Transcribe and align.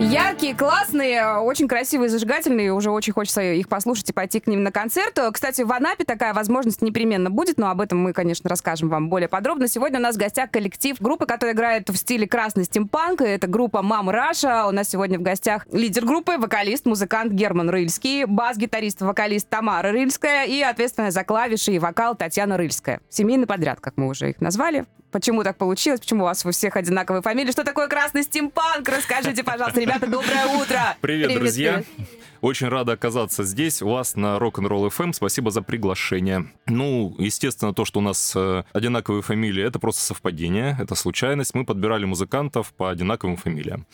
Яркие, 0.00 0.54
классные, 0.54 1.38
очень 1.38 1.66
красивые, 1.66 2.08
зажигательные. 2.08 2.72
Уже 2.72 2.88
очень 2.88 3.12
хочется 3.12 3.42
их 3.42 3.68
послушать 3.68 4.08
и 4.10 4.12
пойти 4.12 4.38
к 4.38 4.46
ним 4.46 4.62
на 4.62 4.70
концерт. 4.70 5.18
Кстати, 5.32 5.62
в 5.62 5.72
Анапе 5.72 6.04
такая 6.04 6.32
возможность 6.32 6.82
непременно 6.82 7.30
будет, 7.30 7.58
но 7.58 7.68
об 7.68 7.80
этом 7.80 7.98
мы, 7.98 8.12
конечно, 8.12 8.48
расскажем 8.48 8.90
вам 8.90 9.08
более 9.08 9.28
подробно. 9.28 9.66
Сегодня 9.66 9.98
у 9.98 10.02
нас 10.02 10.14
в 10.14 10.18
гостях 10.18 10.52
коллектив, 10.52 10.96
группа, 11.00 11.26
которая 11.26 11.56
играет 11.56 11.88
в 11.90 11.96
стиле 11.96 12.28
красный 12.28 12.62
стимпанк. 12.62 13.22
Это 13.22 13.48
группа 13.48 13.82
Mama 13.82 14.08
Russia. 14.08 14.66
У 14.68 14.70
нас 14.70 14.88
сегодня 14.88 15.18
в 15.18 15.22
гостях 15.22 15.66
лидер 15.72 16.04
группы, 16.04 16.38
вокалист, 16.38 16.86
музыкант 16.86 17.32
Герман 17.32 17.68
Рыльский, 17.68 18.24
бас-гитарист, 18.24 19.00
вокалист 19.00 19.48
Тамара 19.48 19.90
Рыльская 19.90 20.44
и 20.44 20.60
ответственная 20.62 21.10
за 21.10 21.24
клавиши 21.24 21.72
и 21.72 21.80
вокал 21.80 22.14
Татьяна 22.14 22.56
Рыльская. 22.56 23.00
Семейный 23.10 23.48
подряд, 23.48 23.80
как 23.80 23.96
мы 23.96 24.06
уже 24.06 24.30
их 24.30 24.40
назвали. 24.40 24.86
Почему 25.10 25.42
так 25.42 25.56
получилось? 25.56 26.00
Почему 26.00 26.24
у 26.24 26.26
вас 26.26 26.44
у 26.44 26.50
всех 26.50 26.76
одинаковые 26.76 27.22
фамилии? 27.22 27.50
Что 27.50 27.64
такое 27.64 27.88
красный 27.88 28.22
стимпанк? 28.24 28.86
Расскажите, 28.88 29.42
пожалуйста, 29.42 29.80
ребята, 29.80 30.06
доброе 30.06 30.46
утро! 30.46 30.96
Привет, 31.00 31.28
привет 31.28 31.40
друзья! 31.40 31.72
Привет. 31.96 32.08
Очень 32.42 32.68
рада 32.68 32.92
оказаться 32.92 33.42
здесь, 33.42 33.80
у 33.82 33.88
вас 33.88 34.16
на 34.16 34.36
Rock'n'Roll 34.36 34.90
FM. 34.90 35.14
Спасибо 35.14 35.50
за 35.50 35.62
приглашение. 35.62 36.52
Ну, 36.66 37.14
естественно, 37.18 37.72
то, 37.72 37.84
что 37.84 38.00
у 38.00 38.02
нас 38.02 38.32
э, 38.36 38.64
одинаковые 38.72 39.22
фамилии, 39.22 39.64
это 39.64 39.78
просто 39.78 40.02
совпадение, 40.02 40.76
это 40.78 40.94
случайность. 40.94 41.54
Мы 41.54 41.64
подбирали 41.64 42.04
музыкантов 42.04 42.72
по 42.74 42.90
одинаковым 42.90 43.38
фамилиям. 43.38 43.86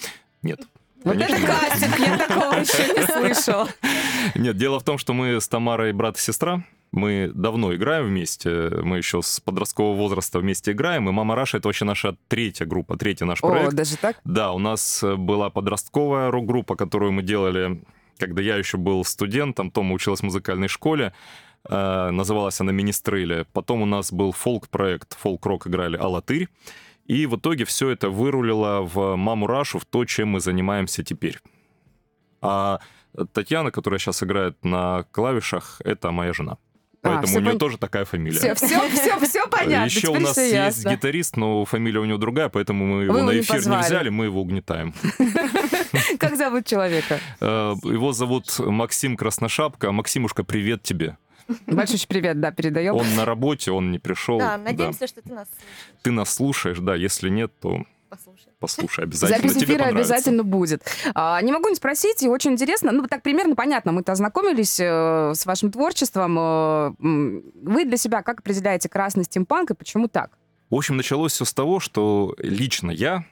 Нет. 0.43 0.61
Вот 1.05 1.17
это 1.17 1.47
кастинг, 1.47 1.99
я 1.99 2.19
такого 2.19 2.55
еще 2.55 2.93
не 2.95 3.07
слышала. 3.07 3.69
Нет, 4.35 4.57
дело 4.57 4.81
в 4.81 4.85
том, 4.85 4.97
что 4.97 5.13
мы 5.13 5.39
с 5.39 5.47
Тамарой 5.49 5.93
брат 5.93 6.17
и 6.17 6.21
сестра. 6.21 6.65
Мы 6.95 7.33
давно 7.35 7.75
играем 7.75 8.07
вместе, 8.07 8.71
мы 8.71 8.99
еще 8.99 9.21
с 9.21 9.41
подросткового 9.41 9.97
возраста 9.97 10.39
вместе 10.39 10.71
играем, 10.71 11.09
и 11.09 11.13
«Мама 11.13 11.35
Раша»— 11.35 11.57
это 11.59 11.67
вообще 11.67 11.85
наша 11.85 12.17
третья 12.29 12.67
группа, 12.67 12.97
третий 12.97 13.25
наш 13.25 13.41
проект. 13.41 13.73
О, 13.73 13.77
даже 13.77 13.97
так? 13.97 14.21
Да, 14.25 14.53
у 14.53 14.61
нас 14.61 15.03
была 15.03 15.51
подростковая 15.51 16.31
рок-группа, 16.31 16.77
которую 16.77 17.11
мы 17.11 17.23
делали, 17.23 17.83
когда 18.17 18.43
я 18.43 18.57
еще 18.57 18.79
был 18.79 19.05
студентом, 19.05 19.73
Тома 19.73 19.93
училась 19.93 20.21
в 20.21 20.23
музыкальной 20.23 20.69
школе, 20.69 21.13
э, 21.69 22.11
называлась 22.11 22.61
она 22.61 22.71
«Министрели». 22.71 23.45
Потом 23.53 23.83
у 23.83 23.87
нас 23.87 24.13
был 24.13 24.31
фолк-проект, 24.31 25.17
фолк-рок 25.19 25.67
играли 25.67 25.97
«Алатырь», 25.97 26.49
и 27.07 27.27
в 27.27 27.35
итоге 27.37 27.65
все 27.65 27.89
это 27.89 28.09
вырулило 28.09 28.83
в 28.83 29.17
«Маму 29.17 29.49
Рашу», 29.49 29.81
в 29.81 29.85
то, 29.85 30.05
чем 30.05 30.29
мы 30.29 30.41
занимаемся 30.41 31.03
теперь. 31.03 31.41
А 32.41 32.79
Татьяна, 33.33 33.73
которая 33.73 33.99
сейчас 33.99 34.23
играет 34.23 34.65
на 34.65 35.07
клавишах, 35.11 35.81
это 35.85 36.13
моя 36.13 36.33
жена. 36.33 36.57
Поэтому 37.05 37.37
а, 37.37 37.39
у 37.39 37.41
нее 37.43 37.51
пон... 37.51 37.59
тоже 37.59 37.77
такая 37.77 38.07
фамилия. 38.07 38.39
Все, 38.39 38.55
все, 38.55 38.81
все, 38.89 39.21
все 39.21 39.47
понятно. 39.47 39.85
Еще 39.85 40.09
у 40.09 40.19
нас 40.19 40.39
есть 40.39 40.55
ясно. 40.55 40.89
гитарист, 40.89 41.37
но 41.37 41.67
фамилия 41.67 42.01
у 42.01 42.07
него 42.07 42.17
другая, 42.17 42.49
поэтому 42.49 42.87
мы 42.87 43.03
его 43.05 43.13
Вы 43.13 43.23
на 43.23 43.39
эфир 43.39 43.61
не, 43.61 43.77
не 43.77 43.83
взяли, 43.83 44.09
мы 44.09 44.25
его 44.25 44.41
угнетаем. 44.41 44.95
Как 46.19 46.37
зовут 46.37 46.65
человека? 46.65 47.21
Э, 47.41 47.75
его 47.83 48.13
зовут 48.15 48.59
Максим 48.59 49.19
Красношапка. 49.19 49.93
Максимушка, 49.93 50.45
привет 50.45 50.83
тебе. 50.83 51.19
Большой 51.67 52.01
привет, 52.09 52.41
да, 52.41 52.51
передаем. 52.53 52.95
Он 52.95 53.15
на 53.17 53.27
работе, 53.27 53.71
он 53.71 53.93
не 53.93 53.99
пришел. 53.99 54.39
Да, 54.39 54.57
надеемся, 54.57 55.01
да. 55.01 55.07
что 55.07 55.21
ты 55.21 55.35
нас 55.35 55.47
слушаешь. 55.49 56.03
Ты 56.03 56.11
нас 56.11 56.35
слушаешь, 56.35 56.79
да, 56.79 56.95
если 56.95 57.29
нет, 57.29 57.53
то 57.61 57.85
послушай. 58.17 58.53
Послушай, 58.59 59.05
обязательно. 59.05 59.49
Запись 59.49 59.63
эфира 59.63 59.85
обязательно 59.85 60.45
будет. 60.45 60.83
А, 61.15 61.41
не 61.43 61.53
могу 61.53 61.69
не 61.69 61.75
спросить, 61.75 62.23
и 62.23 62.29
очень 62.29 62.53
интересно. 62.53 62.93
Ну, 62.93 63.07
так 63.07 63.23
примерно 63.23 63.55
понятно, 63.55 63.93
мы-то 63.93 64.13
ознакомились 64.13 64.79
э, 64.81 65.33
с 65.35 65.47
вашим 65.47 65.71
творчеством. 65.71 66.39
Э, 66.39 66.93
вы 66.99 67.85
для 67.85 67.97
себя 67.97 68.23
как 68.23 68.41
определяете 68.41 68.89
красный 68.89 69.25
стимпанк 69.25 69.71
и 69.71 69.75
почему 69.75 70.09
так? 70.09 70.39
В 70.71 70.77
общем, 70.77 70.97
началось 70.97 71.33
все 71.33 71.45
с 71.45 71.53
того, 71.53 71.79
что 71.79 72.35
лично 72.39 72.91
я 72.91 73.25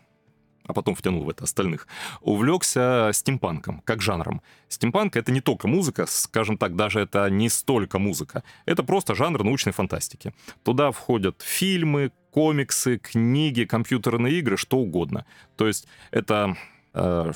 а 0.73 0.75
потом 0.75 0.95
втянул 0.95 1.25
в 1.25 1.29
это 1.29 1.45
остальных, 1.45 1.87
увлекся 2.23 3.11
стимпанком, 3.13 3.83
как 3.85 4.01
жанром. 4.01 4.41
Стимпанк— 4.69 5.17
это 5.17 5.31
не 5.33 5.41
только 5.41 5.69
музыка, 5.69 6.07
скажем 6.09 6.57
так, 6.57 6.77
даже 6.77 7.01
это 7.01 7.29
не 7.31 7.51
столько 7.51 7.99
музыка. 7.99 8.43
Это 8.67 8.83
просто 8.83 9.15
жанр 9.15 9.45
научной 9.45 9.73
фантастики. 9.73 10.33
Туда 10.65 10.91
входят 10.91 11.43
фильмы, 11.43 12.11
комиксы, 12.31 12.99
книги, 12.99 13.65
компьютерные 13.65 14.39
игры, 14.39 14.57
что 14.57 14.79
угодно. 14.79 15.25
То 15.57 15.67
есть 15.67 15.87
это... 16.11 16.57
Э, 16.95 17.33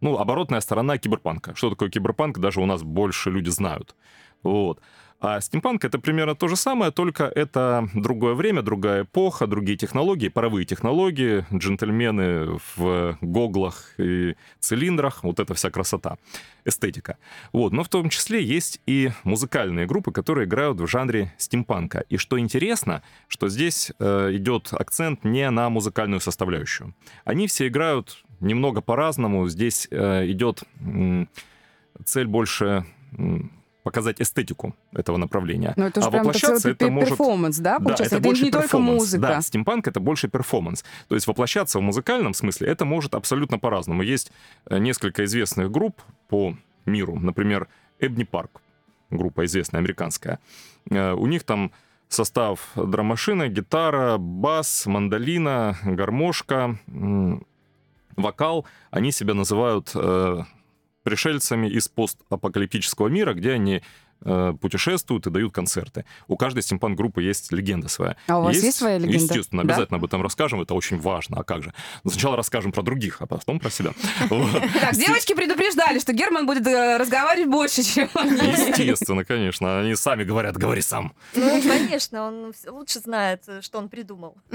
ну, 0.00 0.18
оборотная 0.18 0.60
сторона 0.60 0.98
киберпанка. 0.98 1.54
Что 1.56 1.70
такое 1.70 1.88
киберпанк, 1.90 2.38
даже 2.38 2.60
у 2.60 2.66
нас 2.66 2.82
больше 2.82 3.30
люди 3.30 3.50
знают. 3.50 3.96
Вот. 4.42 4.80
А 5.18 5.40
стимпанк— 5.40 5.84
это 5.84 5.98
примерно 5.98 6.34
то 6.34 6.46
же 6.46 6.56
самое, 6.56 6.90
только 6.90 7.24
это 7.24 7.88
другое 7.94 8.34
время, 8.34 8.60
другая 8.62 9.04
эпоха, 9.04 9.46
другие 9.46 9.78
технологии, 9.78 10.28
паровые 10.28 10.66
технологии, 10.66 11.46
джентльмены 11.52 12.58
в 12.76 13.16
гоглах 13.22 13.94
и 13.98 14.34
цилиндрах, 14.60 15.24
вот 15.24 15.40
эта 15.40 15.54
вся 15.54 15.70
красота, 15.70 16.18
эстетика. 16.66 17.16
Вот. 17.52 17.72
Но 17.72 17.82
в 17.82 17.88
том 17.88 18.10
числе 18.10 18.44
есть 18.44 18.80
и 18.86 19.10
музыкальные 19.24 19.86
группы, 19.86 20.12
которые 20.12 20.46
играют 20.46 20.78
в 20.80 20.86
жанре 20.86 21.32
стимпанка. 21.38 22.04
И 22.10 22.18
что 22.18 22.38
интересно, 22.38 23.02
что 23.26 23.48
здесь 23.48 23.92
э, 23.98 24.30
идет 24.34 24.68
акцент 24.72 25.24
не 25.24 25.48
на 25.50 25.70
музыкальную 25.70 26.20
составляющую. 26.20 26.94
Они 27.24 27.46
все 27.46 27.68
играют 27.68 28.22
немного 28.40 28.82
по-разному. 28.82 29.48
Здесь 29.48 29.88
э, 29.90 30.30
идет 30.30 30.62
э, 30.80 31.24
цель 32.04 32.26
больше 32.26 32.84
показать 33.86 34.20
эстетику 34.20 34.74
этого 34.92 35.16
направления. 35.16 35.72
Но 35.76 35.86
это 35.86 36.00
а 36.00 36.10
воплощаться 36.10 36.70
это 36.70 36.90
может... 36.90 37.10
перформанс, 37.10 37.58
да, 37.58 37.78
получается? 37.78 38.02
Да, 38.02 38.06
это, 38.06 38.16
это 38.16 38.24
больше 38.24 38.44
не 38.44 38.50
только 38.50 38.78
музыка. 38.78 39.22
Да, 39.22 39.40
стимпанк— 39.40 39.86
это 39.88 40.00
больше 40.00 40.26
перформанс. 40.26 40.84
То 41.06 41.14
есть 41.14 41.28
воплощаться 41.28 41.78
в 41.78 41.82
музыкальном 41.82 42.34
смысле 42.34 42.66
это 42.66 42.84
может 42.84 43.14
абсолютно 43.14 43.60
по-разному. 43.60 44.02
Есть 44.02 44.32
э, 44.68 44.78
несколько 44.78 45.24
известных 45.24 45.70
групп 45.70 46.02
по 46.26 46.56
миру, 46.84 47.14
например, 47.14 47.68
Abney 48.00 48.24
Park, 48.24 48.60
группа 49.10 49.44
известная, 49.44 49.78
американская. 49.78 50.40
Э, 50.90 51.12
у 51.12 51.26
них 51.28 51.44
там 51.44 51.70
состав 52.08 52.72
драм-машина, 52.74 53.46
гитара, 53.46 54.16
бас, 54.18 54.86
мандолина, 54.86 55.78
гармошка, 55.84 56.76
вокал. 58.16 58.66
Они 58.90 59.12
себя 59.12 59.34
называют 59.34 59.92
э, 59.94 60.42
пришельцами 61.06 61.68
из 61.68 61.86
постапокалиптического 61.86 63.06
мира, 63.06 63.32
где 63.32 63.52
они 63.52 63.80
Э, 64.22 64.54
путешествуют 64.60 65.26
и 65.26 65.30
дают 65.30 65.52
концерты. 65.52 66.04
У 66.26 66.36
каждой 66.36 66.62
стимпанк-группы 66.62 67.22
есть 67.22 67.52
легенда 67.52 67.88
своя. 67.88 68.16
А 68.26 68.38
у 68.38 68.42
вас 68.42 68.54
есть, 68.54 68.64
есть 68.64 68.78
своя 68.78 68.98
легенда? 68.98 69.16
Естественно, 69.16 69.62
обязательно 69.62 69.98
да? 69.98 70.02
об 70.02 70.04
этом 70.04 70.22
расскажем, 70.22 70.60
это 70.62 70.74
очень 70.74 70.98
важно. 70.98 71.38
А 71.40 71.44
как 71.44 71.62
же? 71.62 71.72
Сначала 72.04 72.36
расскажем 72.36 72.72
про 72.72 72.82
других, 72.82 73.20
а 73.20 73.26
потом 73.26 73.60
про 73.60 73.70
себя. 73.70 73.92
Так, 74.80 74.94
девочки 74.96 75.34
предупреждали, 75.34 75.98
что 75.98 76.12
Герман 76.12 76.46
будет 76.46 76.66
э, 76.66 76.96
разговаривать 76.96 77.50
больше, 77.50 77.82
чем 77.82 78.08
Естественно, 78.14 79.24
конечно. 79.24 79.80
Они 79.80 79.94
сами 79.94 80.24
говорят, 80.24 80.56
говори 80.56 80.82
сам. 80.82 81.12
Ну, 81.34 81.62
конечно, 81.62 82.26
он 82.26 82.52
лучше 82.68 83.00
знает, 83.00 83.44
что 83.60 83.78
он 83.78 83.88
придумал. 83.88 84.36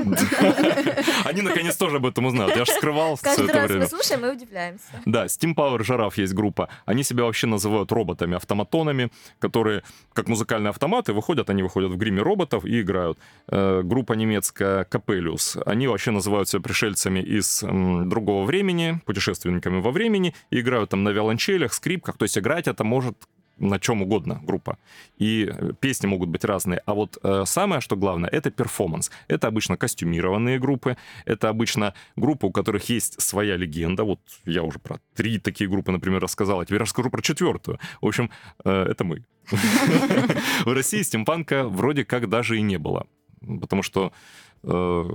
Они, 1.25 1.41
наконец, 1.41 1.77
тоже 1.77 1.97
об 1.97 2.05
этом 2.05 2.25
узнают. 2.25 2.55
Я 2.55 2.65
же 2.65 2.71
скрывал 2.71 3.15
все 3.15 3.31
это 3.31 3.43
время. 3.43 3.53
Каждый 3.53 3.79
раз 3.79 3.91
мы 3.91 3.97
слушаем 3.97 4.25
и 4.25 4.29
удивляемся. 4.29 5.01
Да, 5.05 5.25
Steam 5.25 5.53
Power 5.55 5.83
Жираф 5.83 6.17
есть 6.17 6.33
группа. 6.33 6.69
Они 6.85 7.03
себя 7.03 7.23
вообще 7.23 7.47
называют 7.47 7.91
роботами, 7.91 8.35
автоматонами, 8.35 9.11
которые, 9.51 9.83
как 10.13 10.29
музыкальные 10.29 10.69
автоматы, 10.69 11.11
выходят, 11.11 11.49
они 11.49 11.61
выходят 11.61 11.91
в 11.91 11.97
гриме 11.97 12.21
роботов 12.21 12.63
и 12.63 12.79
играют. 12.79 13.19
Э, 13.49 13.81
группа 13.83 14.13
немецкая 14.13 14.85
Капелиус, 14.85 15.57
они 15.65 15.87
вообще 15.87 16.11
называют 16.11 16.47
себя 16.47 16.61
пришельцами 16.61 17.19
из 17.19 17.61
другого 17.61 18.45
времени, 18.45 19.01
путешественниками 19.05 19.81
во 19.81 19.91
времени, 19.91 20.33
и 20.51 20.61
играют 20.61 20.91
там 20.91 21.03
на 21.03 21.09
виолончелях, 21.09 21.73
скрипках, 21.73 22.17
то 22.17 22.23
есть 22.23 22.37
играть 22.37 22.67
это 22.67 22.83
может 22.83 23.17
на 23.61 23.79
чем 23.79 24.01
угодно 24.01 24.41
группа. 24.43 24.77
И 25.17 25.49
э, 25.49 25.73
песни 25.79 26.07
могут 26.07 26.29
быть 26.29 26.43
разные. 26.43 26.81
А 26.85 26.93
вот 26.93 27.17
э, 27.23 27.43
самое, 27.45 27.81
что 27.81 27.95
главное, 27.95 28.29
это 28.29 28.51
перформанс. 28.51 29.11
Это 29.27 29.47
обычно 29.47 29.77
костюмированные 29.77 30.59
группы, 30.59 30.97
это 31.25 31.49
обычно 31.49 31.93
группы, 32.15 32.47
у 32.47 32.51
которых 32.51 32.89
есть 32.89 33.21
своя 33.21 33.55
легенда. 33.57 34.03
Вот 34.03 34.19
я 34.45 34.63
уже 34.63 34.79
про 34.79 34.99
три 35.15 35.37
такие 35.39 35.69
группы, 35.69 35.91
например, 35.91 36.21
рассказал, 36.21 36.59
а 36.59 36.65
теперь 36.65 36.79
расскажу 36.79 37.09
про 37.09 37.21
четвертую. 37.21 37.79
В 38.01 38.07
общем, 38.07 38.29
э, 38.65 38.87
это 38.89 39.03
мы. 39.03 39.23
В 40.65 40.73
России 40.73 41.01
стимпанка 41.03 41.67
вроде 41.67 42.05
как 42.05 42.29
даже 42.29 42.57
и 42.57 42.61
не 42.61 42.77
было. 42.77 43.07
Потому 43.59 43.83
что 43.83 44.11
э, 44.63 45.09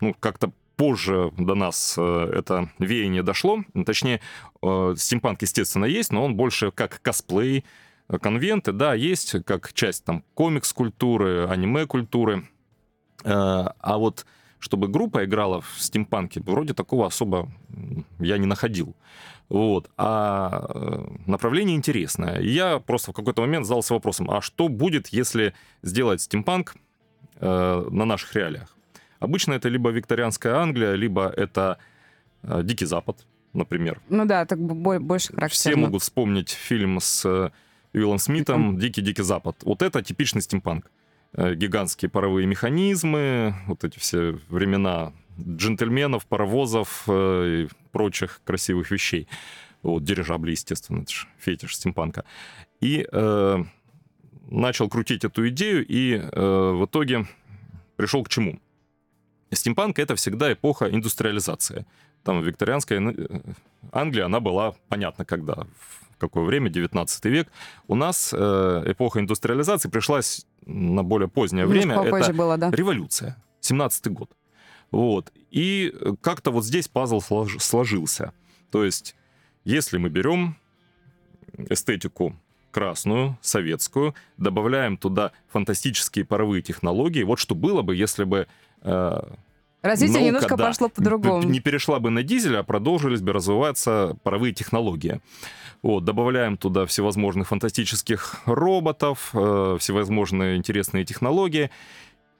ну, 0.00 0.14
как-то 0.18 0.52
позже 0.82 1.30
до 1.38 1.54
нас 1.54 1.94
э, 1.96 2.30
это 2.34 2.68
веяние 2.80 3.22
дошло. 3.22 3.62
Точнее, 3.86 4.20
э, 4.62 4.94
стимпанк, 4.96 5.40
естественно, 5.42 5.84
есть, 5.84 6.12
но 6.12 6.24
он 6.24 6.34
больше 6.34 6.72
как 6.72 7.00
косплей, 7.02 7.64
э, 8.08 8.18
конвенты, 8.18 8.72
да, 8.72 8.92
есть 8.92 9.44
как 9.44 9.72
часть 9.74 10.04
там 10.04 10.24
комикс-культуры, 10.34 11.46
аниме-культуры. 11.46 12.48
А 13.24 13.96
вот 13.96 14.26
чтобы 14.58 14.88
группа 14.88 15.24
играла 15.24 15.60
в 15.60 15.76
стимпанке, 15.78 16.40
вроде 16.40 16.74
такого 16.74 17.06
особо 17.06 17.48
я 18.18 18.38
не 18.38 18.46
находил. 18.46 18.96
Вот. 19.48 19.88
А 19.96 21.06
направление 21.26 21.76
интересное. 21.76 22.40
Я 22.40 22.80
просто 22.80 23.12
в 23.12 23.14
какой-то 23.14 23.42
момент 23.42 23.66
задался 23.66 23.94
вопросом, 23.94 24.28
а 24.28 24.40
что 24.40 24.68
будет, 24.68 25.08
если 25.08 25.54
сделать 25.82 26.22
стимпанк 26.22 26.74
на 27.40 28.04
наших 28.04 28.34
реалиях? 28.34 28.76
Обычно 29.22 29.52
это 29.54 29.68
либо 29.68 29.90
викторианская 29.90 30.54
Англия, 30.56 30.94
либо 30.94 31.28
это 31.28 31.78
э, 32.42 32.62
Дикий 32.64 32.86
Запад, 32.86 33.24
например. 33.52 34.00
Ну 34.08 34.24
да, 34.24 34.44
так 34.46 34.58
бо- 34.58 34.98
больше 34.98 35.28
характерно. 35.32 35.48
Все 35.48 35.76
могут 35.76 36.02
вспомнить 36.02 36.50
фильм 36.50 36.98
с 37.00 37.24
э, 37.24 37.50
Уиллом 37.94 38.18
Смитом 38.18 38.78
«Дикий-дикий 38.78 39.22
Запад». 39.22 39.56
Вот 39.64 39.82
это 39.82 40.02
типичный 40.02 40.42
стимпанк. 40.42 40.90
Э, 41.34 41.54
Гигантские 41.54 42.08
паровые 42.10 42.46
механизмы, 42.46 43.54
вот 43.66 43.84
эти 43.84 43.98
все 43.98 44.38
времена 44.48 45.12
джентльменов, 45.40 46.26
паровозов 46.26 47.04
э, 47.06 47.64
и 47.64 47.68
прочих 47.92 48.40
красивых 48.44 48.90
вещей. 48.90 49.28
Вот, 49.82 50.04
дирижабли, 50.04 50.50
естественно, 50.52 51.02
это 51.02 51.12
же 51.12 51.26
фетиш 51.38 51.76
стимпанка. 51.76 52.24
И 52.80 53.06
э, 53.10 53.64
начал 54.50 54.88
крутить 54.88 55.24
эту 55.24 55.48
идею, 55.48 55.84
и 55.86 56.14
э, 56.14 56.72
в 56.72 56.84
итоге 56.86 57.26
пришел 57.96 58.22
к 58.24 58.28
чему? 58.28 58.60
Стимпанк— 59.54 59.98
это 60.00 60.14
всегда 60.16 60.52
эпоха 60.52 60.90
индустриализации. 60.90 61.86
Там 62.24 62.42
викторианская 62.42 63.00
э, 63.00 63.40
Англия, 63.92 64.26
она 64.26 64.40
была, 64.40 64.74
понятно, 64.88 65.24
когда, 65.24 65.66
в 66.12 66.18
какое 66.18 66.44
время, 66.44 66.70
19 66.70 67.24
век. 67.26 67.48
У 67.88 67.94
нас 67.94 68.32
э, 68.32 68.82
эпоха 68.86 69.20
индустриализации 69.20 69.88
пришлась 69.88 70.46
на 70.66 71.02
более 71.02 71.28
позднее 71.28 71.66
время. 71.66 72.00
Это 72.02 72.32
было, 72.32 72.56
да. 72.56 72.70
революция, 72.70 73.36
17 73.60 74.08
год. 74.08 74.30
Вот. 74.90 75.32
И 75.50 75.92
как-то 76.20 76.50
вот 76.50 76.64
здесь 76.64 76.88
пазл 76.88 77.18
слож- 77.18 77.58
сложился. 77.58 78.32
То 78.70 78.84
есть, 78.84 79.16
если 79.64 79.98
мы 79.98 80.08
берем 80.08 80.56
эстетику 81.68 82.36
красную, 82.70 83.38
советскую, 83.42 84.14
добавляем 84.38 84.96
туда 84.96 85.32
фантастические 85.48 86.24
паровые 86.24 86.62
технологии, 86.62 87.22
вот 87.22 87.38
что 87.38 87.54
было 87.54 87.82
бы, 87.82 87.94
если 87.94 88.24
бы 88.24 88.38
э, 88.38 88.46
Развитие 88.82 90.18
наука, 90.18 90.26
немножко 90.26 90.56
да, 90.56 90.66
пошло 90.66 90.88
по-другому. 90.88 91.42
Не 91.42 91.58
перешла 91.58 91.98
бы 91.98 92.10
на 92.10 92.22
дизель, 92.22 92.56
а 92.56 92.62
продолжились 92.62 93.20
бы 93.20 93.32
развиваться 93.32 94.16
паровые 94.22 94.54
технологии. 94.54 95.20
Вот, 95.82 96.04
добавляем 96.04 96.56
туда 96.56 96.86
всевозможных 96.86 97.48
фантастических 97.48 98.36
роботов, 98.46 99.30
э, 99.34 99.76
всевозможные 99.80 100.56
интересные 100.56 101.04
технологии, 101.04 101.70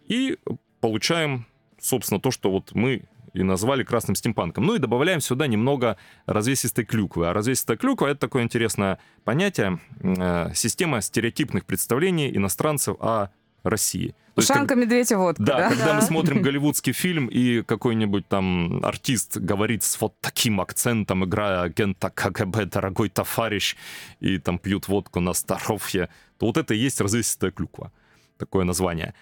и 0.06 0.38
получаем, 0.80 1.46
собственно, 1.80 2.20
то, 2.20 2.30
что 2.30 2.52
вот 2.52 2.70
мы 2.74 3.02
и 3.34 3.42
назвали 3.42 3.82
красным 3.82 4.14
стимпанком. 4.14 4.64
Ну 4.64 4.74
и 4.74 4.78
добавляем 4.78 5.20
сюда 5.20 5.46
немного 5.46 5.96
развесистой 6.26 6.84
клюквы. 6.84 7.28
А 7.28 7.32
развесистая 7.32 7.76
клюква— 7.76 8.06
это 8.08 8.20
такое 8.20 8.42
интересное 8.42 8.98
понятие, 9.24 9.80
э, 10.00 10.52
система 10.54 11.00
стереотипных 11.00 11.64
представлений 11.64 12.30
иностранцев 12.36 12.96
о 13.00 13.30
России. 13.62 14.14
То 14.34 14.40
есть, 14.40 14.48
как- 14.48 14.56
Ушанка, 14.56 14.74
медведь 14.76 15.10
и 15.12 15.14
водка, 15.14 15.42
да, 15.42 15.56
да? 15.58 15.68
когда 15.68 15.94
мы 15.94 16.02
смотрим 16.10 16.42
голливудский 16.42 16.92
фильм, 16.92 17.26
и 17.26 17.62
какой-нибудь 17.62 18.26
там 18.28 18.84
артист 18.84 19.36
говорит 19.36 19.82
с 19.82 20.00
вот 20.00 20.14
таким 20.20 20.60
акцентом, 20.60 21.24
играя 21.24 21.62
агента 21.62 22.10
КГБ, 22.10 22.66
дорогой 22.66 23.08
товарищ, 23.08 23.76
и 24.20 24.38
там 24.38 24.58
пьют 24.58 24.88
водку 24.88 25.20
на 25.20 25.32
здоровье, 25.34 26.08
то 26.38 26.46
вот 26.46 26.56
это 26.56 26.74
и 26.74 26.78
есть 26.78 27.00
развесистая 27.00 27.50
клюква. 27.50 27.92
Такое 28.38 28.64
название. 28.64 29.14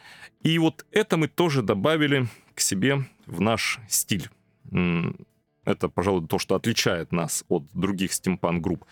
И 0.43 0.59
вот 0.59 0.87
это 0.93 1.17
мы 1.17 1.29
тоже 1.29 1.63
добавили 1.63 2.27
к 2.55 2.61
себе 2.61 3.05
в 3.27 3.41
наш 3.41 3.79
стиль. 3.89 4.31
Это, 5.65 5.89
пожалуй, 5.89 6.27
то, 6.27 6.39
что 6.39 6.55
отличает 6.55 7.13
нас 7.13 7.45
от 7.49 7.65
других 7.75 8.13
стимпанк-групп. 8.13 8.85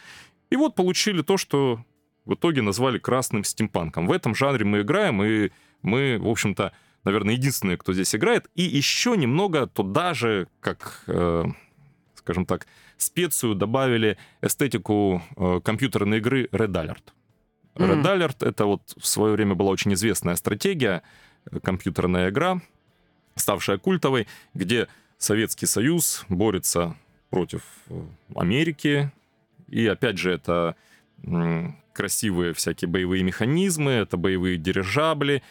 И 0.51 0.57
вот 0.57 0.75
получили 0.75 1.23
то, 1.23 1.37
что 1.37 1.83
в 2.29 2.35
итоге 2.35 2.61
назвали 2.61 2.99
красным 2.99 3.43
стимпанком. 3.43 4.07
В 4.07 4.13
этом 4.13 4.35
жанре 4.35 4.65
мы 4.65 4.83
играем, 4.83 5.23
и 5.23 5.51
мы, 5.81 6.19
в 6.21 6.29
общем-то, 6.29 6.73
наверное, 7.05 7.35
единственные, 7.35 7.79
кто 7.79 7.95
здесь 7.95 8.15
играет. 8.15 8.51
И 8.55 8.63
еще 8.63 9.17
немного 9.17 9.67
туда 9.67 10.13
же, 10.13 10.47
как, 10.61 11.05
э, 11.07 11.45
скажем 12.15 12.45
так, 12.45 12.67
специю 12.99 13.55
добавили 13.55 14.19
эстетику 14.43 15.23
э, 15.37 15.61
компьютерной 15.65 16.19
игры 16.19 16.49
Red 16.53 16.73
Alert. 16.73 17.03
Red 17.77 17.97
Мгм. 17.97 18.07
Alert— 18.07 18.37
это 18.47 18.67
вот 18.67 18.83
в 18.99 19.07
свое 19.07 19.33
время 19.33 19.55
была 19.55 19.71
очень 19.71 19.95
известная 19.95 20.37
стратегия, 20.37 21.03
э, 21.51 21.61
компьютерная 21.61 22.29
игра, 22.29 22.61
ставшая 23.37 23.79
культовой, 23.79 24.27
где 24.53 24.89
Советский 25.17 25.65
Союз 25.65 26.27
борется 26.29 26.95
против 27.31 27.63
э, 27.89 28.03
Америки. 28.35 29.11
И 29.69 29.87
опять 29.87 30.19
же, 30.19 30.31
это 30.31 30.77
красивые 31.93 32.53
всякие 32.55 32.89
боевые 32.89 33.23
механизмы, 33.23 33.91
это 33.93 34.17
боевые 34.17 34.57
дирижабли. 34.57 35.43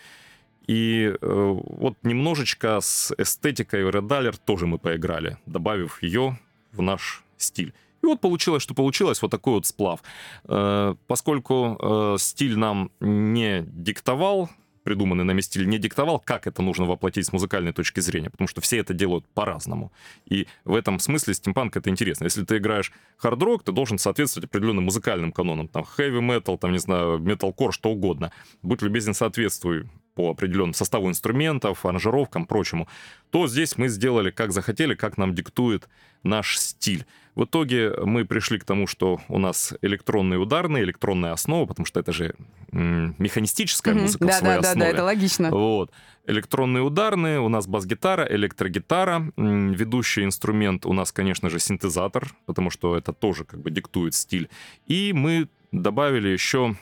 И 0.67 1.13
э, 1.13 1.17
вот 1.21 1.95
немножечко 2.03 2.79
с 2.81 3.13
эстетикой 3.17 3.83
Red 3.83 4.07
Alert 4.07 4.39
тоже 4.45 4.67
мы 4.67 4.77
поиграли, 4.77 5.37
добавив 5.45 6.01
ее 6.03 6.37
в 6.73 6.81
наш 6.81 7.23
стиль. 7.37 7.73
И 8.03 8.05
вот 8.05 8.21
получилось, 8.21 8.63
что 8.63 8.73
получилось 8.73 9.21
вот 9.21 9.31
такой 9.31 9.53
вот 9.53 9.65
сплав. 9.65 10.01
Э, 10.45 10.95
поскольку 11.07 11.77
э, 11.79 12.15
стиль 12.19 12.57
нам 12.57 12.91
не 12.99 13.63
диктовал, 13.67 14.49
придуманный 14.87 15.25
нами 15.25 15.41
стиль 15.41 15.67
не 15.67 15.79
диктовал, 15.79 16.17
как 16.17 16.47
это 16.47 16.61
нужно 16.61 16.85
воплотить 16.85 17.25
с 17.25 17.33
музыкальной 17.33 17.73
точки 17.73 17.99
зрения, 17.99 18.29
потому 18.29 18.47
что 18.47 18.61
все 18.61 18.77
это 18.77 18.93
делают 18.93 19.25
по-разному. 19.33 19.91
И 20.25 20.47
в 20.63 20.73
этом 20.73 20.99
смысле 20.99 21.33
стимпанк 21.33 21.75
это 21.75 21.89
интересно. 21.89 22.23
Если 22.23 22.45
ты 22.45 22.55
играешь 22.55 22.93
хард-рок, 23.17 23.63
ты 23.63 23.73
должен 23.73 23.97
соответствовать 23.97 24.49
определенным 24.49 24.85
музыкальным 24.85 25.33
канонам. 25.33 25.67
Там 25.67 25.83
metal, 25.97 26.57
там, 26.57 26.71
не 26.71 26.77
знаю, 26.77 27.19
metalcore, 27.19 27.73
что 27.73 27.89
угодно. 27.89 28.31
Будь 28.61 28.81
любезен, 28.81 29.13
соответствуй 29.13 29.89
по 30.17 30.31
определенному 30.31 30.73
составу 30.73 31.07
инструментов, 31.09 31.85
аранжировкам, 31.85 32.47
прочему, 32.47 32.87
то 33.29 33.47
здесь 33.47 33.77
мы 33.77 33.87
сделали 33.87 34.31
как 34.31 34.51
захотели, 34.51 34.95
как 34.95 35.17
нам 35.17 35.35
диктует 35.35 35.87
наш 36.23 36.57
стиль. 36.57 37.05
В 37.35 37.43
итоге 37.43 37.91
мы 38.03 38.25
пришли 38.25 38.57
к 38.57 38.63
тому, 38.65 38.87
что 38.87 39.19
у 39.29 39.37
нас 39.37 39.75
электронные 39.83 40.39
ударные, 40.39 40.83
электронная 40.83 41.33
основа, 41.33 41.67
потому 41.67 41.85
что 41.85 41.99
это 41.99 42.11
же 42.11 42.33
механистическая 42.71 43.93
Мгм. 43.93 44.01
музыка 44.01 44.27
в 44.27 44.33
своей 44.33 44.55
Да-да-да, 44.55 44.69
основе. 44.71 44.89
это 44.91 45.03
логично. 45.03 45.51
Вот. 45.51 45.91
Электронные 46.25 46.81
ударные, 46.81 47.39
у 47.39 47.47
нас 47.49 47.67
бас-гитара, 47.67 48.25
электрогитара. 48.27 49.31
Ведущий 49.37 50.23
инструмент 50.23 50.85
у 50.87 50.93
нас, 50.93 51.11
конечно 51.11 51.49
же, 51.51 51.59
синтезатор, 51.59 52.33
потому 52.47 52.71
что 52.71 52.97
это 52.97 53.13
тоже 53.13 53.45
как 53.45 53.61
бы 53.61 53.69
диктует 53.69 54.15
стиль. 54.15 54.49
И 54.87 55.13
мы 55.13 55.47
добавили 55.71 56.29
еще 56.29 56.75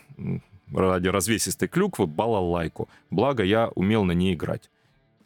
ради 0.74 1.08
развесистой 1.08 1.68
клюквы 1.68 2.08
балалайку. 2.08 2.90
Благо, 3.10 3.44
я 3.44 3.70
умел 3.76 4.04
на 4.04 4.14
ней 4.14 4.34
играть. 4.34 4.70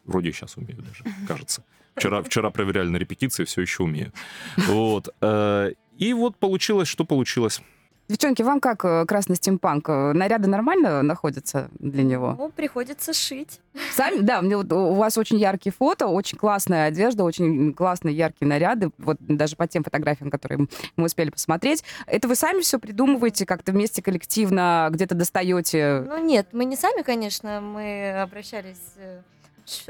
Вроде 0.06 0.32
сейчас 0.32 0.58
умею 0.58 0.82
даже, 0.82 1.04
кажется. 1.28 1.64
Вчера, 1.96 2.22
вчера 2.24 2.50
проверяли 2.50 2.88
на 2.90 2.98
репетиции, 2.98 3.44
все 3.44 3.62
еще 3.62 3.84
умею. 3.84 4.12
Вот. 4.58 5.10
э, 5.22 5.72
И 5.98 6.14
вот 6.14 6.38
получилось, 6.38 6.88
что 6.88 7.04
получилось. 7.06 7.62
Девчонки, 8.10 8.42
вам 8.42 8.60
как 8.60 8.84
э, 8.86 9.06
красный 9.06 9.36
стимпанк? 9.36 9.88
Э, 9.88 10.14
Наряды 10.14 10.50
нормально 10.50 11.04
находятся 11.04 11.70
для 11.78 12.02
него? 12.02 12.36
Ну, 12.40 12.50
приходится 12.50 13.14
шить. 13.14 13.62
Сами, 13.92 14.22
да, 14.22 14.42
мне 14.42 14.58
вот 14.58 14.74
у 14.74 14.94
вас 14.96 15.16
очень 15.20 15.38
яркие 15.38 15.72
фото, 15.72 16.08
очень 16.08 16.36
классная 16.36 16.88
одежда, 16.88 17.24
очень 17.24 17.72
классные 17.72 18.16
яркие 18.16 18.50
наряды, 18.50 18.90
вот 18.98 19.18
даже 19.20 19.56
по 19.56 19.68
тем 19.68 19.84
фотографиям, 19.84 20.32
которые 20.32 20.68
мы 20.96 21.06
успели 21.06 21.30
посмотреть. 21.30 21.84
Это 22.08 22.28
вы 22.28 22.34
сами 22.34 22.62
все 22.62 22.80
придумываете, 22.80 23.46
как-то 23.46 23.74
вместе 23.74 24.02
коллективно 24.02 24.88
где-то 24.90 25.14
достаете? 25.14 26.04
Ну, 26.08 26.18
нет, 26.18 26.48
мы 26.52 26.66
не 26.66 26.78
сами, 26.78 27.04
конечно, 27.04 27.62
мы 27.62 28.20
обращались 28.20 28.96
э, 28.98 29.22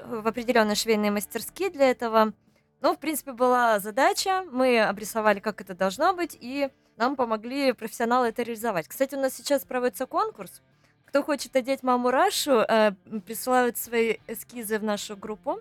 в 0.06 0.28
определенные 0.28 0.76
швейные 0.76 1.12
мастерские 1.12 1.70
для 1.70 1.90
этого. 1.90 2.34
Но, 2.82 2.96
в 2.96 3.00
принципе, 3.00 3.32
была 3.32 3.80
задача, 3.80 4.44
мы 4.52 4.82
обрисовали, 4.82 5.40
как 5.40 5.62
это 5.62 5.74
должно 5.74 6.14
быть, 6.14 6.38
и 6.40 6.68
нам 7.00 7.16
помогли 7.16 7.72
профессионалы 7.72 8.28
это 8.28 8.44
реализовать. 8.44 8.88
Кстати, 8.88 9.16
у 9.16 9.20
нас 9.20 9.34
сейчас 9.34 9.64
проводится 9.64 10.06
конкурс. 10.06 10.62
Кто 11.06 11.24
хочет 11.24 11.56
одеть 11.56 11.82
маму 11.82 12.12
Рашу, 12.12 12.60
э, 12.60 12.92
присылают 13.26 13.78
свои 13.78 14.18
эскизы 14.28 14.78
в 14.78 14.84
нашу 14.84 15.16
группу, 15.16 15.60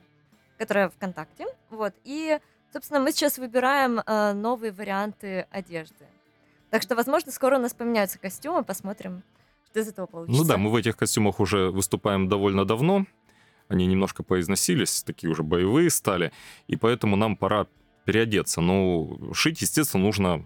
которая 0.59 0.91
ВКонтакте. 0.91 1.47
Вот. 1.71 1.95
И, 2.05 2.39
собственно, 2.73 3.01
мы 3.01 3.13
сейчас 3.13 3.39
выбираем 3.39 4.01
э, 4.01 4.33
новые 4.33 4.73
варианты 4.73 5.47
одежды. 5.51 6.05
Так 6.71 6.83
что, 6.83 6.97
возможно, 6.97 7.33
скоро 7.33 7.57
у 7.57 7.61
нас 7.61 7.73
поменяются 7.73 8.19
костюмы, 8.19 8.65
посмотрим, 8.65 9.23
что 9.71 9.81
из 9.81 9.89
этого 9.89 10.07
получится. 10.07 10.43
Ну 10.43 10.47
да, 10.47 10.59
мы 10.59 10.71
в 10.71 10.77
этих 10.77 10.97
костюмах 10.97 11.41
уже 11.41 11.71
выступаем 11.71 12.29
довольно 12.29 12.67
давно. 12.67 13.07
Они 13.69 13.87
немножко 13.87 14.23
поизносились, 14.23 15.03
такие 15.05 15.31
уже 15.31 15.45
боевые 15.45 15.89
стали, 15.91 16.33
и 16.67 16.77
поэтому 16.77 17.17
нам 17.17 17.37
пора 17.37 17.67
переодеться. 18.05 18.61
Ну, 18.61 19.33
шить, 19.33 19.63
естественно, 19.63 20.03
нужно 20.03 20.45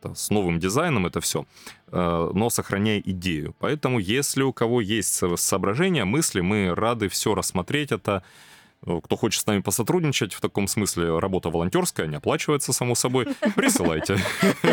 как-то 0.00 0.14
с 0.14 0.30
новым 0.30 0.58
дизайном 0.58 1.06
это 1.06 1.20
все, 1.20 1.46
но 1.90 2.50
сохраняя 2.50 3.00
идею. 3.00 3.54
Поэтому, 3.58 3.98
если 3.98 4.42
у 4.42 4.52
кого 4.52 4.80
есть 4.80 5.12
со- 5.14 5.36
соображения, 5.36 6.04
мысли, 6.04 6.40
мы 6.40 6.74
рады 6.74 7.08
все 7.08 7.34
рассмотреть 7.34 7.92
это, 7.92 8.22
Э, 8.22 8.49
Кто 8.82 9.16
хочет 9.16 9.42
с 9.42 9.46
нами 9.46 9.60
посотрудничать, 9.60 10.32
в 10.32 10.40
таком 10.40 10.66
смысле 10.66 11.18
работа 11.18 11.50
волонтерская, 11.50 12.06
не 12.06 12.16
оплачивается, 12.16 12.72
само 12.72 12.94
собой, 12.94 13.26
присылайте. 13.54 14.16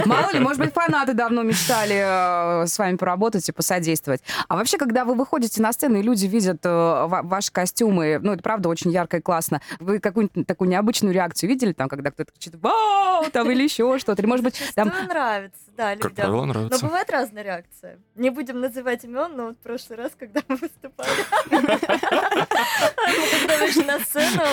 Мало 0.05 0.31
ли, 0.31 0.39
может 0.39 0.59
быть, 0.61 0.73
фанаты 0.73 1.13
давно 1.13 1.43
мечтали 1.43 2.63
э, 2.63 2.67
с 2.67 2.79
вами 2.79 2.95
поработать 2.95 3.47
и 3.49 3.51
посодействовать. 3.51 4.21
А 4.47 4.55
вообще, 4.55 4.77
когда 4.77 5.03
вы 5.03 5.15
выходите 5.15 5.61
на 5.61 5.73
сцену, 5.73 5.99
и 5.99 6.01
люди 6.01 6.25
видят 6.25 6.65
э, 6.65 6.69
ва- 6.69 7.21
ваши 7.23 7.51
костюмы, 7.51 8.19
ну, 8.21 8.31
это 8.31 8.41
правда 8.41 8.69
очень 8.69 8.91
ярко 8.91 9.17
и 9.17 9.21
классно, 9.21 9.61
вы 9.79 9.99
какую-нибудь 9.99 10.47
такую 10.47 10.69
необычную 10.69 11.13
реакцию 11.13 11.49
видели, 11.49 11.73
там, 11.73 11.89
когда 11.89 12.11
кто-то 12.11 12.31
кричит 12.31 12.55
«Вау!» 12.61 13.25
там, 13.31 13.51
или 13.51 13.63
еще 13.63 13.97
что-то? 13.99 14.21
Или, 14.21 14.29
может 14.29 14.45
быть, 14.45 14.55
там... 14.73 14.87
Нравится, 15.07 15.59
да, 15.75 15.95
Как 15.97 16.11
людям. 16.11 16.31
Но 16.31 16.45
нравится. 16.45 16.85
бывает 16.85 17.09
разная 17.09 17.43
реакция. 17.43 17.99
Не 18.15 18.29
будем 18.29 18.61
называть 18.61 19.03
имен, 19.03 19.35
но 19.35 19.45
вот 19.47 19.55
в 19.55 19.59
прошлый 19.59 19.97
раз, 19.97 20.13
когда 20.17 20.41
мы 20.47 20.55
выступали, 20.55 21.09
когда 21.49 23.57
вышли 23.59 23.83
на 23.83 23.96
сцену, 23.99 24.43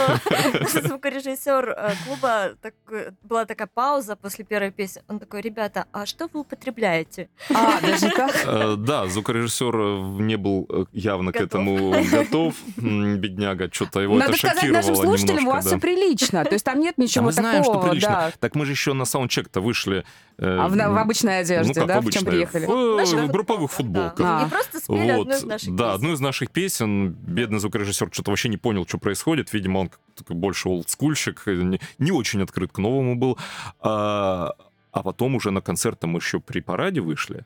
звукорежиссер 0.89 1.69
э, 1.77 1.93
клуба, 2.07 2.51
такой- 2.61 3.13
была 3.23 3.45
такая 3.45 3.69
пауза 3.73 4.17
после 4.17 4.45
первой 4.45 4.71
песни. 4.71 5.03
Он 5.09 5.19
такой, 5.19 5.41
ребята, 5.41 5.87
а 5.93 6.07
что 6.07 6.29
вы 6.33 6.41
употребляете? 6.41 7.29
А, 7.55 7.81
даже 7.81 8.11
так? 8.11 8.33
Э, 8.47 8.75
Да, 8.79 9.07
звукорежиссер 9.07 9.77
э, 9.77 9.99
не 10.23 10.37
был 10.37 10.67
э, 10.69 10.85
явно 10.93 11.33
к 11.33 11.37
этому 11.37 11.95
готов, 12.11 12.55
бедняга, 12.77 13.69
что-то 13.73 14.01
его 14.01 14.15
Надо 14.19 14.31
это 14.31 14.39
сказать 14.39 14.57
шокировало 14.61 14.81
нашим 14.81 14.97
слушателям, 14.97 15.49
у 15.49 15.51
вас 15.51 15.65
да. 15.65 15.71
все 15.71 15.79
прилично. 15.79 16.45
То 16.45 16.53
есть 16.53 16.65
там 16.65 16.81
нет 16.81 16.95
Да 16.97 17.03
ничего 17.05 17.25
мы 17.27 17.33
знаем, 17.33 17.63
что 17.65 17.73
такого. 17.75 17.89
прилично. 17.91 18.09
да. 18.11 18.33
Так 18.39 18.55
мы 18.55 18.65
же 18.67 18.73
еще 18.73 18.93
на 18.93 19.05
саундчек-то 19.05 19.61
вышли. 19.61 20.05
э, 20.39 20.59
А 20.61 20.69
в, 20.69 20.75
в 20.75 20.99
обычной 20.99 21.41
одежде, 21.41 21.81
ну, 21.81 21.87
да, 21.87 21.95
в 21.97 21.99
обычно, 21.99 22.21
чем 22.21 22.29
приехали? 22.31 22.67
В, 22.67 22.97
Наших 22.97 23.21
в 23.21 23.31
групповых 23.31 23.71
футболках, 23.71 24.17
да. 24.19 24.41
А. 24.43 24.47
И 24.47 24.51
просто 24.51 24.79
спели 24.81 25.13
Вот, 25.13 25.23
одну 25.29 25.35
из 25.37 25.45
наших 25.45 25.75
да, 25.75 25.85
песен. 25.85 25.95
одну 25.95 26.13
из 26.13 26.21
наших 26.21 26.51
песен. 26.51 27.11
Бедный 27.13 27.59
звукорежиссер 27.59 28.09
что-то 28.13 28.31
вообще 28.31 28.49
не 28.49 28.57
понял, 28.57 28.87
что 28.87 28.99
происходит. 28.99 29.34
Видимо, 29.53 29.79
он 29.79 29.91
больше 30.29 30.69
олдскульщик, 30.69 31.43
э, 31.47 31.79
не, 31.99 32.13
очень 32.13 32.43
открыт 32.43 32.73
к 32.73 32.79
новому 32.79 33.17
был. 33.17 33.39
А, 33.81 34.55
а 34.93 35.03
потом 35.03 35.35
уже 35.35 35.51
на 35.51 35.61
концерт 35.61 36.03
мы 36.05 36.19
еще 36.19 36.41
при 36.41 36.61
параде 36.61 37.01
вышли. 37.01 37.45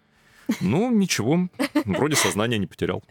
Ну, 0.60 0.90
ничего, 0.90 1.48
вроде 1.84 2.16
сознания 2.16 2.58
не 2.58 2.66
потерял. 2.66 3.02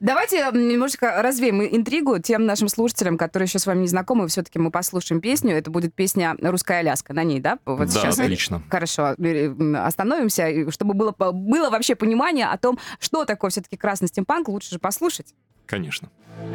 Давайте 0.00 0.38
немножечко 0.52 1.20
развеем 1.20 1.62
интригу 1.62 2.18
тем 2.18 2.46
нашим 2.46 2.68
слушателям, 2.68 3.18
которые 3.18 3.46
еще 3.46 3.58
с 3.58 3.66
вами 3.66 3.82
не 3.82 3.88
знакомы. 3.88 4.26
Все-таки 4.28 4.58
мы 4.58 4.70
послушаем 4.70 5.20
песню. 5.20 5.54
Это 5.54 5.70
будет 5.70 5.94
песня 5.94 6.34
«Русская 6.40 6.78
Аляска». 6.78 7.12
На 7.12 7.22
ней, 7.22 7.40
да? 7.40 7.58
Вот 7.66 7.88
да, 7.88 8.00
сейчас. 8.00 8.18
отлично. 8.18 8.62
Хорошо, 8.70 9.14
э, 9.18 9.74
остановимся, 9.76 10.70
чтобы 10.70 10.94
было, 10.94 11.14
было 11.32 11.70
вообще 11.70 11.94
понимание 11.94 12.46
о 12.46 12.56
том, 12.56 12.78
что 12.98 13.24
такое 13.24 13.50
все-таки 13.50 13.76
красный 13.76 14.08
стимпанк, 14.08 14.48
лучше 14.48 14.70
же 14.70 14.78
послушать. 14.78 15.34
Конечно. 15.66 16.08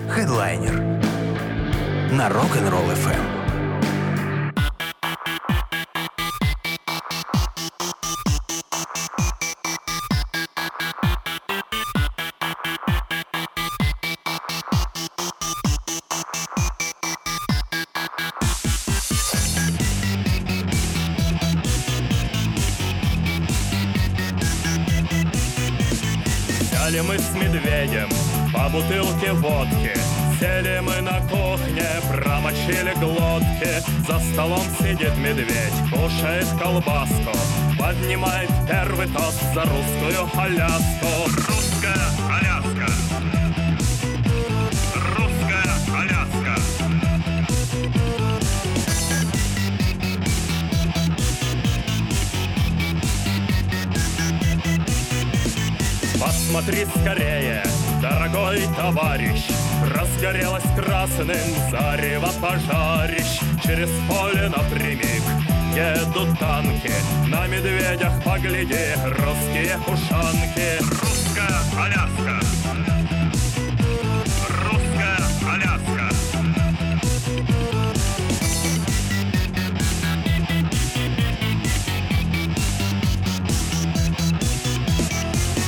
Хедлайнер 0.09 0.79
на 2.11 2.29
Rock'n'Roll 2.29 2.95
FM. 2.95 3.41
Взяли 26.59 27.01
мы 27.01 27.17
с 27.17 27.33
медведем 27.35 28.09
по 28.53 28.69
бутылке 28.69 29.33
водки. 29.33 29.93
Сели 30.39 30.79
мы 30.81 31.01
на 31.01 31.19
кухне, 31.21 31.85
промочили 32.09 32.93
глотки. 32.99 33.81
За 34.07 34.19
столом 34.19 34.63
сидит 34.79 35.15
медведь, 35.17 35.73
кушает 35.91 36.47
колбаску. 36.59 37.37
Поднимает 37.79 38.49
первый 38.67 39.07
тост 39.07 39.41
за 39.53 39.61
русскую 39.61 40.29
Аляску. 40.37 41.07
Русская 41.47 42.07
Аляска. 42.29 42.87
Русская 45.17 45.71
Аляска. 45.95 46.55
Посмотри 56.19 56.85
скорее, 56.85 57.63
дорогой 58.01 58.61
товарищ 58.75 59.47
Разгорелось 59.95 60.63
красным 60.75 61.37
зарево 61.69 62.29
пожарищ. 62.41 63.39
Через 63.63 63.89
поле 64.07 64.49
напрямик 64.49 65.23
едут 65.75 66.37
танки 66.39 66.91
На 67.27 67.47
медведях 67.47 68.11
погляди, 68.23 68.95
русские 69.05 69.77
ушанки 69.87 70.79
Русская 70.79 71.61
Аляска! 71.77 72.39
Русская 74.49 75.19
Аляска! 75.47 76.09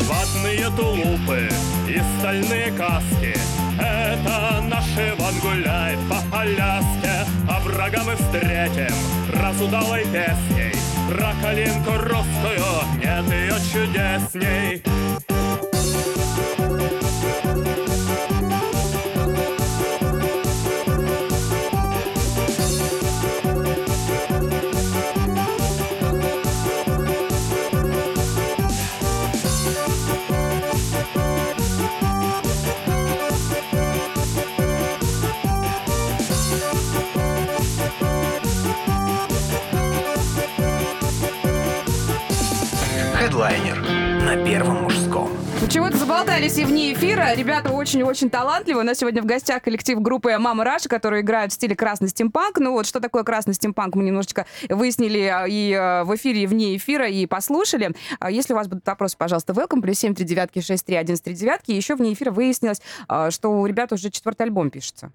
Ватные 0.07 0.69
тулупы 0.75 1.49
и 1.93 2.01
стальные 2.17 2.71
каски. 2.71 3.35
Это 3.79 4.61
наши 4.63 5.13
ван 5.19 5.35
гуляет 5.39 5.99
по 6.09 6.39
Аляске. 6.39 7.25
А 7.47 7.59
врага 7.59 8.03
мы 8.03 8.15
встретим 8.15 8.93
разудалой 9.33 10.03
песней. 10.05 10.73
Про 11.09 11.33
калинку 11.41 11.91
русскую 11.91 12.63
нет 12.97 13.25
ее 13.31 13.55
чудесней 13.71 15.32
Headliner 43.43 43.77
на 44.23 44.37
Первом 44.45 44.83
мужском. 44.83 45.29
Ну, 45.59 45.67
чего-то 45.67 45.97
заболтались 45.97 46.57
и 46.57 46.63
вне 46.63 46.93
эфира. 46.93 47.33
Ребята 47.35 47.73
очень-очень 47.73 48.29
талантливы. 48.29 48.79
У 48.79 48.83
нас 48.83 48.99
сегодня 48.99 49.21
в 49.21 49.25
гостях 49.25 49.63
коллектив 49.63 49.99
группы 49.99 50.37
«Mama 50.37 50.63
Russia», 50.63 50.87
которые 50.87 51.23
играют 51.23 51.51
в 51.51 51.55
стиле 51.55 51.75
красный 51.75 52.07
стимпанк. 52.07 52.59
Ну 52.59 52.71
вот, 52.71 52.85
что 52.85 53.01
такое 53.01 53.23
красный 53.23 53.53
стимпанк, 53.53 53.95
мы 53.95 54.03
немножечко 54.03 54.45
выяснили 54.69 55.23
а, 55.23 55.45
и 55.45 55.73
а, 55.73 56.05
в 56.05 56.15
эфире, 56.15 56.43
и 56.43 56.47
вне 56.47 56.77
эфира, 56.77 57.05
и 57.09 57.25
послушали. 57.25 57.93
А 58.19 58.31
Если 58.31 58.53
у 58.53 58.55
вас 58.55 58.69
будут 58.69 58.87
вопросы, 58.87 59.17
пожалуйста, 59.17 59.51
welcome, 59.51 59.81
плюс 59.81 59.99
7 59.99 60.15
3 60.15 60.23
девятки 60.25 60.61
6 60.61 60.85
3 60.85 60.95
1 60.95 61.17
3 61.17 61.33
девятки. 61.33 61.71
И 61.71 61.75
еще 61.75 61.95
вне 61.95 62.13
эфира 62.13 62.31
выяснилось, 62.31 62.81
а, 63.09 63.29
что 63.29 63.49
у 63.49 63.65
ребят 63.65 63.91
уже 63.91 64.09
четвертый 64.09 64.43
альбом 64.43 64.69
пишется. 64.69 65.11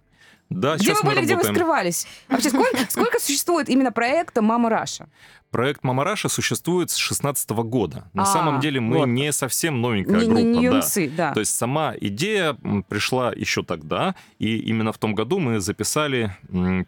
Да, 0.50 0.76
где 0.76 0.84
сейчас 0.86 1.02
вы 1.02 1.08
мы 1.10 1.14
были, 1.14 1.24
где 1.24 1.36
вы 1.36 1.44
скрывались? 1.44 2.06
Вообще, 2.28 2.50
сколько, 2.50 2.78
сколько 2.88 3.20
существует 3.20 3.68
именно 3.68 3.92
проекта 3.92 4.42
«Mama 4.42 4.70
Russia»? 4.70 5.08
Проект 5.50 5.82
Мамараша 5.82 6.28
существует 6.28 6.90
с 6.90 6.96
16 6.96 7.50
года. 7.50 8.10
На 8.12 8.24
А, 8.24 8.26
самом 8.26 8.60
деле 8.60 8.80
мы 8.80 8.98
вот. 8.98 9.06
не 9.06 9.32
совсем 9.32 9.80
новенькая 9.80 10.20
Не, 10.20 10.24
группа. 10.26 10.38
не, 10.40 10.44
не 10.44 10.68
да. 10.68 10.74
юнцы, 10.76 11.08
да. 11.16 11.32
То 11.32 11.40
есть 11.40 11.56
сама 11.56 11.94
идея 11.98 12.54
пришла 12.88 13.32
еще 13.32 13.62
тогда, 13.62 14.14
и 14.38 14.58
именно 14.58 14.92
в 14.92 14.98
том 14.98 15.14
году 15.14 15.38
мы 15.38 15.60
записали 15.60 16.36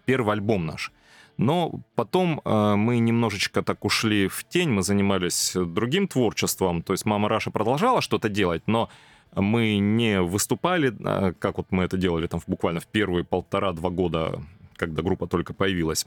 первый 0.04 0.34
альбом 0.34 0.66
наш. 0.66 0.92
Но 1.38 1.80
потом 1.94 2.42
э, 2.44 2.74
мы 2.76 2.98
немножечко 2.98 3.62
так 3.62 3.82
ушли 3.86 4.28
в 4.28 4.44
тень, 4.46 4.68
мы 4.68 4.82
занимались 4.82 5.52
другим 5.54 6.06
творчеством. 6.06 6.82
То 6.82 6.92
есть 6.92 7.06
мама 7.06 7.30
Раша 7.30 7.50
продолжала 7.50 8.02
что-то 8.02 8.28
делать, 8.28 8.62
но 8.66 8.90
мы 9.34 9.78
не 9.78 10.20
выступали, 10.20 10.92
э, 10.98 11.32
как 11.38 11.58
вот 11.58 11.66
мы 11.70 11.84
это 11.84 11.96
делали 11.96 12.26
там 12.26 12.40
буквально 12.46 12.80
в 12.80 12.86
первые 12.86 13.24
полтора-два 13.24 13.90
года, 13.90 14.42
когда 14.76 15.02
группа 15.02 15.26
только 15.26 15.52
появилась. 15.54 16.06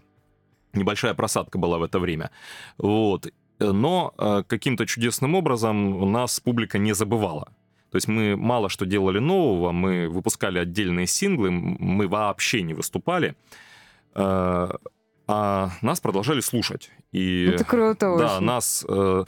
Небольшая 0.73 1.13
просадка 1.13 1.57
была 1.57 1.77
в 1.77 1.83
это 1.83 1.99
время. 1.99 2.31
Вот. 2.77 3.27
Но 3.59 4.13
э, 4.17 4.43
каким-то 4.47 4.85
чудесным 4.85 5.35
образом 5.35 6.11
нас 6.11 6.39
публика 6.39 6.77
не 6.77 6.93
забывала. 6.93 7.49
То 7.91 7.97
есть 7.97 8.07
мы 8.07 8.35
мало 8.35 8.69
что 8.69 8.85
делали 8.85 9.19
нового, 9.19 9.71
мы 9.71 10.09
выпускали 10.09 10.57
отдельные 10.57 11.05
синглы, 11.05 11.51
мы 11.51 12.07
вообще 12.07 12.63
не 12.63 12.73
выступали, 12.73 13.35
э, 14.15 14.69
а 15.27 15.69
нас 15.81 16.01
продолжали 16.01 16.41
слушать. 16.41 16.89
И 17.11 17.45
Это 17.45 17.63
круто 17.63 18.17
да, 18.17 18.37
очень. 18.37 18.45
нас 18.45 18.85
э, 18.89 19.25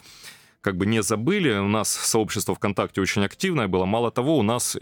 как 0.66 0.76
бы 0.76 0.84
не 0.86 1.00
забыли. 1.00 1.52
У 1.60 1.68
нас 1.68 1.88
сообщество 1.88 2.52
ВКонтакте 2.56 3.00
очень 3.00 3.24
активное 3.24 3.68
было. 3.68 3.86
Мало 3.86 4.10
того, 4.10 4.36
у 4.36 4.42
нас, 4.42 4.74
э, 4.74 4.80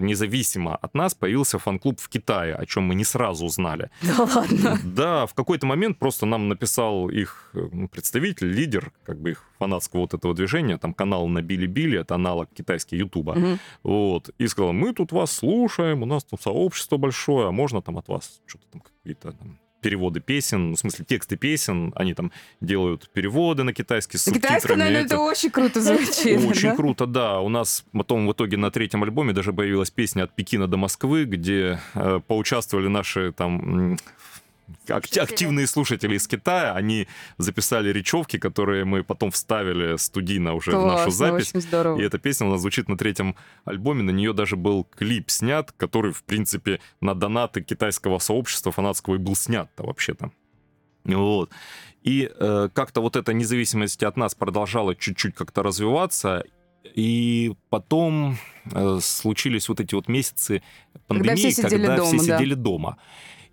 независимо 0.00 0.74
от 0.74 0.94
нас, 0.94 1.14
появился 1.14 1.58
фан-клуб 1.60 2.00
в 2.00 2.08
Китае, 2.08 2.56
о 2.56 2.66
чем 2.66 2.82
мы 2.82 2.96
не 2.96 3.04
сразу 3.04 3.44
узнали. 3.46 3.90
Да 4.02 4.24
ладно. 4.34 4.78
Да, 4.84 5.26
в 5.26 5.34
какой-то 5.34 5.66
момент 5.66 5.98
просто 6.00 6.26
нам 6.26 6.48
написал 6.48 7.08
их 7.10 7.50
э, 7.54 7.86
представитель, 7.92 8.48
лидер, 8.48 8.90
как 9.04 9.20
бы 9.20 9.30
их 9.30 9.44
фанатского 9.60 10.00
вот 10.00 10.14
этого 10.14 10.34
движения, 10.34 10.78
там 10.78 10.94
канал 10.94 11.28
на 11.28 11.42
Билли-Билли, 11.42 12.00
это 12.00 12.14
аналог 12.16 12.48
китайский 12.52 12.96
Ютуба, 12.96 13.34
Мгм. 13.34 13.58
вот, 13.84 14.30
и 14.42 14.48
сказал, 14.48 14.72
мы 14.72 14.92
тут 14.92 15.12
вас 15.12 15.30
слушаем, 15.30 16.02
у 16.02 16.06
нас 16.06 16.24
там 16.24 16.40
сообщество 16.40 16.96
большое, 16.96 17.46
а 17.48 17.52
можно 17.52 17.82
там 17.82 17.98
от 17.98 18.08
вас 18.08 18.40
что-то 18.46 18.64
там 18.72 18.80
какие-то 18.80 19.30
там 19.32 19.58
переводы 19.80 20.20
песен, 20.20 20.72
в 20.74 20.78
смысле 20.78 21.04
тексты 21.04 21.36
песен, 21.36 21.92
они 21.96 22.14
там 22.14 22.32
делают 22.60 23.10
переводы 23.10 23.62
на 23.62 23.72
китайский 23.72 24.18
с 24.18 24.24
субтитрами. 24.24 24.78
наверное, 24.78 25.04
это 25.06 25.18
очень 25.18 25.50
круто 25.50 25.80
звучит. 25.80 26.44
Очень 26.50 26.70
да? 26.70 26.76
круто, 26.76 27.06
да. 27.06 27.40
У 27.40 27.48
нас 27.48 27.84
потом 27.92 28.26
в 28.26 28.32
итоге 28.32 28.56
на 28.56 28.70
третьем 28.70 29.02
альбоме 29.02 29.32
даже 29.32 29.52
появилась 29.52 29.90
песня 29.90 30.24
от 30.24 30.34
Пекина 30.34 30.66
до 30.66 30.76
Москвы, 30.76 31.24
где 31.24 31.80
э, 31.94 32.20
поучаствовали 32.26 32.88
наши 32.88 33.32
там 33.32 33.96
Слушатели. 34.86 35.20
активные 35.20 35.66
слушатели 35.66 36.16
из 36.16 36.26
Китая. 36.26 36.74
Они 36.74 37.06
записали 37.38 37.92
речевки, 37.92 38.38
которые 38.38 38.84
мы 38.84 39.04
потом 39.04 39.30
вставили 39.30 39.96
студийно 39.96 40.54
уже 40.54 40.70
в 40.72 40.74
нашу 40.74 41.04
Классно, 41.04 41.10
запись. 41.10 41.50
очень 41.50 41.60
здорово. 41.60 42.00
И 42.00 42.02
эта 42.02 42.18
песня 42.18 42.46
у 42.46 42.50
нас 42.50 42.60
звучит 42.60 42.88
на 42.88 42.96
третьем 42.96 43.36
альбоме. 43.64 44.02
На 44.02 44.10
нее 44.10 44.32
даже 44.32 44.56
был 44.56 44.84
клип 44.84 45.30
снят, 45.30 45.72
который, 45.72 46.12
в 46.12 46.22
принципе, 46.24 46.80
на 47.00 47.14
донаты 47.14 47.62
китайского 47.62 48.18
сообщества 48.18 48.72
фанатского 48.72 49.14
и 49.16 49.18
был 49.18 49.36
снят-то 49.36 49.84
вообще-то. 49.84 50.30
Вот. 51.04 51.50
И 52.02 52.30
э, 52.32 52.68
как-то 52.72 53.00
вот 53.00 53.16
эта 53.16 53.32
независимость 53.32 54.02
от 54.02 54.16
нас 54.16 54.34
продолжала 54.34 54.94
чуть-чуть 54.94 55.34
как-то 55.34 55.62
развиваться. 55.62 56.44
И 56.94 57.52
потом 57.68 58.38
э, 58.72 58.98
случились 59.02 59.68
вот 59.68 59.80
эти 59.80 59.94
вот 59.94 60.08
месяцы 60.08 60.62
пандемии, 61.06 61.36
все 61.36 61.50
сидели 61.50 61.86
когда 61.86 62.02
все 62.04 62.16
дома, 62.16 62.26
да. 62.26 62.38
сидели 62.38 62.54
дома. 62.54 62.96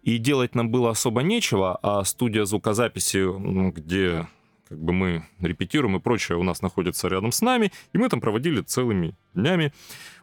И 0.04 0.18
делать 0.18 0.56
нам 0.56 0.70
было 0.70 0.92
особо 0.92 1.22
нечего, 1.22 1.77
а 1.82 2.04
студия 2.04 2.46
звукозаписи, 2.46 3.72
где 3.72 4.27
как 4.70 4.80
бы 4.80 4.94
мы 4.94 5.25
репетируем 5.39 5.96
и 5.96 6.00
прочее, 6.00 6.38
у 6.38 6.44
нас 6.44 6.62
находится 6.62 7.08
рядом 7.08 7.32
с 7.32 7.42
нами, 7.42 7.72
и 7.94 7.98
мы 7.98 8.10
там 8.10 8.20
проводили 8.20 8.62
целыми 8.62 9.16
днями. 9.34 9.72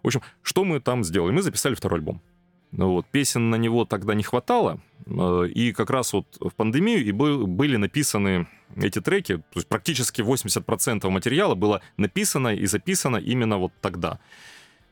В 0.02 0.06
общем, 0.08 0.20
что 0.42 0.64
мы 0.64 0.80
там 0.80 1.02
сделали? 1.02 1.32
Мы 1.32 1.42
записали 1.42 1.74
второй 1.74 1.98
альбом. 2.00 2.20
Ну 2.72 2.92
Вот. 2.92 3.06
Песен 3.06 3.50
на 3.50 3.56
него 3.56 3.84
тогда 3.84 4.14
не 4.14 4.22
хватало, 4.22 4.80
э, 5.06 5.46
и 5.54 5.72
как 5.72 5.90
раз 5.90 6.12
вот 6.12 6.26
в 6.40 6.50
пандемию 6.50 7.04
и 7.04 7.12
был- 7.12 7.46
были 7.46 7.76
написаны 7.76 8.48
эти 8.76 9.00
треки, 9.00 9.36
то 9.36 9.42
есть 9.54 9.68
практически 9.68 10.22
80% 10.22 11.08
материала 11.10 11.54
было 11.54 11.80
написано 11.96 12.48
и 12.48 12.66
записано 12.66 13.16
именно 13.16 13.58
вот 13.58 13.72
тогда. 13.80 14.18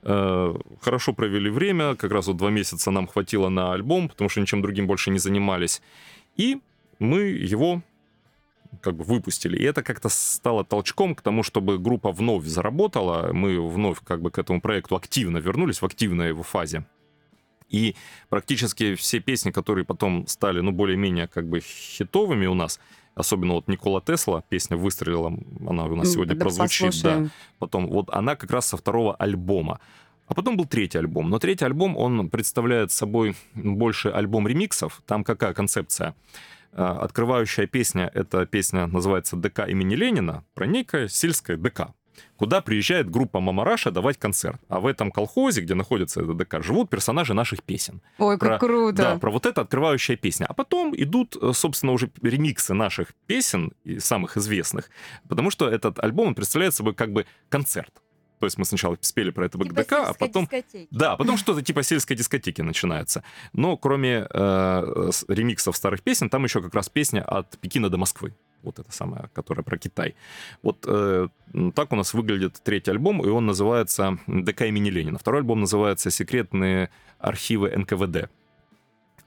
Э, 0.03 0.55
Хорошо 0.81 1.13
провели 1.13 1.51
время, 1.51 1.95
как 1.95 2.13
раз 2.13 2.27
вот 2.27 2.37
два 2.37 2.51
месяца 2.51 2.91
нам 2.91 3.07
хватило 3.07 3.49
на 3.49 3.73
альбом, 3.73 4.09
потому 4.09 4.29
что 4.29 4.41
ничем 4.41 4.63
другим 4.63 4.87
больше 4.87 5.11
не 5.11 5.19
занимались. 5.19 5.83
И 6.37 6.61
мы 6.99 7.21
его 7.23 7.83
как 8.81 8.97
бы 8.97 9.05
выпустили. 9.05 9.57
И 9.57 9.65
это 9.65 9.83
как-то 9.83 10.09
стало 10.09 10.65
толчком 10.65 11.15
к 11.15 11.23
тому, 11.23 11.43
чтобы 11.43 11.79
группа 11.79 12.11
вновь 12.11 12.45
заработала. 12.45 13.33
Мы 13.33 13.61
вновь 13.61 13.99
как 14.03 14.23
бы 14.23 14.31
к 14.31 14.39
этому 14.39 14.61
проекту 14.61 14.97
активно 14.97 15.39
вернулись, 15.39 15.83
в 15.83 15.85
активной 15.85 16.29
его 16.29 16.43
фазе. 16.43 16.85
И 17.69 17.97
практически 18.29 18.95
все 18.95 19.21
песни, 19.21 19.51
которые 19.51 19.85
потом 19.85 20.27
стали, 20.27 20.61
ну, 20.61 20.73
более-менее 20.73 21.27
как 21.27 21.49
бы 21.49 21.61
хитовыми 21.61 22.47
у 22.47 22.55
нас, 22.55 22.81
особенно 23.15 23.55
вот 23.55 23.69
Никола 23.69 24.01
Тесла, 24.01 24.43
песня 24.49 24.77
выстрелила, 24.77 25.33
она 25.69 25.85
у 25.85 25.97
нас 25.97 26.13
сегодня 26.13 26.33
тогда 26.33 26.45
прозвучит, 26.45 26.81
да. 26.81 26.87
послушаем. 26.87 27.31
Потом, 27.59 27.87
вот 27.89 28.11
она 28.11 28.37
как 28.37 28.51
раз 28.51 28.67
со 28.69 28.77
второго 28.77 29.15
альбома. 29.15 29.81
А 30.27 30.35
потом 30.35 30.57
был 30.57 30.65
третий 30.65 30.99
альбом. 30.99 31.29
Но 31.29 31.39
третий 31.39 31.65
альбом, 31.65 31.97
он 31.97 32.31
представляет 32.31 32.91
собой 32.91 33.35
больше 33.55 34.09
альбом 34.09 34.49
ремиксов. 34.49 35.03
Там 35.07 35.25
какая 35.25 35.53
концепция? 35.53 36.15
А, 36.73 37.01
Открывающая 37.01 37.67
песня, 37.67 38.11
эта 38.15 38.47
песня 38.47 38.87
называется 38.87 39.37
«ДК 39.37 39.69
имени 39.69 39.95
Ленина», 39.95 40.45
про 40.55 40.67
некое 40.67 41.09
сельское 41.09 41.57
ДК, 41.57 41.89
куда 42.37 42.61
приезжает 42.61 43.11
группа 43.11 43.41
Мамараша 43.41 43.91
давать 43.91 44.19
концерт. 44.19 44.61
А 44.69 44.81
в 44.81 44.87
этом 44.87 45.11
колхозе, 45.11 45.61
где 45.61 45.75
находится 45.75 46.21
это 46.21 46.35
ДК, 46.35 46.63
живут 46.63 46.91
персонажи 46.91 47.35
наших 47.35 47.63
песен. 47.63 48.01
Ой, 48.19 48.39
как 48.39 48.49
Про- 48.49 48.59
круто. 48.59 48.97
Да, 48.97 49.19
про 49.19 49.31
вот 49.31 49.47
это 49.47 49.61
открывающая 49.61 50.17
песня. 50.17 50.47
А 50.47 50.55
потом 50.55 50.95
идут, 50.97 51.37
э, 51.41 51.53
собственно, 51.55 51.93
уже 51.93 52.11
ремиксы 52.23 52.75
наших 52.75 53.15
песен, 53.27 53.73
самых 53.99 54.37
известных, 54.37 54.91
потому 55.29 55.51
что 55.51 55.69
этот 55.69 55.99
альбом 55.99 56.29
он 56.29 56.35
представляет 56.35 56.75
собой 56.75 56.95
как 56.95 57.13
бы 57.13 57.27
концерт. 57.49 57.93
То 58.43 58.47
есть 58.47 58.59
мы 58.59 58.65
сначала 58.65 58.99
спели 59.01 59.31
про 59.31 59.47
это 59.47 59.57
Типа 59.57 59.73
БК, 59.73 60.09
а 60.09 60.15
потом... 60.15 60.47
дискотеки. 60.47 60.89
Да, 60.91 61.17
потом 61.17 61.37
что-то 61.37 61.63
типа 61.63 61.85
сельской 61.85 62.17
дискотеки 62.17 62.61
начинается. 62.61 63.23
Но 63.53 63.77
кроме 63.77 64.27
э, 64.29 65.11
ремиксов 65.29 65.77
старых 65.77 66.03
песен, 66.03 66.29
там 66.29 66.43
еще 66.43 66.61
как 66.61 66.75
раз 66.75 66.89
песня 66.89 67.23
от 67.23 67.57
Пекина 67.59 67.89
до 67.89 67.99
Москвы. 67.99 68.35
Вот 68.63 68.79
эта 68.79 68.93
самая, 68.93 69.31
которая 69.35 69.65
про 69.65 69.79
Китай. 69.79 70.15
Вот 70.63 70.85
э, 70.87 71.29
так 71.75 71.93
у 71.93 71.97
нас 71.97 72.15
выглядит 72.15 72.61
третий 72.63 72.91
альбом, 72.91 73.25
и 73.25 73.29
он 73.29 73.47
называется 73.47 74.19
«ДК 74.27 74.63
имени 74.63 74.91
Ленина». 74.91 75.19
Второй 75.19 75.41
альбом 75.41 75.61
называется 75.61 76.11
«Секретные 76.11 76.91
архивы 77.19 77.71
НКВД». 77.77 78.31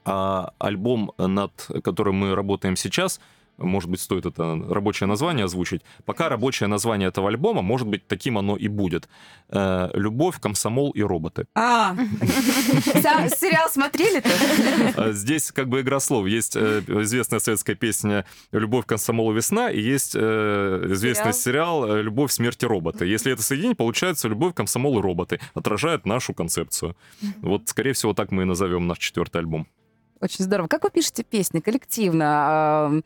А 0.04 0.52
альбом, 0.58 1.12
над 1.18 1.68
которым 1.82 2.14
мы 2.16 2.34
работаем 2.34 2.76
сейчас, 2.76 3.20
может 3.58 3.90
быть, 3.90 4.00
стоит 4.00 4.26
это 4.26 4.58
рабочее 4.68 5.06
название 5.06 5.44
озвучить. 5.44 5.82
Пока 6.04 6.28
рабочее 6.28 6.68
название 6.68 7.08
этого 7.08 7.28
альбома, 7.28 7.62
может 7.62 7.88
быть, 7.88 8.06
таким 8.06 8.38
оно 8.38 8.56
и 8.56 8.68
будет. 8.68 9.08
Э, 9.48 9.90
«Любовь, 9.94 10.40
комсомол 10.40 10.90
и 10.90 11.02
роботы». 11.02 11.46
А, 11.54 11.96
сериал 13.28 13.70
смотрели-то? 13.70 14.30
А 14.96 15.12
Здесь 15.12 15.52
как 15.52 15.68
бы 15.68 15.80
игра 15.80 16.00
слов. 16.00 16.26
Есть 16.26 16.56
э, 16.56 16.82
известная 16.86 17.38
советская 17.38 17.76
песня 17.76 18.26
«Любовь, 18.52 18.86
комсомол 18.86 19.32
и 19.32 19.34
весна», 19.34 19.70
и 19.70 19.80
есть 19.80 20.14
э, 20.14 20.88
известный 20.90 21.32
сериал 21.32 21.96
«Любовь, 21.96 22.32
смерть 22.32 22.62
и 22.62 22.66
роботы». 22.66 23.06
Если 23.06 23.32
это 23.32 23.42
соединить, 23.42 23.76
получается 23.76 24.28
«Любовь, 24.28 24.54
комсомол 24.54 24.98
и 24.98 25.02
роботы». 25.02 25.40
Отражает 25.54 26.06
нашу 26.06 26.34
концепцию. 26.34 26.96
Вот, 27.40 27.68
скорее 27.68 27.92
всего, 27.92 28.12
так 28.12 28.30
мы 28.32 28.42
и 28.42 28.46
назовем 28.46 28.86
наш 28.86 28.98
четвертый 28.98 29.38
альбом. 29.38 29.66
Очень 30.20 30.44
здорово. 30.44 30.66
Как 30.66 30.82
вы 30.82 30.90
пишете 30.90 31.24
песни 31.24 31.60
коллективно? 31.60 33.02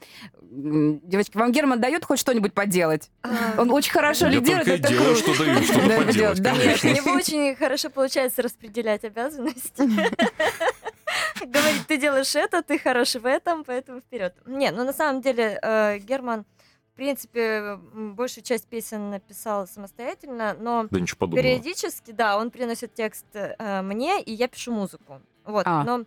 Девочки, 0.53 1.37
вам 1.37 1.53
Герман 1.53 1.81
дает 1.81 2.05
хоть 2.05 2.19
что-нибудь 2.19 2.53
поделать? 2.53 3.09
А, 3.23 3.55
Он 3.57 3.71
очень 3.71 3.93
хорошо 3.93 4.27
Я 4.27 4.33
лидирует, 4.33 4.65
только 4.67 4.71
и 4.73 4.79
это 4.81 4.89
делаю, 4.89 5.15
круто. 5.15 5.35
что 5.35 5.45
даю, 5.45 5.89
Да, 5.89 6.05
поделать, 6.05 6.43
да, 6.43 6.53
Нет, 6.57 6.85
у 6.85 6.89
него 6.89 7.13
очень 7.13 7.55
хорошо 7.55 7.89
получается 7.89 8.43
распределять 8.43 9.05
обязанности. 9.05 9.83
Говорит, 11.41 11.87
ты 11.87 11.99
делаешь 11.99 12.35
это, 12.35 12.63
ты 12.63 12.81
хорош 12.81 13.15
в 13.15 13.27
этом, 13.27 13.63
поэтому 13.63 14.01
вперед. 14.01 14.35
Не, 14.45 14.73
ну 14.73 14.83
на 14.85 14.93
самом 14.93 15.21
деле 15.23 15.57
э, 15.63 15.99
Герман, 15.99 16.45
в 16.93 16.97
принципе, 16.97 17.77
большую 17.95 18.43
часть 18.43 18.67
песен 18.67 19.09
написал 19.11 19.69
самостоятельно, 19.69 20.57
но 20.59 20.89
Да 20.91 20.99
периодически, 21.37 22.11
да, 22.11 22.37
он 22.37 22.51
приносит 22.51 22.93
текст 22.93 23.25
э, 23.35 23.83
мне, 23.83 24.21
и 24.21 24.33
я 24.33 24.49
пишу 24.49 24.73
музыку. 24.73 25.23
Вот, 25.45 25.63
А. 25.67 25.85
но 25.85 26.05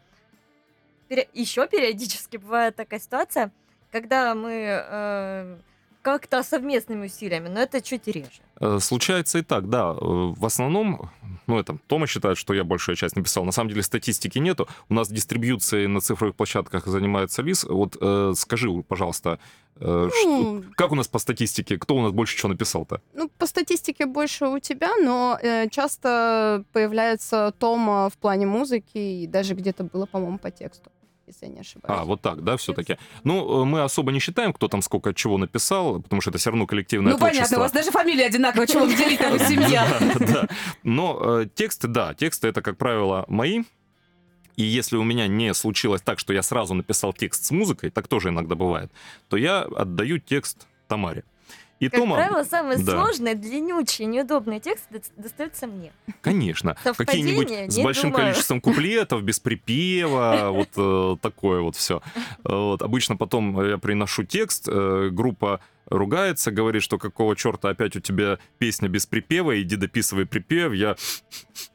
еще 1.34 1.66
периодически 1.68 2.36
бывает 2.38 2.76
такая 2.76 3.00
ситуация, 3.00 3.52
когда 3.94 4.36
мы 4.36 4.52
э, 4.52 5.58
как-то 6.02 6.44
совместными 6.44 7.06
усилиями, 7.06 7.48
но 7.48 7.60
это 7.62 7.82
чуть 7.82 8.08
реже. 8.08 8.42
Э, 8.60 8.80
Случается 8.82 9.38
и 9.40 9.42
так, 9.42 9.70
да. 9.70 9.92
Э, 9.92 9.96
В 10.38 10.46
основном, 10.46 11.10
ну, 11.48 11.60
это 11.60 11.78
Тома 11.88 12.08
считает, 12.08 12.38
что 12.38 12.54
я 12.54 12.64
большую 12.64 12.96
часть 12.98 13.16
написал. 13.16 13.46
На 13.46 13.52
самом 13.52 13.70
деле 13.70 13.84
статистики 13.84 14.40
нету. 14.40 14.68
У 14.90 14.94
нас 14.94 15.10
дистрибьюцией 15.10 15.88
на 15.88 16.02
цифровых 16.02 16.36
площадках 16.36 16.88
занимается 16.88 17.42
Лис. 17.42 17.64
Вот 17.64 17.98
э, 18.02 18.34
скажи, 18.36 18.68
пожалуйста, 18.88 19.38
э, 19.78 20.10
что- 20.12 20.28
Ну, 20.28 20.64
как 20.76 20.92
у 20.92 20.96
нас 20.96 21.08
по 21.08 21.20
статистике? 21.20 21.78
Кто 21.78 21.96
у 21.96 22.02
нас 22.02 22.12
больше 22.12 22.38
чего 22.38 22.50
написал-то? 22.50 23.00
ну, 23.14 23.30
по 23.38 23.48
статистике 23.48 24.06
больше 24.06 24.46
у 24.48 24.60
тебя, 24.60 24.92
но 25.04 25.38
э, 25.42 25.70
часто 25.70 26.64
появляется 26.74 27.54
Тома 27.60 28.10
в 28.10 28.14
плане 28.18 28.46
музыки, 28.46 28.98
и 28.98 29.28
даже 29.28 29.54
где-то 29.56 29.84
было, 29.86 30.06
по-моему, 30.06 30.38
по 30.38 30.52
тексту, 30.52 30.92
если 31.28 31.46
я 31.46 31.52
не 31.52 31.60
ошибаюсь. 31.62 32.00
А, 32.02 32.06
вот 32.06 32.22
так, 32.22 32.44
да, 32.44 32.58
все-таки. 32.58 32.98
Ну, 33.24 33.62
э, 33.62 33.66
мы 33.66 33.82
особо 33.84 34.12
не 34.12 34.20
считаем, 34.20 34.54
кто 34.54 34.68
там 34.68 34.82
сколько 34.82 35.14
чего 35.14 35.38
написал, 35.38 36.02
потому 36.02 36.22
что 36.22 36.30
это 36.32 36.40
все 36.40 36.50
равно 36.50 36.66
коллективное 36.68 37.14
Ну, 37.14 37.18
понятно, 37.20 37.38
творчество. 37.40 37.58
у 37.58 37.60
вас 37.62 37.72
даже 37.72 37.92
фамилия 37.92 38.26
одинаковая, 38.26 38.68
чего 38.68 38.86
вы 38.86 38.96
делить 38.96 39.20
там 39.20 39.38
семья? 39.48 39.88
Да. 40.20 40.48
Но 40.84 41.20
э, 41.42 41.48
тексты, 41.54 41.88
да, 41.88 42.14
тексты 42.14 42.48
это, 42.48 42.62
как 42.62 42.78
правило, 42.78 43.26
мои. 43.28 43.64
И 44.56 44.64
если 44.64 44.98
у 44.98 45.04
меня 45.04 45.28
не 45.28 45.54
случилось 45.54 46.02
так, 46.02 46.20
что 46.20 46.32
я 46.34 46.44
сразу 46.44 46.74
написал 46.76 47.12
текст 47.14 47.46
с 47.46 47.52
музыкой, 47.52 47.90
так 47.90 48.08
тоже 48.08 48.30
иногда 48.30 48.54
бывает, 48.56 48.92
то 49.28 49.36
я 49.38 49.62
отдаю 49.62 50.20
текст 50.20 50.68
Тамаре. 50.88 51.24
И 51.84 51.90
Как 51.90 52.00
Тома, 52.00 52.16
правило, 52.16 52.44
самые 52.44 52.78
да. 52.80 52.92
сложные, 52.94 53.36
длиннючие, 53.36 54.08
неудобные 54.08 54.60
тексты 54.60 54.96
дос- 54.98 55.12
достаются 55.18 55.68
мне. 55.68 55.92
конечно, 56.22 56.76
какие-нибудь 56.84 57.72
с 57.74 57.80
большим 57.80 58.12
думаю. 58.12 58.28
количеством 58.28 58.62
куплетов, 58.62 59.24
без 59.24 59.40
припева, 59.40 60.50
вот 60.52 60.70
э, 60.78 61.18
такое 61.22 61.62
вот 61.62 61.76
все. 61.76 62.02
Вот, 62.44 62.82
обычно 62.82 63.18
потом 63.18 63.62
я 63.68 63.78
приношу 63.78 64.24
текст, 64.24 64.68
э, 64.68 65.10
группа 65.12 65.60
ругается, 65.88 66.50
говорит, 66.52 66.82
что 66.82 66.98
какого 66.98 67.36
черта 67.36 67.70
опять 67.70 67.96
у 67.98 68.00
тебя 68.00 68.40
песня 68.58 68.88
без 68.88 69.06
припева, 69.06 69.62
иди 69.62 69.76
дописывай 69.76 70.26
припев, 70.26 70.74
я 70.74 70.96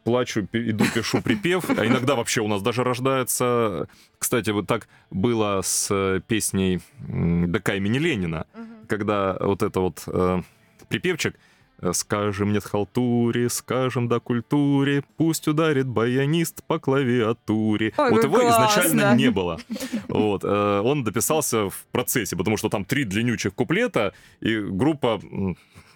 плачу, 0.05 0.49
иду 0.53 0.85
пишу 0.95 1.21
припев, 1.21 1.69
а 1.79 1.87
иногда 1.87 2.15
вообще 2.15 2.41
у 2.41 2.49
нас 2.49 2.63
даже 2.63 2.85
рождается... 2.85 3.87
Кстати, 4.19 4.51
вот 4.51 4.67
так 4.67 4.89
было 5.11 5.61
с 5.63 5.89
э, 5.91 6.21
песней 6.27 6.81
ДК 6.99 7.75
имени 7.77 7.99
Ленина, 7.99 8.47
Мгм. 8.55 8.78
Когда 8.89 9.37
вот 9.41 9.63
это 9.63 9.81
вот 9.81 10.03
э, 10.07 10.43
припевчик 10.89 11.37
э, 11.81 11.93
«Скажем 11.93 12.53
нет 12.53 12.65
халтуре, 12.65 13.49
скажем 13.49 14.09
да 14.09 14.19
культуре, 14.21 15.05
пусть 15.17 15.47
ударит 15.47 15.87
баянист 15.87 16.65
по 16.65 16.79
клавиатуре». 16.79 17.93
Ой, 17.97 18.11
вот 18.11 18.25
его 18.25 18.41
изначально 18.49 19.03
классно. 19.03 19.17
не 19.17 19.31
было. 19.31 19.59
Вот, 20.09 20.43
э, 20.45 20.81
он 20.85 21.05
дописался 21.05 21.69
в 21.69 21.87
процессе, 21.93 22.37
потому 22.37 22.57
что 22.57 22.69
там 22.69 22.85
три 22.85 23.05
длиннючих 23.05 23.55
куплета, 23.55 24.15
и 24.41 24.59
группа 24.59 25.21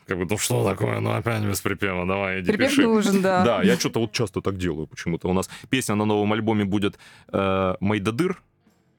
как 0.06 0.18
бы, 0.18 0.26
ну 0.28 0.38
что 0.38 0.64
такое, 0.68 1.00
ну 1.00 1.12
опять 1.12 1.42
без 1.44 1.60
припева, 1.60 2.06
давай, 2.06 2.40
иди 2.40 2.52
Припев 2.52 2.70
пиши. 2.70 2.82
нужен, 2.82 3.22
да. 3.22 3.44
Да, 3.44 3.62
я 3.62 3.76
что-то 3.78 4.00
вот 4.00 4.12
часто 4.12 4.40
так 4.40 4.58
делаю 4.58 4.86
почему-то. 4.86 5.28
У 5.28 5.32
нас 5.32 5.48
песня 5.70 5.94
на 5.94 6.04
новом 6.04 6.32
альбоме 6.32 6.64
будет 6.64 6.98
э, 7.32 7.74
«Майдадыр» 7.80 8.42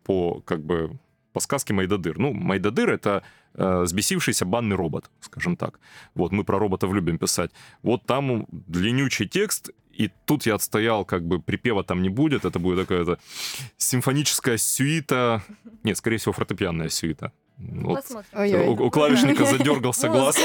по, 0.06 0.42
как 0.42 0.64
бы, 0.64 0.98
по 1.34 1.40
сказке 1.40 1.74
Майдадыр. 1.74 2.18
Ну, 2.20 2.34
Майдадыр— 2.34 2.90
это 2.92 3.24
э, 3.56 3.82
взбесившийся 3.82 4.46
банный 4.46 4.76
робот, 4.76 5.10
скажем 5.20 5.58
так. 5.58 5.80
Вот, 6.16 6.32
мы 6.32 6.44
про 6.44 6.60
роботов 6.60 6.94
любим 6.94 7.18
писать. 7.18 7.52
Вот 7.82 8.06
там 8.06 8.46
длиннючий 8.52 9.28
текст, 9.28 9.72
и 9.92 10.12
тут 10.26 10.46
я 10.46 10.56
отстоял, 10.56 11.06
как 11.06 11.24
бы, 11.24 11.40
припева 11.40 11.84
там 11.84 12.02
не 12.02 12.10
будет, 12.10 12.46
это 12.46 12.60
будет 12.60 12.88
такая-то 12.88 13.20
симфоническая 13.78 14.58
сюита, 14.58 15.44
нет, 15.84 15.98
скорее 15.98 16.18
всего, 16.18 16.34
фортепианная 16.34 16.90
сюита. 16.90 17.32
Вот. 17.58 18.02
Посмотрим. 18.02 18.30
Ой-ой. 18.40 18.68
У, 18.68 18.86
у 18.88 18.90
клавишника 18.90 19.46
задергался 19.46 20.10
Вот, 20.10 20.18
глаз. 20.36 20.38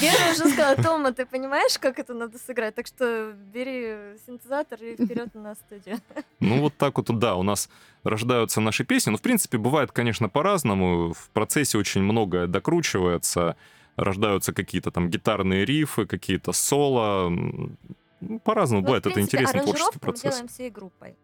Вера 0.00 0.30
уже 0.32 0.48
сказала, 0.50 0.76
Тома, 0.76 1.12
ты 1.12 1.26
понимаешь, 1.26 1.78
как 1.78 1.98
это 1.98 2.14
надо 2.14 2.38
сыграть? 2.38 2.74
Так 2.74 2.86
что 2.86 3.32
бери 3.52 4.16
синтезатор 4.26 4.82
и 4.82 4.94
вперед 4.94 5.34
на 5.34 5.54
студию. 5.54 5.98
Ну, 6.40 6.60
вот 6.62 6.74
так 6.76 6.96
вот, 6.96 7.06
да, 7.18 7.34
у 7.36 7.42
нас 7.42 7.68
рождаются 8.02 8.60
наши 8.60 8.84
песни. 8.84 9.10
Ну, 9.10 9.18
в 9.18 9.22
принципе, 9.22 9.58
бывает, 9.58 9.92
конечно, 9.92 10.28
по-разному. 10.28 11.12
В 11.12 11.28
процессе 11.30 11.76
очень 11.76 12.02
многое 12.02 12.46
докручивается. 12.46 13.56
Рождаются 13.96 14.52
какие-то 14.54 14.90
там 14.90 15.10
гитарные 15.10 15.64
рифы, 15.66 16.06
какие-то 16.06 16.52
соло. 16.52 17.28
Ну, 17.28 18.38
По-разному 18.44 18.80
Ну, 18.80 18.86
бывает. 18.86 19.06
Это 19.06 19.20
интересный 19.20 19.60
творческий 19.60 19.82
аранжировку 19.82 19.98
мы 20.06 20.12
процесс. 20.12 20.32
делаем 20.34 20.48
всей 20.48 20.70
группой. 20.70 21.14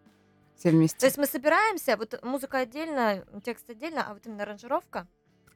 Все 0.56 0.70
вместе. 0.70 0.98
То 0.98 1.06
есть 1.06 1.18
мы 1.18 1.26
собираемся, 1.26 1.96
вот 1.96 2.18
музыка 2.22 2.58
отдельно, 2.58 3.24
текст 3.44 3.68
отдельно, 3.68 4.04
а 4.08 4.14
вот 4.14 4.26
именно 4.26 4.42
аранжировка. 4.42 5.06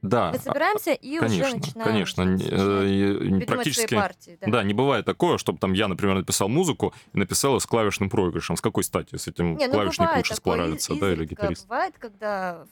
Да, 0.01 0.31
Мы 0.31 0.39
собираемся 0.39 0.93
и 0.93 1.19
уже 1.19 1.27
конечно, 1.27 1.55
начинаем 1.57 1.89
конечно. 1.91 2.37
что-то 2.37 2.53
Н- 2.53 2.79
сочинять, 2.79 3.43
э, 3.43 3.45
Практически... 3.45 3.87
свои 3.87 3.99
партии. 3.99 4.37
Да. 4.41 4.47
Да, 4.51 4.63
не 4.63 4.73
бывает 4.73 5.05
такое, 5.05 5.37
чтобы 5.37 5.59
там 5.59 5.73
я, 5.73 5.87
например, 5.87 6.15
написал 6.15 6.49
музыку 6.49 6.93
и 7.13 7.19
написал 7.19 7.59
с 7.59 7.67
клавишным 7.67 8.09
проигрышем. 8.09 8.55
С 8.57 8.61
какой 8.61 8.83
стати? 8.83 9.15
С 9.15 9.27
этим 9.27 9.57
Не, 9.57 9.67
ну 9.67 9.73
клавишник 9.73 10.09
лучше 10.17 10.33
из- 10.33 10.99
да, 10.99 11.13
или 11.13 11.25
гитарист? 11.25 11.67
Бывает, 11.67 11.93
когда 11.99 12.65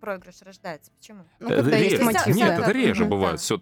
проигрыш 0.00 0.36
рождается. 0.42 0.92
Почему? 0.98 1.24
Ну, 1.40 1.48
Это 1.48 1.62
когда 1.62 1.76
есть 1.76 1.92
реже. 1.92 2.04
мотив. 2.04 2.26
Нет, 2.28 2.48
да. 2.56 2.62
это 2.62 2.70
реже 2.72 3.00
Мгм. 3.02 3.10
бывает. 3.10 3.34
Да. 3.34 3.38
Все, 3.38 3.60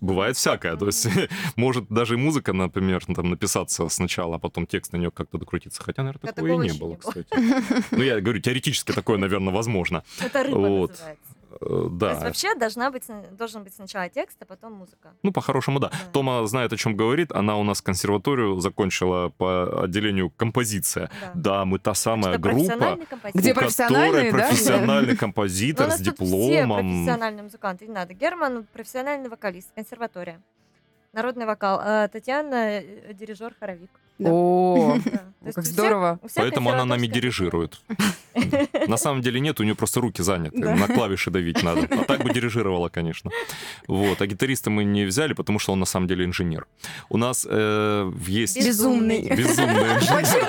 бывает 0.00 0.36
всякое. 0.36 0.76
То 0.76 0.86
есть 0.86 1.08
может 1.56 1.88
даже 1.88 2.14
и 2.14 2.16
музыка, 2.18 2.52
например, 2.52 3.04
там 3.04 3.30
написаться 3.30 3.88
сначала, 3.88 4.36
а 4.36 4.38
потом 4.38 4.66
текст 4.68 4.92
на 4.92 4.98
нее 4.98 5.10
как-то 5.10 5.38
докрутиться. 5.38 5.82
Хотя, 5.82 6.02
наверное, 6.04 6.30
А 6.30 6.32
такого 6.32 6.46
и 6.46 6.50
такого 6.50 6.62
не 6.62 6.78
было, 6.78 6.88
не 6.90 6.94
было. 6.94 6.96
кстати. 7.24 7.84
Ну, 7.96 8.02
я 8.02 8.20
говорю, 8.20 8.40
теоретически 8.40 8.92
такое, 8.92 9.18
наверное, 9.18 9.52
возможно. 9.52 10.04
Это 10.20 10.44
рыба 10.44 10.58
называется. 10.58 11.04
Э, 11.52 11.56
То 12.00 12.08
есть 12.08 12.20
Да. 12.20 12.26
вообще 12.26 12.54
должна 12.54 12.90
быть, 12.90 13.04
сна- 13.04 13.24
должен 13.32 13.64
быть 13.64 13.74
сначала 13.74 14.08
текст, 14.08 14.40
а 14.42 14.44
потом 14.44 14.72
музыка. 14.74 15.12
Ну, 15.22 15.32
по-хорошему, 15.32 15.78
да. 15.80 15.88
Да. 15.90 15.96
Тома 16.12 16.46
знает, 16.46 16.72
о 16.72 16.76
чем 16.76 16.96
говорит. 16.96 17.32
Она 17.32 17.56
у 17.56 17.62
нас 17.64 17.82
консерваторию 17.82 18.60
закончила 18.60 19.28
по 19.30 19.84
отделению 19.84 20.30
композиция. 20.30 21.10
Да. 21.20 21.32
Да, 21.34 21.64
мы 21.64 21.78
та 21.78 21.94
самая 21.94 22.32
Что, 22.34 22.42
группа, 22.42 22.56
профессиональный 22.58 23.06
композитор. 23.06 23.40
Где 23.42 23.54
профессиональные, 23.54 24.32
да? 24.32 24.38
профессиональный 24.38 25.12
Ну, 25.12 25.18
композитор 25.18 25.88
нас 25.88 25.98
с 25.98 26.00
дипломом. 26.02 26.78
профессиональные 27.04 27.42
музыканты. 27.42 27.86
Не 27.86 27.94
надо. 27.94 28.14
Герман 28.14 28.66
профессиональный 28.72 29.28
вокалист, 29.28 29.70
консерватория. 29.74 30.40
Народный 31.12 31.46
вокал. 31.46 31.80
А 31.82 32.06
Татьяна 32.08 32.80
э, 32.80 33.12
дирижер, 33.14 33.54
хоровик. 33.58 33.90
Да. 34.20 34.30
О, 34.30 34.98
ну, 35.40 35.52
как 35.52 35.64
здорово. 35.64 36.20
Поэтому 36.36 36.70
она 36.70 36.84
нами 36.84 37.06
дирижирует. 37.06 37.80
На 38.86 38.98
самом 38.98 39.22
деле 39.22 39.40
нет, 39.40 39.60
у 39.60 39.62
нее 39.62 39.74
просто 39.74 40.00
руки 40.00 40.22
заняты. 40.22 40.58
На 40.58 40.86
клавиши 40.86 41.30
давить 41.30 41.62
надо. 41.62 41.88
А 41.90 42.04
так 42.04 42.22
бы 42.22 42.30
дирижировала, 42.32 42.90
конечно. 42.90 43.30
Вот. 43.88 44.20
А 44.20 44.26
гитариста 44.26 44.70
мы 44.70 44.84
не 44.84 45.04
взяли, 45.04 45.32
потому 45.32 45.58
что 45.58 45.72
он 45.72 45.80
на 45.80 45.86
самом 45.86 46.06
деле 46.06 46.26
инженер. 46.26 46.66
У 47.08 47.16
нас 47.16 47.46
э, 47.48 48.12
есть... 48.26 48.56
Безумный. 48.64 49.22
Безумный 49.22 49.96
инженер. 49.96 50.48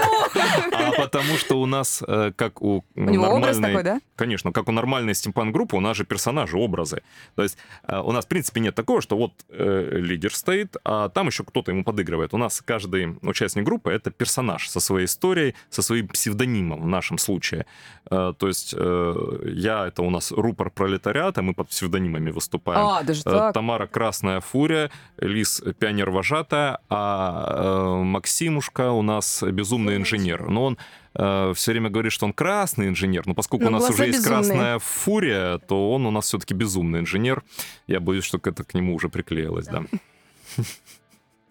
А 0.74 0.92
потому 0.98 1.38
что 1.38 1.62
у 1.62 1.66
нас, 1.66 2.04
э, 2.06 2.34
как 2.36 2.62
у 2.62 2.84
У 2.96 3.02
него 3.02 3.28
образ 3.28 3.58
такой, 3.58 3.84
да? 3.84 4.02
Конечно, 4.16 4.52
как 4.52 4.68
у 4.68 4.72
нормальной 4.72 5.16
стимпан-группы, 5.16 5.78
у 5.78 5.80
нас 5.80 5.98
же 5.98 6.04
персонажи, 6.04 6.58
образы. 6.58 7.02
То 7.36 7.44
есть 7.44 7.58
э, 7.88 8.00
у 8.00 8.12
нас, 8.12 8.26
в 8.26 8.28
принципе, 8.28 8.60
нет 8.60 8.76
такого, 8.76 9.02
что 9.02 9.16
вот 9.16 9.34
э, 9.50 9.90
лидер 9.94 10.36
стоит, 10.36 10.76
а 10.84 11.10
там 11.10 11.28
еще 11.28 11.44
кто-то 11.44 11.72
ему 11.72 11.84
подыгрывает. 11.84 12.34
У 12.34 12.38
нас 12.38 12.62
каждый 12.62 13.18
участник 13.22 13.61
группы— 13.64 13.92
это 13.92 14.12
персонаж 14.12 14.70
со 14.70 14.80
своей 14.80 15.06
историей, 15.06 15.56
со 15.70 15.82
своим 15.82 16.08
псевдонимом 16.08 16.82
в 16.82 16.88
нашем 16.88 17.18
случае. 17.18 17.66
Э, 18.10 18.34
то 18.38 18.48
есть 18.48 18.74
э, 18.78 19.52
я— 19.54 19.88
это 19.88 20.02
у 20.02 20.10
нас 20.10 20.32
рупор 20.32 20.70
пролетариата, 20.70 21.42
мы 21.42 21.54
под 21.54 21.70
псевдонимами 21.70 22.32
выступаем. 22.32 22.86
А, 22.86 23.04
даже 23.04 23.22
Э, 23.22 23.30
так. 23.32 23.54
Тамара 23.54 23.88
Красная 23.88 24.42
Фурия, 24.42 24.92
Лис 25.18 25.64
Пионер 25.80 26.10
Вожатая, 26.12 26.80
а 26.90 28.00
э, 28.00 28.04
Максимушка 28.04 28.92
у 28.92 29.02
нас 29.02 29.44
безумный 29.44 29.96
инженер. 29.96 30.50
Но 30.50 30.66
он 30.66 30.78
все 31.14 31.72
время 31.72 31.90
говорит, 31.90 32.14
что 32.14 32.26
он 32.26 32.32
красный 32.32 32.88
инженер, 32.88 33.24
но 33.28 33.34
поскольку 33.34 33.66
Но 33.66 33.72
у 33.72 33.82
нас 33.82 33.90
уже 33.90 34.06
есть 34.06 34.20
безумные. 34.20 34.44
Красная 34.44 34.80
Фурия, 34.80 35.58
то 35.58 35.92
он 35.92 36.06
у 36.06 36.12
нас 36.12 36.26
все-таки 36.26 36.54
безумный 36.54 37.02
инженер. 37.02 37.44
Я 37.86 38.00
боюсь, 38.00 38.24
что 38.24 38.38
это 38.42 38.64
к 38.64 38.74
нему 38.74 38.96
уже 38.96 39.10
приклеилось, 39.10 39.68
да. 39.68 39.84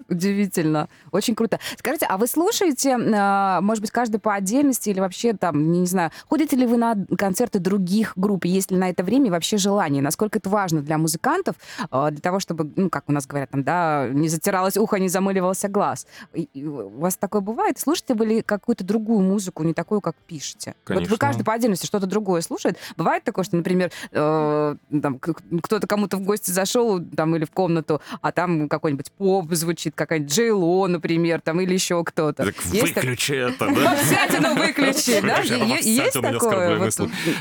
Удивительно. 0.08 0.88
Очень 1.12 1.34
круто. 1.34 1.58
Скажите, 1.78 2.06
а 2.06 2.16
вы 2.16 2.26
слушаете, 2.26 2.96
а, 3.14 3.60
может 3.60 3.80
быть, 3.82 3.90
каждый 3.90 4.18
по 4.18 4.34
отдельности 4.34 4.90
или 4.90 5.00
вообще 5.00 5.32
там, 5.34 5.72
не 5.72 5.86
знаю, 5.86 6.10
ходите 6.28 6.56
ли 6.56 6.66
вы 6.66 6.76
на 6.76 6.96
концерты 7.16 7.58
других 7.58 8.12
групп? 8.16 8.44
Есть 8.44 8.70
ли 8.70 8.76
на 8.76 8.90
это 8.90 9.02
время 9.02 9.30
вообще 9.30 9.56
желание? 9.56 10.02
Насколько 10.02 10.38
это 10.38 10.48
важно 10.50 10.82
для 10.82 10.98
музыкантов, 10.98 11.56
а, 11.90 12.10
для 12.10 12.20
того, 12.20 12.40
чтобы, 12.40 12.70
ну, 12.76 12.90
как 12.90 13.04
у 13.08 13.12
нас 13.12 13.26
говорят, 13.26 13.50
там, 13.50 13.62
да, 13.62 14.08
не 14.10 14.28
затиралось 14.28 14.76
ухо, 14.76 14.98
не 14.98 15.08
замыливался 15.08 15.68
глаз? 15.68 16.06
И- 16.34 16.48
У 16.64 17.00
вас 17.00 17.16
такое 17.16 17.40
бывает? 17.40 17.78
Слушаете 17.78 18.14
вы 18.14 18.26
ли 18.26 18.42
какую-то 18.42 18.84
другую 18.84 19.20
музыку, 19.20 19.62
не 19.62 19.74
такую, 19.74 20.00
как 20.00 20.16
пишете? 20.26 20.74
Вот 20.80 20.94
Конечно. 20.96 21.12
вы 21.14 21.18
каждый 21.18 21.44
по 21.44 21.52
отдельности 21.52 21.86
что-то 21.86 22.06
другое 22.06 22.40
слушает? 22.42 22.76
Бывает 22.96 23.24
такое, 23.24 23.44
что, 23.44 23.56
например, 23.56 23.90
э, 24.12 24.76
там, 25.02 25.18
кто-то 25.18 25.86
кому-то 25.86 26.16
в 26.16 26.22
гости 26.22 26.50
зашел 26.50 27.00
там 27.00 27.34
или 27.36 27.44
в 27.44 27.50
комнату, 27.50 28.00
а 28.20 28.32
там 28.32 28.68
какой-нибудь 28.68 29.10
поп 29.12 29.52
звучит, 29.52 29.89
какая-нибудь 29.94 30.32
Джейло, 30.32 30.86
например, 30.86 31.40
там, 31.40 31.60
или 31.60 31.74
еще 31.74 32.02
кто-то. 32.04 32.44
Так 32.44 32.54
Есть 32.72 32.94
так- 32.94 33.04
выключи 33.04 33.32
это, 33.32 33.66
Во 33.66 33.74
да? 33.80 33.96
всятину 33.96 34.54
выключи, 34.54 35.20
да? 35.20 35.36
А 35.38 35.42
Есть 35.80 36.20
такое? 36.20 36.90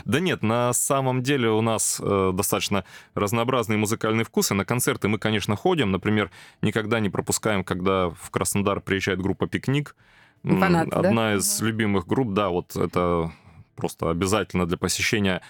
Да 0.06 0.20
нет, 0.20 0.44
на 0.44 0.74
самом 0.74 1.24
деле 1.24 1.50
у 1.50 1.62
нас 1.62 2.00
э, 2.04 2.32
достаточно 2.34 2.84
разнообразные 3.16 3.78
музыкальные 3.78 4.24
вкусы. 4.26 4.54
На 4.54 4.66
концерты 4.66 5.08
мы, 5.08 5.18
конечно, 5.20 5.56
ходим. 5.56 5.92
Например, 5.92 6.32
никогда 6.62 7.00
не 7.00 7.10
пропускаем, 7.10 7.64
когда 7.64 8.10
в 8.10 8.30
Краснодар 8.32 8.82
приезжает 8.82 9.22
группа 9.22 9.48
«Пикник». 9.48 9.96
Да? 10.44 10.86
Одна 10.92 11.36
из 11.36 11.62
любимых 11.62 12.08
групп, 12.08 12.34
да, 12.34 12.50
вот 12.50 12.76
это 12.76 13.32
просто 13.76 14.10
обязательно 14.10 14.66
для 14.66 14.78
посещения. 14.78 15.42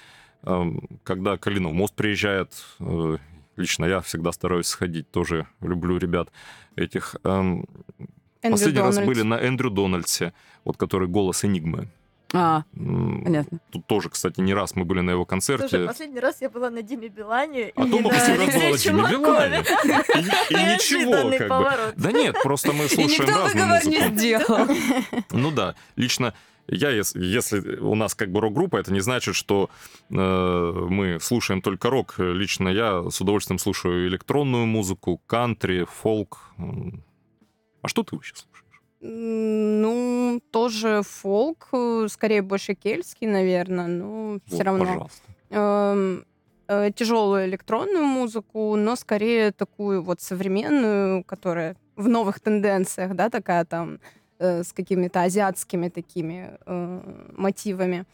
Эм, 0.43 0.81
Когда 1.03 1.37
Калинов 1.37 1.73
мост 1.73 1.93
приезжает, 1.95 2.53
э, 2.79 3.17
лично 3.59 3.85
я 3.85 4.01
всегда 4.01 4.31
стараюсь 4.31 4.67
сходить, 4.67 5.11
тоже 5.11 5.47
люблю 5.61 5.97
ребят 5.97 6.29
этих. 6.75 7.15
Эм, 7.23 7.65
Эндрю 8.41 8.51
Последний 8.51 8.79
раз 8.81 8.95
Дональдс. 8.95 9.07
были 9.07 9.21
на 9.27 9.33
Эндрю 9.35 9.69
Дональдсе, 9.69 10.33
вот 10.63 10.77
который 10.77 11.07
голос 11.07 11.43
Энигмы. 11.43 11.89
А, 12.31 12.63
понятно. 12.75 13.59
Тут 13.71 13.87
тоже, 13.87 14.09
кстати, 14.09 14.39
не 14.39 14.53
раз 14.53 14.75
мы 14.75 14.85
были 14.85 15.01
на 15.01 15.11
его 15.11 15.25
концерте. 15.25 15.67
Слушай, 15.67 15.87
последний 15.87 16.19
раз 16.19 16.41
я 16.41 16.49
была 16.49 16.69
на 16.69 16.83
Диме 16.83 17.07
Билане 17.09 17.73
а 17.75 17.85
и 17.85 17.89
Тома 17.89 18.03
на 18.03 18.09
последний 18.09 18.45
раз 18.45 18.61
была 18.61 18.69
на 18.69 18.77
Диме 18.77 19.09
Билане. 19.09 19.57
И, 19.59 20.53
и 20.53 20.55
ничего, 20.73 21.37
как 21.37 21.49
бы. 21.49 21.93
Да 22.01 22.11
нет, 22.11 22.35
просто 22.43 22.71
мы 22.71 22.87
слушаем 22.87 23.29
разную 23.35 23.65
выговор 23.65 23.85
не 23.85 23.97
музыку. 23.97 24.15
сделал. 24.15 24.67
Ну 25.31 25.51
да, 25.51 25.75
лично 25.95 26.35
Я, 26.71 26.91
если, 26.91 27.23
если 27.23 27.77
у 27.77 27.95
нас 27.95 28.15
как 28.15 28.31
бы 28.31 28.41
рок-группа, 28.41 28.77
это 28.77 28.93
не 28.93 28.99
значит, 28.99 29.35
что 29.35 29.69
э, 30.09 30.15
мы 30.15 31.19
слушаем 31.19 31.61
только 31.61 31.89
рок. 31.89 32.15
Лично 32.17 32.69
я 32.69 33.09
с 33.09 33.19
удовольствием 33.21 33.59
слушаю 33.59 34.07
электронную 34.07 34.65
музыку, 34.65 35.21
кантри, 35.25 35.85
фолк. 35.85 36.39
А 37.81 37.87
что 37.87 38.03
ты 38.03 38.15
вообще 38.15 38.35
слушаешь? 38.35 38.81
Ну, 39.01 40.41
тоже 40.51 41.01
фолк, 41.03 41.69
э, 41.71 42.07
скорее 42.09 42.41
больше 42.41 42.75
кельтский, 42.75 43.27
наверное, 43.27 43.87
но 43.87 44.39
все 44.45 44.57
Вот, 44.57 44.63
равно. 44.63 45.09
Пожалуйста. 45.49 46.93
тяжелую 46.93 47.45
электронную 47.45 48.05
музыку, 48.05 48.75
но 48.75 48.95
скорее 48.95 49.51
такую 49.51 50.03
вот 50.03 50.21
современную, 50.21 51.23
которая 51.23 51.75
в 51.95 52.07
новых 52.07 52.39
тенденциях, 52.39 53.15
да, 53.15 53.29
такая 53.29 53.65
там 53.65 53.99
э, 54.39 54.63
с 54.63 54.73
какими-то 54.73 55.21
азиатскими 55.21 55.89
такими 55.89 56.57
э, 56.65 57.31
мотивами. 57.37 58.05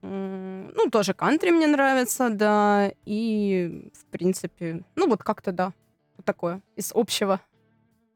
Ну, 0.00 0.90
тоже 0.92 1.12
кантри 1.12 1.50
мне 1.50 1.66
нравится, 1.66 2.30
да, 2.30 2.92
и, 3.04 3.90
в 3.94 4.04
принципе, 4.12 4.84
ну, 4.94 5.08
вот 5.08 5.24
как-то, 5.24 5.50
да, 5.50 5.72
вот 6.16 6.24
такое 6.24 6.62
из 6.76 6.92
общего. 6.94 7.40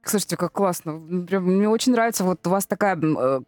Слушайте, 0.05 0.37
как 0.37 0.53
классно. 0.53 1.25
Прям 1.27 1.45
мне 1.45 1.69
очень 1.69 1.93
нравится, 1.93 2.23
вот 2.25 2.47
у 2.47 2.51
вас 2.51 2.67
такая 2.67 2.97
э, 2.97 3.41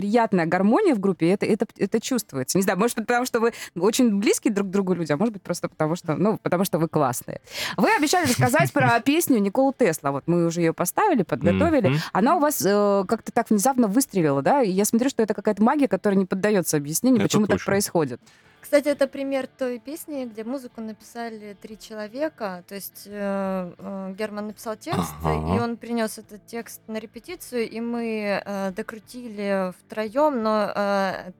приятная 0.00 0.46
гармония 0.46 0.94
в 0.94 0.98
группе, 0.98 1.28
это, 1.28 1.44
это, 1.44 1.66
это 1.76 2.00
чувствуется. 2.00 2.56
Не 2.56 2.62
знаю, 2.62 2.78
может, 2.78 2.96
потому 2.96 3.26
что 3.26 3.38
вы 3.38 3.52
очень 3.76 4.18
близкие 4.18 4.50
друг 4.50 4.68
к 4.68 4.70
другу 4.70 4.94
люди, 4.94 5.12
а 5.12 5.18
может 5.18 5.34
быть, 5.34 5.42
просто 5.42 5.68
потому 5.68 5.94
что, 5.94 6.16
ну, 6.16 6.38
потому 6.38 6.64
что 6.64 6.78
вы 6.78 6.88
классные. 6.88 7.42
Вы 7.76 7.94
обещали 7.94 8.26
рассказать 8.26 8.72
про 8.72 8.98
песню 9.04 9.40
Николы 9.40 9.74
Тесла. 9.78 10.10
Вот 10.10 10.24
мы 10.26 10.46
уже 10.46 10.62
ее 10.62 10.72
поставили, 10.72 11.22
подготовили. 11.22 11.98
Она 12.14 12.36
у 12.36 12.40
вас 12.40 12.64
э, 12.64 13.04
как-то 13.06 13.30
так 13.30 13.50
внезапно 13.50 13.88
выстрелила, 13.88 14.40
да? 14.40 14.62
И 14.62 14.70
я 14.70 14.86
смотрю, 14.86 15.10
что 15.10 15.22
это 15.22 15.34
какая-то 15.34 15.62
магия, 15.62 15.86
которая 15.86 16.18
не 16.18 16.24
поддается 16.24 16.78
объяснению, 16.78 17.20
Это 17.20 17.28
почему 17.28 17.46
так 17.46 17.62
происходит. 17.62 18.22
Кстати, 18.60 18.88
это 18.88 19.06
пример 19.08 19.46
той 19.46 19.78
песни, 19.78 20.26
где 20.26 20.44
музыку 20.44 20.80
написали 20.80 21.56
три 21.60 21.78
человека. 21.78 22.62
То 22.68 22.74
есть 22.74 23.04
э, 23.06 23.72
э, 23.78 24.14
Герман 24.18 24.48
написал 24.48 24.76
текст, 24.76 25.12
Ага. 25.24 25.56
и 25.56 25.60
он 25.60 25.76
принес 25.76 26.18
этот 26.18 26.44
текст 26.46 26.80
на 26.86 26.98
репетицию, 26.98 27.68
и 27.68 27.80
мы 27.80 28.42
э, 28.44 28.70
докрутили 28.72 29.72
втроем, 29.80 30.42
но 30.42 30.70
э, 30.74 31.32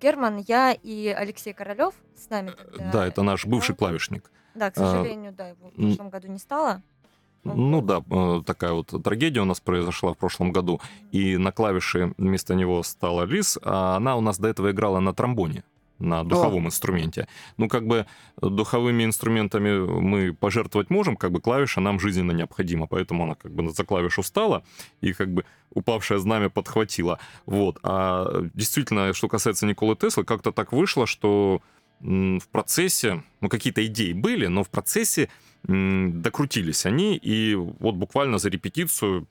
Герман, 0.00 0.44
я 0.48 0.72
и 0.72 1.08
Алексей 1.08 1.52
Королев 1.52 1.94
с 2.16 2.28
нами 2.30 2.50
тогда. 2.50 2.90
Да, 2.92 3.06
это 3.06 3.22
наш 3.22 3.46
бывший 3.46 3.72
играл. 3.74 3.88
клавишник. 3.88 4.30
Да, 4.54 4.70
к 4.70 4.78
А, 4.78 4.80
сожалению, 4.80 5.32
да, 5.32 5.48
его 5.48 5.70
в 5.70 5.78
м. 5.78 5.86
прошлом 5.86 6.10
году 6.10 6.28
не 6.28 6.38
стало. 6.38 6.82
Ну 7.44 7.80
да, 7.80 8.02
э, 8.10 8.42
такая 8.44 8.72
вот 8.72 8.92
трагедия 9.02 9.40
у 9.40 9.44
нас 9.46 9.60
произошла 9.60 10.12
в 10.12 10.18
прошлом 10.18 10.52
году. 10.52 10.80
И 11.10 11.36
на 11.38 11.52
клавише 11.52 12.12
вместо 12.18 12.54
него 12.54 12.82
стала 12.82 13.22
Лиз, 13.22 13.58
а 13.62 13.96
она 13.96 14.16
у 14.16 14.20
нас 14.20 14.38
до 14.38 14.48
этого 14.48 14.72
играла 14.72 14.98
на 15.00 15.14
тромбоне 15.14 15.62
на 16.00 16.24
духовом 16.24 16.66
инструменте. 16.66 17.28
Ну, 17.56 17.68
как 17.68 17.86
бы 17.86 18.06
э, 18.42 18.46
духовыми 18.48 19.04
инструментами 19.04 19.78
мы 20.00 20.34
пожертвовать 20.34 20.90
можем, 20.90 21.16
как 21.16 21.30
бы 21.30 21.40
клавиша 21.40 21.80
нам 21.80 22.00
жизненно 22.00 22.32
необходима, 22.32 22.86
поэтому 22.86 23.24
она 23.24 23.34
как 23.34 23.52
бы 23.52 23.70
за 23.70 23.84
клавишу 23.84 24.22
встала 24.22 24.64
и 25.00 25.12
как 25.12 25.32
бы 25.32 25.44
упавшее 25.72 26.18
знамя 26.18 26.48
подхватила. 26.48 27.18
Вот. 27.46 27.78
А 27.82 28.42
действительно, 28.54 29.12
что 29.12 29.28
касается 29.28 29.66
Николы 29.66 29.94
Теслы, 29.94 30.24
как-то 30.24 30.52
так 30.52 30.72
вышло, 30.72 31.06
что 31.06 31.60
в 32.00 32.48
процессе, 32.50 33.22
ну, 33.40 33.48
какие-то 33.48 33.84
идеи 33.86 34.12
были, 34.12 34.46
но 34.46 34.64
в 34.64 34.70
процессе 34.70 35.28
докрутились 35.62 36.86
они, 36.86 37.16
и 37.16 37.54
вот 37.54 37.94
буквально 37.94 38.38
за 38.38 38.48
репетицию 38.48 39.26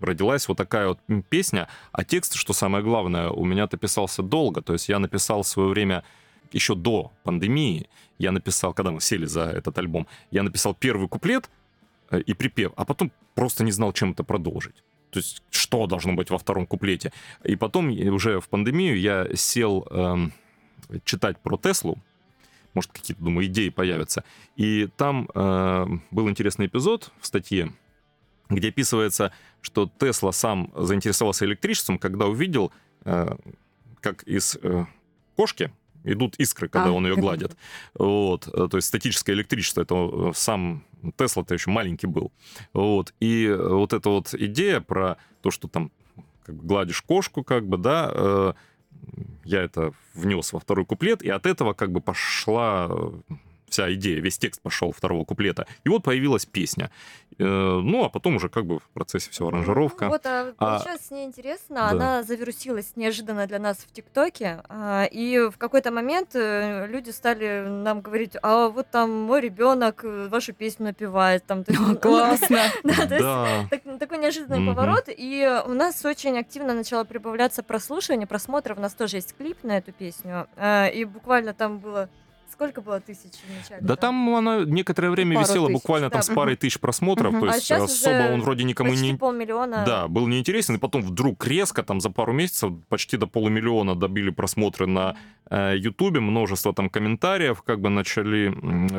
родилась 0.00 0.48
вот 0.48 0.56
такая 0.56 0.88
вот 0.88 0.98
песня, 1.28 1.68
а 1.92 2.04
текст, 2.04 2.34
что 2.34 2.54
самое 2.54 2.82
главное, 2.82 3.28
у 3.28 3.44
меня-то 3.44 3.76
писался 3.76 4.22
долго, 4.22 4.62
то 4.62 4.72
есть 4.72 4.88
я 4.88 4.98
написал 4.98 5.42
в 5.42 5.46
свое 5.46 5.68
время 5.68 6.02
еще 6.52 6.74
до 6.74 7.12
пандемии, 7.22 7.86
я 8.18 8.32
написал, 8.32 8.72
когда 8.72 8.92
мы 8.92 9.00
сели 9.00 9.26
за 9.26 9.42
этот 9.42 9.76
альбом, 9.78 10.06
я 10.30 10.42
написал 10.42 10.74
первый 10.74 11.08
куплет 11.08 11.50
э, 12.10 12.20
и 12.20 12.32
припев, 12.32 12.72
а 12.76 12.84
потом 12.86 13.12
просто 13.34 13.64
не 13.64 13.72
знал, 13.72 13.92
чем 13.92 14.12
это 14.12 14.24
продолжить. 14.24 14.76
То 15.10 15.18
есть 15.18 15.42
что 15.50 15.86
должно 15.86 16.14
быть 16.14 16.30
во 16.30 16.38
втором 16.38 16.66
куплете. 16.66 17.12
И 17.44 17.56
потом 17.56 17.90
уже 17.90 18.40
в 18.40 18.48
пандемию 18.48 18.98
я 18.98 19.28
сел 19.34 19.86
эм, 19.90 20.32
читать 21.04 21.38
про 21.38 21.56
Теслу, 21.56 21.98
может, 22.74 22.92
какие-то, 22.92 23.22
думаю, 23.22 23.46
идеи 23.46 23.68
появятся. 23.68 24.24
И 24.56 24.88
там 24.96 25.28
э, 25.34 25.86
был 26.10 26.28
интересный 26.28 26.66
эпизод 26.66 27.12
в 27.20 27.26
статье, 27.26 27.72
где 28.48 28.68
описывается, 28.68 29.32
что 29.60 29.90
Тесла 29.98 30.32
сам 30.32 30.72
заинтересовался 30.76 31.44
электричеством, 31.44 31.98
когда 31.98 32.26
увидел, 32.26 32.72
э, 33.04 33.36
как 34.00 34.22
из 34.24 34.58
э, 34.62 34.86
кошки 35.36 35.72
идут 36.04 36.36
искры, 36.36 36.68
когда 36.68 36.88
А, 36.88 36.92
он 36.92 37.06
ее 37.06 37.16
гладит. 37.16 37.56
Вот, 37.94 38.48
э, 38.48 38.68
то 38.70 38.76
есть 38.76 38.88
статическое 38.88 39.34
электричество, 39.34 39.82
это 39.82 39.94
э, 39.94 40.32
сам 40.34 40.84
Тесла-то 41.16 41.54
еще 41.54 41.70
маленький 41.70 42.06
был. 42.06 42.32
Вот, 42.72 43.14
и 43.20 43.54
вот 43.58 43.92
эта 43.92 44.08
вот 44.08 44.34
идея 44.34 44.80
про 44.80 45.16
то, 45.42 45.50
что 45.50 45.68
там 45.68 45.90
как 46.44 46.56
бы 46.56 46.66
гладишь 46.66 47.02
кошку, 47.02 47.42
как 47.42 47.66
бы, 47.66 47.78
да, 47.78 48.10
э, 48.12 48.52
я 49.44 49.62
это 49.62 49.92
внес 50.14 50.52
во 50.52 50.60
второй 50.60 50.84
куплет, 50.84 51.22
и 51.22 51.30
от 51.30 51.46
этого 51.46 51.74
как 51.74 51.92
бы 51.92 52.00
пошла 52.00 52.88
э, 52.90 53.10
вся 53.74 53.92
идея, 53.94 54.20
весь 54.20 54.38
текст 54.38 54.62
пошел 54.62 54.92
второго 54.92 55.24
куплета. 55.24 55.66
И 55.82 55.88
вот 55.88 56.04
появилась 56.04 56.46
песня. 56.46 56.90
Э, 57.38 57.44
Ну, 57.44 58.04
а 58.04 58.08
потом 58.08 58.36
уже 58.36 58.48
как 58.48 58.64
бы 58.66 58.78
в 58.78 58.88
процессе 58.94 59.30
все 59.30 59.48
аранжировка. 59.48 60.04
Ну, 60.04 60.10
вот, 60.12 60.24
а, 60.26 60.54
А, 60.58 60.78
получилось 60.78 61.00
с 61.06 61.10
ней 61.10 61.26
интересно. 61.26 61.76
да. 61.76 61.88
Она 61.90 62.22
завирусилась 62.22 62.92
неожиданно 62.94 63.46
для 63.48 63.58
нас 63.58 63.78
в 63.78 63.92
ТикТоке. 63.92 64.62
а, 64.68 65.04
И 65.10 65.38
в 65.52 65.58
какой-то 65.58 65.90
момент 65.90 66.30
э, 66.34 66.86
люди 66.86 67.10
стали 67.10 67.66
нам 67.66 68.00
говорить, 68.00 68.36
а 68.42 68.68
вот 68.68 68.88
там 68.90 69.10
мой 69.10 69.40
ребенок 69.40 70.04
вашу 70.04 70.52
песню 70.52 70.86
напевает. 70.86 71.44
Там, 71.46 71.64
то 71.64 71.72
есть, 71.72 71.82
ну, 71.84 71.96
Классно. 71.96 72.60
Да, 72.84 73.66
то 73.68 73.74
есть 73.74 73.98
такой 73.98 74.18
неожиданный 74.18 74.64
поворот. 74.66 75.04
И 75.08 75.62
у 75.66 75.72
нас 75.74 76.04
очень 76.04 76.38
активно 76.38 76.74
начало 76.74 77.02
прибавляться 77.04 77.62
прослушивание, 77.64 78.26
просмотров. 78.28 78.78
У 78.78 78.80
нас 78.80 78.94
тоже 78.94 79.16
есть 79.16 79.36
клип 79.36 79.64
на 79.64 79.78
эту 79.78 79.90
песню. 79.92 80.46
а, 80.56 80.86
И 80.86 81.04
буквально 81.04 81.52
там 81.52 81.78
было... 81.80 82.08
Сколько 82.50 82.80
было 82.80 83.00
тысяч 83.00 83.32
в 83.46 83.50
начале? 83.56 83.80
да 83.80 83.96
там 83.96 84.34
она 84.34 84.64
некоторое 84.64 85.10
время 85.10 85.34
Пару 85.34 85.46
висела 85.46 85.66
тысяч, 85.66 85.74
буквально 85.74 86.10
там 86.10 86.20
да. 86.20 86.22
с 86.22 86.28
парой 86.28 86.56
тысяч 86.56 86.78
просмотров, 86.78 87.32
то 87.40 87.50
А 87.50 87.54
есть 87.54 87.66
щас 87.66 87.82
особо 87.82 88.32
он 88.32 88.42
вроде 88.42 88.64
никому 88.64 88.94
не... 88.94 89.14
полмиллиона. 89.14 89.82
Да, 89.84 90.08
был 90.08 90.26
неинтересен, 90.28 90.76
и 90.76 90.78
потом 90.78 91.02
вдруг 91.02 91.44
резко, 91.46 91.82
там 91.82 92.00
за 92.00 92.10
пару 92.10 92.32
месяцев, 92.32 92.72
почти 92.88 93.16
до 93.16 93.26
полумиллиона 93.26 93.96
добили 93.96 94.30
просмотры 94.30 94.86
на 94.86 95.16
э, 95.50 95.74
Ютубе, 95.76 96.20
множество 96.20 96.72
там 96.72 96.88
комментариев, 96.90 97.62
как 97.62 97.80
бы 97.80 97.88
начали 97.88 98.52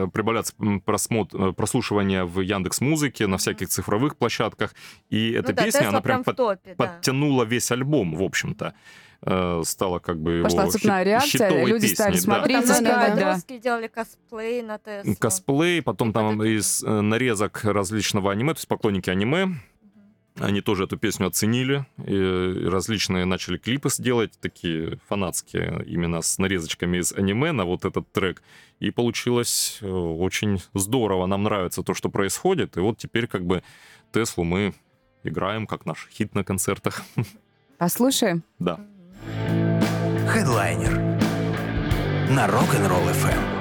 э, 0.04 0.08
прибавляться 0.08 0.54
м, 0.60 0.82
просмот... 0.82 1.34
э, 1.34 1.54
прослушивания 1.54 2.26
в 2.26 2.42
Яндекс 2.42 2.82
Музыке, 2.82 3.28
на 3.28 3.38
всяких 3.38 3.70
цифровых 3.70 4.18
площадках, 4.18 4.76
и 5.10 5.32
эта 5.32 5.52
Ну 5.52 5.56
да, 5.56 5.64
песня, 5.64 5.80
Тесла 5.80 5.90
она 5.90 6.02
прям 6.02 6.22
в 6.24 6.26
под- 6.26 6.36
топе, 6.38 6.76
да. 6.78 6.86
подтянула 6.86 7.44
весь 7.44 7.72
альбом, 7.72 8.16
в 8.16 8.24
общем-то. 8.24 8.74
Э, 9.26 9.62
Стала 9.66 9.98
как 10.00 10.20
бы 10.20 10.42
Пошла 10.44 10.64
его 10.64 10.72
цепная 10.72 11.00
хит- 11.00 11.08
реакция, 11.08 11.50
хитовой 11.50 11.70
люди 11.72 11.86
стали 11.88 12.14
песней, 12.14 12.28
да. 12.28 12.36
смотреть, 12.38 12.58
многие 12.66 12.74
искать, 12.74 13.16
да. 13.48 13.58
делали 13.58 13.88
косплей 13.88 14.62
на 14.62 14.78
Теслу. 14.78 15.16
Косплей, 15.16 15.82
потом 15.82 16.10
И 16.10 16.14
там 16.14 16.40
это 16.42 16.48
из 16.48 16.84
э, 16.84 17.02
нарезок 17.02 17.64
различного 17.64 18.32
аниме, 18.32 18.54
то 18.54 18.60
есть 18.60 18.68
поклонники 18.68 19.10
аниме. 19.10 19.56
Они 20.38 20.60
тоже 20.60 20.84
эту 20.84 20.98
песню 20.98 21.28
оценили, 21.28 21.86
и 22.06 22.68
различные 22.68 23.24
начали 23.24 23.58
клипы 23.58 23.90
сделать, 23.90 24.34
такие 24.42 25.00
фанатские, 25.08 25.84
именно 25.88 26.22
с 26.22 26.38
нарезочками 26.38 26.98
из 26.98 27.14
аниме 27.14 27.54
на 27.54 27.64
вот 27.64 27.86
этот 27.86 28.12
трек. 28.12 28.44
И 28.80 28.92
получилось 28.92 29.80
э, 29.82 29.88
очень 29.90 30.62
здорово, 30.74 31.26
нам 31.26 31.44
нравится 31.44 31.84
то, 31.84 31.94
что 31.94 32.10
происходит. 32.10 32.78
И 32.78 32.80
вот 32.80 32.98
теперь 32.98 33.28
как 33.28 33.46
бы 33.46 33.64
Теслу 34.12 34.44
мы 34.44 34.74
играем 35.24 35.66
как 35.66 35.86
наш 35.86 36.10
хит 36.12 36.36
на 36.36 36.44
концертах. 36.44 37.02
Послушаем. 37.78 38.44
Да. 38.60 38.80
Хедлайнер 40.28 40.94
на 42.30 42.46
Rock'n'Roll 42.48 43.12
FM. 43.12 43.56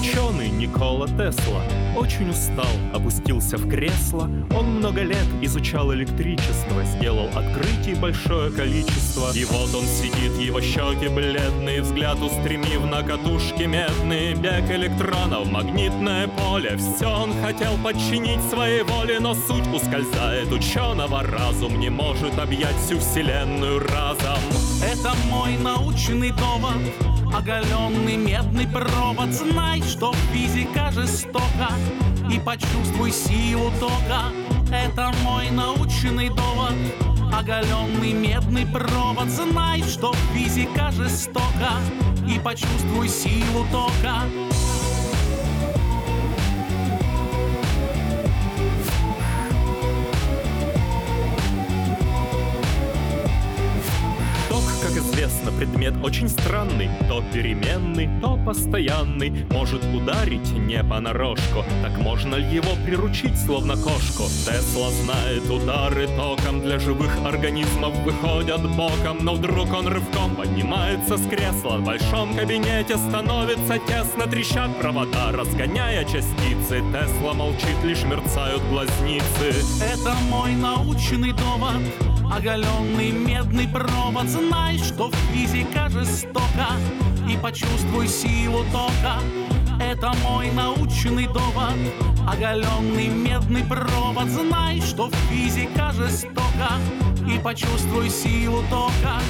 Ученый 0.00 0.48
Никола 0.48 1.06
Тесла 1.06 1.62
очень 2.00 2.30
устал, 2.30 2.66
опустился 2.94 3.58
в 3.58 3.68
кресло. 3.68 4.22
Он 4.56 4.78
много 4.78 5.02
лет 5.02 5.26
изучал 5.42 5.92
электричество, 5.92 6.82
сделал 6.84 7.28
открытий 7.36 7.94
большое 7.94 8.50
количество. 8.50 9.30
И 9.34 9.44
вот 9.44 9.74
он 9.74 9.84
сидит, 9.84 10.32
его 10.38 10.60
щеки 10.60 11.08
бледные, 11.08 11.82
взгляд 11.82 12.18
устремив 12.22 12.84
на 12.90 13.02
катушки 13.02 13.64
медные. 13.64 14.34
Бег 14.34 14.70
электронов, 14.70 15.50
магнитное 15.50 16.28
поле, 16.28 16.78
все 16.78 17.06
он 17.06 17.34
хотел 17.42 17.76
подчинить 17.84 18.42
своей 18.50 18.82
воле, 18.82 19.20
но 19.20 19.34
суть 19.34 19.66
ускользает 19.68 20.50
ученого. 20.50 21.22
Разум 21.22 21.78
не 21.78 21.90
может 21.90 22.38
объять 22.38 22.76
всю 22.76 22.98
вселенную 22.98 23.78
разом. 23.78 24.38
Это 24.82 25.12
мой 25.30 25.58
научный 25.58 26.32
довод, 26.32 26.80
оголенный 27.34 28.16
медный 28.16 28.66
провод. 28.66 29.32
Знай, 29.32 29.82
что 29.82 30.12
физика 30.32 30.90
жестока, 30.92 31.70
и 32.30 32.38
почувствуй 32.38 33.12
силу 33.12 33.72
тока. 33.80 34.32
Это 34.72 35.12
мой 35.22 35.50
научный 35.50 36.28
довод, 36.28 36.74
оголенный 37.32 38.12
медный 38.12 38.66
провод. 38.66 39.28
Знай, 39.28 39.82
что 39.82 40.14
физика 40.34 40.90
жестока, 40.92 41.72
и 42.28 42.38
почувствуй 42.38 43.08
силу 43.08 43.66
тока. 43.72 44.22
Предмет 55.90 56.04
очень 56.04 56.28
странный, 56.28 56.88
то 57.08 57.22
переменный, 57.32 58.08
то 58.20 58.38
постоянный, 58.44 59.46
может 59.50 59.82
ударить 59.84 60.50
не 60.52 60.82
понарошку, 60.82 61.64
так 61.82 61.96
можно 61.98 62.36
ли 62.36 62.56
его 62.56 62.72
приручить, 62.84 63.38
словно 63.38 63.74
кошку? 63.74 64.24
Тесла 64.24 64.90
знает, 64.90 65.48
удары 65.50 66.06
током 66.16 66.60
для 66.60 66.78
живых 66.78 67.10
организмов 67.24 67.94
выходят 68.04 68.62
боком, 68.76 69.18
но 69.24 69.34
вдруг 69.34 69.72
он 69.72 69.88
рывком 69.88 70.36
поднимается 70.36 71.16
с 71.16 71.26
кресла, 71.28 71.78
в 71.78 71.84
большом 71.84 72.34
кабинете 72.36 72.96
становится 72.96 73.78
тесно, 73.86 74.26
трещат 74.26 74.76
провода, 74.78 75.32
разгоняя 75.32 76.04
частицы, 76.04 76.82
Тесла 76.92 77.34
молчит, 77.34 77.76
лишь 77.84 78.02
мерцают 78.04 78.62
глазницы. 78.70 79.64
Это 79.80 80.14
мой 80.30 80.54
научный 80.54 81.32
довод, 81.32 81.82
оголенный 82.30 83.10
медный 83.10 83.68
провод. 83.68 84.28
Знай, 84.28 84.78
что 84.78 85.10
физика 85.32 85.88
жестока, 85.88 86.68
и 87.28 87.36
почувствуй 87.36 88.08
силу 88.08 88.64
тока. 88.72 89.18
Это 89.80 90.12
мой 90.22 90.50
научный 90.52 91.26
довод, 91.26 91.74
оголенный 92.26 93.08
медный 93.08 93.64
провод. 93.64 94.28
Знай, 94.28 94.80
что 94.80 95.10
физика 95.30 95.92
жестока, 95.92 96.78
и 97.28 97.38
почувствуй 97.38 98.08
силу 98.10 98.62
тока. 98.70 99.20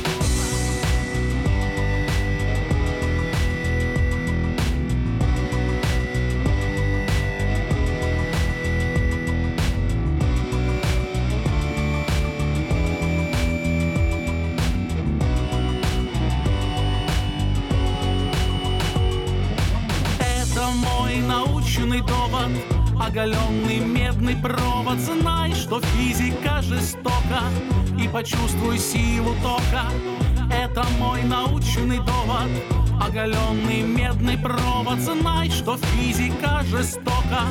Оголенный 23.11 23.81
медный 23.81 24.37
провод. 24.37 24.99
Знай, 25.01 25.53
что 25.53 25.81
физика 25.81 26.63
жестока, 26.63 27.43
и 28.01 28.07
почувствуй 28.07 28.79
силу 28.79 29.35
тока. 29.43 29.87
Это 30.53 30.85
мой 31.01 31.23
научный 31.25 31.99
довод, 31.99 32.51
оголенный 33.03 33.83
медный 33.83 34.39
провод. 34.39 35.01
Знай, 35.01 35.51
что 35.51 35.77
физика 35.77 36.63
жестока, 36.71 37.47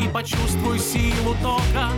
и 0.00 0.08
почувствуй 0.08 0.78
силу 0.78 1.34
тока. 1.42 1.90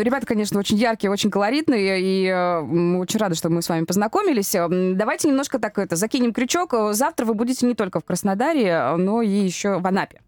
Ребята, 0.00 0.26
конечно, 0.26 0.58
очень 0.58 0.76
яркие, 0.76 1.10
очень 1.10 1.30
колоритные, 1.30 2.00
и 2.00 2.26
э, 2.26 2.60
мы 2.62 2.98
очень 3.00 3.18
рады, 3.20 3.34
что 3.34 3.48
мы 3.50 3.62
с 3.62 3.68
вами 3.68 3.84
познакомились. 3.84 4.54
М, 4.54 4.96
Давайте 4.96 5.28
немножко 5.28 5.58
так 5.58 5.78
это 5.78 5.96
закинем 5.96 6.32
крючок. 6.32 6.74
Завтра 6.92 7.24
вы 7.26 7.34
будете 7.34 7.66
не 7.66 7.74
только 7.74 8.00
в 8.00 8.04
Краснодаре, 8.04 8.94
но 8.96 9.22
и 9.22 9.28
еще 9.28 9.78
в 9.78 9.86
Анапе. 9.86 10.20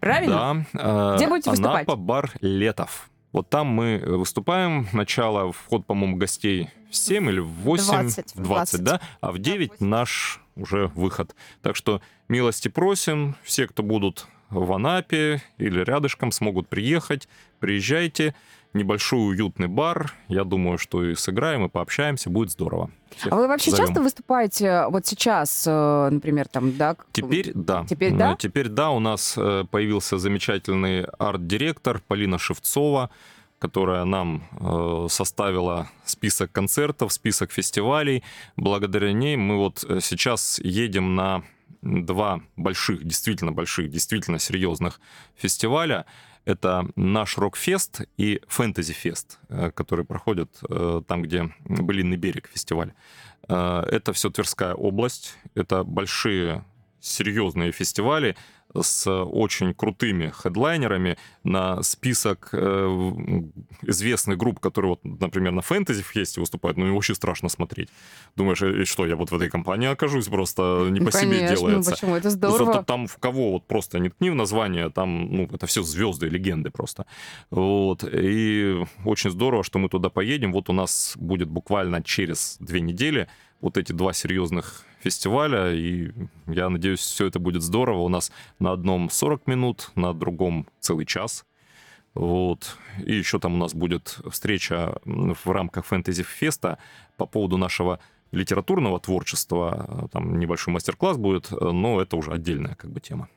Правильно? 0.00 0.66
Да. 0.72 1.12
э, 1.14 1.16
Где 1.16 1.28
будете 1.28 1.50
выступать? 1.50 1.86
Анапа, 1.88 1.96
бар 1.96 2.30
«Летов». 2.40 3.10
Вот 3.32 3.48
там 3.50 3.66
мы 3.66 3.98
выступаем. 4.04 4.88
Начало, 4.92 5.52
вход, 5.52 5.84
по-моему, 5.86 6.16
гостей 6.16 6.70
в 6.90 6.96
7 6.96 7.28
или 7.28 7.40
в 7.40 7.48
8. 7.48 7.84
20, 8.02 8.34
в 8.34 8.42
20, 8.42 8.82
да? 8.82 9.00
А 9.20 9.32
в 9.32 9.38
9 9.38 9.80
наш 9.80 10.40
уже 10.56 10.86
выход. 10.94 11.36
Так 11.62 11.76
что 11.76 12.00
милости 12.28 12.68
просим. 12.68 13.36
Все, 13.44 13.66
кто 13.68 13.82
будут 13.82 14.26
в 14.48 14.72
Анапе 14.72 15.42
или 15.58 15.80
рядышком, 15.84 16.32
смогут 16.32 16.68
приехать. 16.68 17.28
Приезжайте. 17.60 18.34
Небольшой 18.74 19.30
уютный 19.30 19.66
бар. 19.66 20.12
Я 20.28 20.44
думаю, 20.44 20.78
что 20.78 21.02
и 21.02 21.14
сыграем, 21.14 21.64
и 21.64 21.68
пообщаемся. 21.68 22.28
Будет 22.30 22.50
здорово. 22.50 22.90
Всех 23.16 23.32
А 23.32 23.36
вы 23.36 23.48
вообще 23.48 23.70
зовем. 23.70 23.86
часто 23.86 24.02
выступаете 24.02 24.84
вот 24.90 25.06
сейчас, 25.06 25.64
э, 25.66 26.08
например, 26.10 26.48
там, 26.48 26.76
да? 26.76 26.96
Теперь 27.12 27.52
да. 27.54 27.86
Теперь 27.88 28.12
Э, 28.12 28.16
да? 28.16 28.36
Теперь 28.38 28.68
да, 28.68 28.90
у 28.90 29.00
нас 29.00 29.34
э, 29.38 29.64
появился 29.70 30.18
замечательный 30.18 31.04
арт-директор 31.18 32.02
Полина 32.06 32.38
Шевцова, 32.38 33.10
которая 33.58 34.04
нам 34.04 34.44
э, 34.52 35.06
составила 35.08 35.88
список 36.04 36.52
концертов, 36.52 37.12
список 37.12 37.50
фестивалей. 37.50 38.22
Благодаря 38.56 39.12
ней 39.12 39.36
мы 39.36 39.56
вот 39.56 39.84
э, 39.88 40.00
сейчас 40.02 40.60
едем 40.62 41.14
на 41.14 41.42
два 41.82 42.40
больших, 42.56 43.04
действительно 43.04 43.52
больших, 43.52 43.90
действительно 43.90 44.38
серьезных 44.38 45.00
фестиваля. 45.36 46.06
Это 46.48 46.88
наш 46.96 47.36
рок-фест 47.36 48.08
и 48.16 48.40
фэнтези-фест, 48.48 49.38
э, 49.50 49.70
который 49.70 50.06
проходит 50.06 50.48
э, 50.66 51.02
там, 51.06 51.20
где 51.20 51.52
Былинный 51.66 52.16
берег 52.16 52.48
фестиваль. 52.50 52.94
Э, 53.48 53.82
Это 53.86 54.14
все 54.14 54.30
Тверская 54.30 54.72
область, 54.72 55.36
это 55.54 55.84
большие 55.84 56.64
серьезные 57.00 57.72
фестивали 57.72 58.36
с 58.82 59.10
очень 59.10 59.72
крутыми 59.72 60.30
хедлайнерами 60.36 61.16
на 61.42 61.82
список 61.82 62.50
э, 62.52 62.58
известных 63.82 64.36
групп, 64.36 64.60
которые, 64.60 64.90
вот, 64.90 65.00
например, 65.04 65.52
на 65.52 65.62
фэнтези 65.62 66.02
фесте 66.02 66.40
выступают, 66.40 66.76
ну, 66.76 66.86
и 66.86 66.90
очень 66.90 67.14
страшно 67.14 67.48
смотреть. 67.48 67.88
Думаешь, 68.36 68.60
и 68.62 68.84
что, 68.84 69.06
я 69.06 69.16
вот 69.16 69.30
в 69.30 69.34
этой 69.36 69.48
компании 69.48 69.88
окажусь, 69.88 70.26
просто 70.26 70.86
не 70.90 71.00
Ну, 71.00 71.06
по 71.06 71.12
себе 71.12 71.38
конечно, 71.38 71.56
делается. 71.56 71.90
почему? 71.92 72.14
Это 72.16 72.28
Зато 72.28 72.50
здорово. 72.50 72.84
там 72.84 73.06
в 73.06 73.16
кого 73.16 73.52
вот 73.52 73.66
просто 73.66 73.98
не 74.00 74.10
ткни 74.10 74.28
в 74.30 74.34
название, 74.34 74.90
там, 74.90 75.32
ну, 75.34 75.48
это 75.50 75.66
все 75.66 75.82
звезды, 75.82 76.28
легенды 76.28 76.70
просто. 76.70 77.06
Вот. 77.50 78.04
И 78.04 78.84
очень 79.06 79.30
здорово, 79.30 79.64
что 79.64 79.78
мы 79.78 79.88
туда 79.88 80.10
поедем. 80.10 80.52
Вот 80.52 80.68
у 80.68 80.74
нас 80.74 81.14
будет 81.16 81.48
буквально 81.48 82.02
через 82.02 82.58
две 82.60 82.82
недели 82.82 83.28
вот 83.60 83.76
эти 83.76 83.92
два 83.92 84.12
серьезных 84.12 84.84
фестиваля, 85.00 85.72
и 85.72 86.12
я 86.46 86.68
надеюсь, 86.68 87.00
все 87.00 87.26
это 87.26 87.38
будет 87.38 87.62
здорово. 87.62 88.00
У 88.00 88.08
нас 88.08 88.32
на 88.58 88.72
одном 88.72 89.10
40 89.10 89.46
минут, 89.46 89.90
на 89.94 90.12
другом 90.12 90.66
целый 90.80 91.06
час. 91.06 91.44
Вот. 92.14 92.76
И 93.04 93.14
еще 93.14 93.38
там 93.38 93.54
у 93.54 93.58
нас 93.58 93.74
будет 93.74 94.18
встреча 94.30 94.98
в 95.04 95.50
рамках 95.50 95.86
фэнтези-феста 95.86 96.78
по 97.16 97.26
поводу 97.26 97.56
нашего 97.56 98.00
литературного 98.32 98.98
творчества. 99.00 100.08
Там 100.12 100.38
небольшой 100.38 100.74
мастер-класс 100.74 101.16
будет, 101.16 101.50
но 101.50 102.00
это 102.00 102.16
уже 102.16 102.32
отдельная 102.32 102.74
как 102.74 102.90
бы 102.90 103.00
тема. 103.00 103.28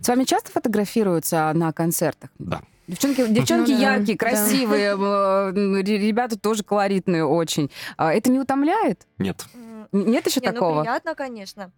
С 0.00 0.08
вами 0.08 0.24
часто 0.24 0.50
фотографируются 0.52 1.52
на 1.54 1.72
концертах? 1.72 2.30
Да. 2.38 2.62
Девчонки, 2.88 3.26
девчонки 3.28 3.70
Ну 3.72 3.78
яркие, 3.80 4.16
да. 4.18 4.26
красивые, 4.26 4.96
э, 4.96 5.50
ре- 5.82 5.98
ребята 5.98 6.38
тоже 6.38 6.64
колоритные 6.64 7.24
очень. 7.24 7.70
А 7.98 8.12
Это 8.14 8.30
не 8.30 8.38
утомляет? 8.40 9.06
Нет. 9.18 9.44
Нет 9.92 10.26
еще 10.26 10.40
Не, 10.40 10.48
ну 10.48 10.52
такого? 10.54 10.80
приятно, 10.80 11.14
конечно. 11.14 11.70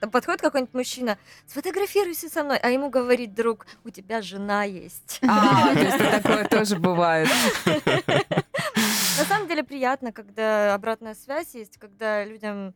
Там 0.00 0.10
подходит 0.10 0.40
какой-нибудь 0.40 0.74
мужчина, 0.74 1.16
сфотографируйся 1.46 2.28
со 2.28 2.42
мной, 2.42 2.58
а 2.58 2.70
ему 2.70 2.90
говорит 2.90 3.34
друг, 3.34 3.66
у 3.84 3.90
тебя 3.90 4.20
жена 4.22 4.64
есть. 4.64 5.20
А, 5.28 5.72
то 5.74 5.80
есть 5.80 5.98
такое 6.22 6.44
тоже 6.48 6.76
бывает. 6.76 7.28
На 9.18 9.24
самом 9.28 9.48
деле 9.48 9.62
приятно, 9.62 10.12
когда 10.12 10.74
обратная 10.74 11.14
связь 11.14 11.54
есть, 11.54 11.76
когда 11.78 12.24
людям 12.24 12.74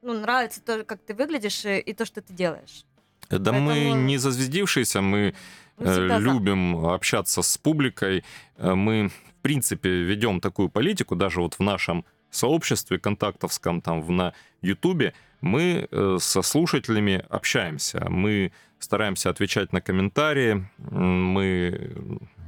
ну, 0.00 0.14
нравится 0.14 0.62
то, 0.62 0.84
как 0.84 1.00
ты 1.00 1.14
выглядишь 1.14 1.64
и, 1.64 1.78
и 1.78 1.92
то, 1.92 2.04
что 2.06 2.22
ты 2.22 2.32
делаешь. 2.32 2.84
Да 3.28 3.52
мы 3.52 3.72
Поэтому- 3.74 4.02
не 4.02 4.16
зазвездившиеся, 4.18 5.00
мы 5.00 5.34
Мы 5.78 5.86
э, 5.86 5.92
всегда 5.92 6.20
за. 6.20 6.24
любим 6.24 6.84
общаться 6.86 7.42
с 7.42 7.58
публикой. 7.58 8.24
Э, 8.56 8.74
Мы, 8.74 9.08
в 9.08 9.42
принципе, 9.42 9.88
ведем 9.90 10.40
такую 10.40 10.68
политику, 10.68 11.16
даже 11.16 11.40
вот 11.40 11.54
в 11.54 11.60
нашем 11.60 12.04
сообществе 12.30 12.98
контактовском, 12.98 13.80
там, 13.80 14.02
в- 14.02 14.10
на 14.10 14.32
Ютубе, 14.62 15.12
мы 15.40 15.88
э, 15.90 16.16
со 16.20 16.42
слушателями 16.42 17.24
общаемся. 17.28 18.06
Мы 18.08 18.52
стараемся 18.78 19.30
отвечать 19.30 19.72
на 19.72 19.80
комментарии, 19.80 20.66
мы 20.90 21.92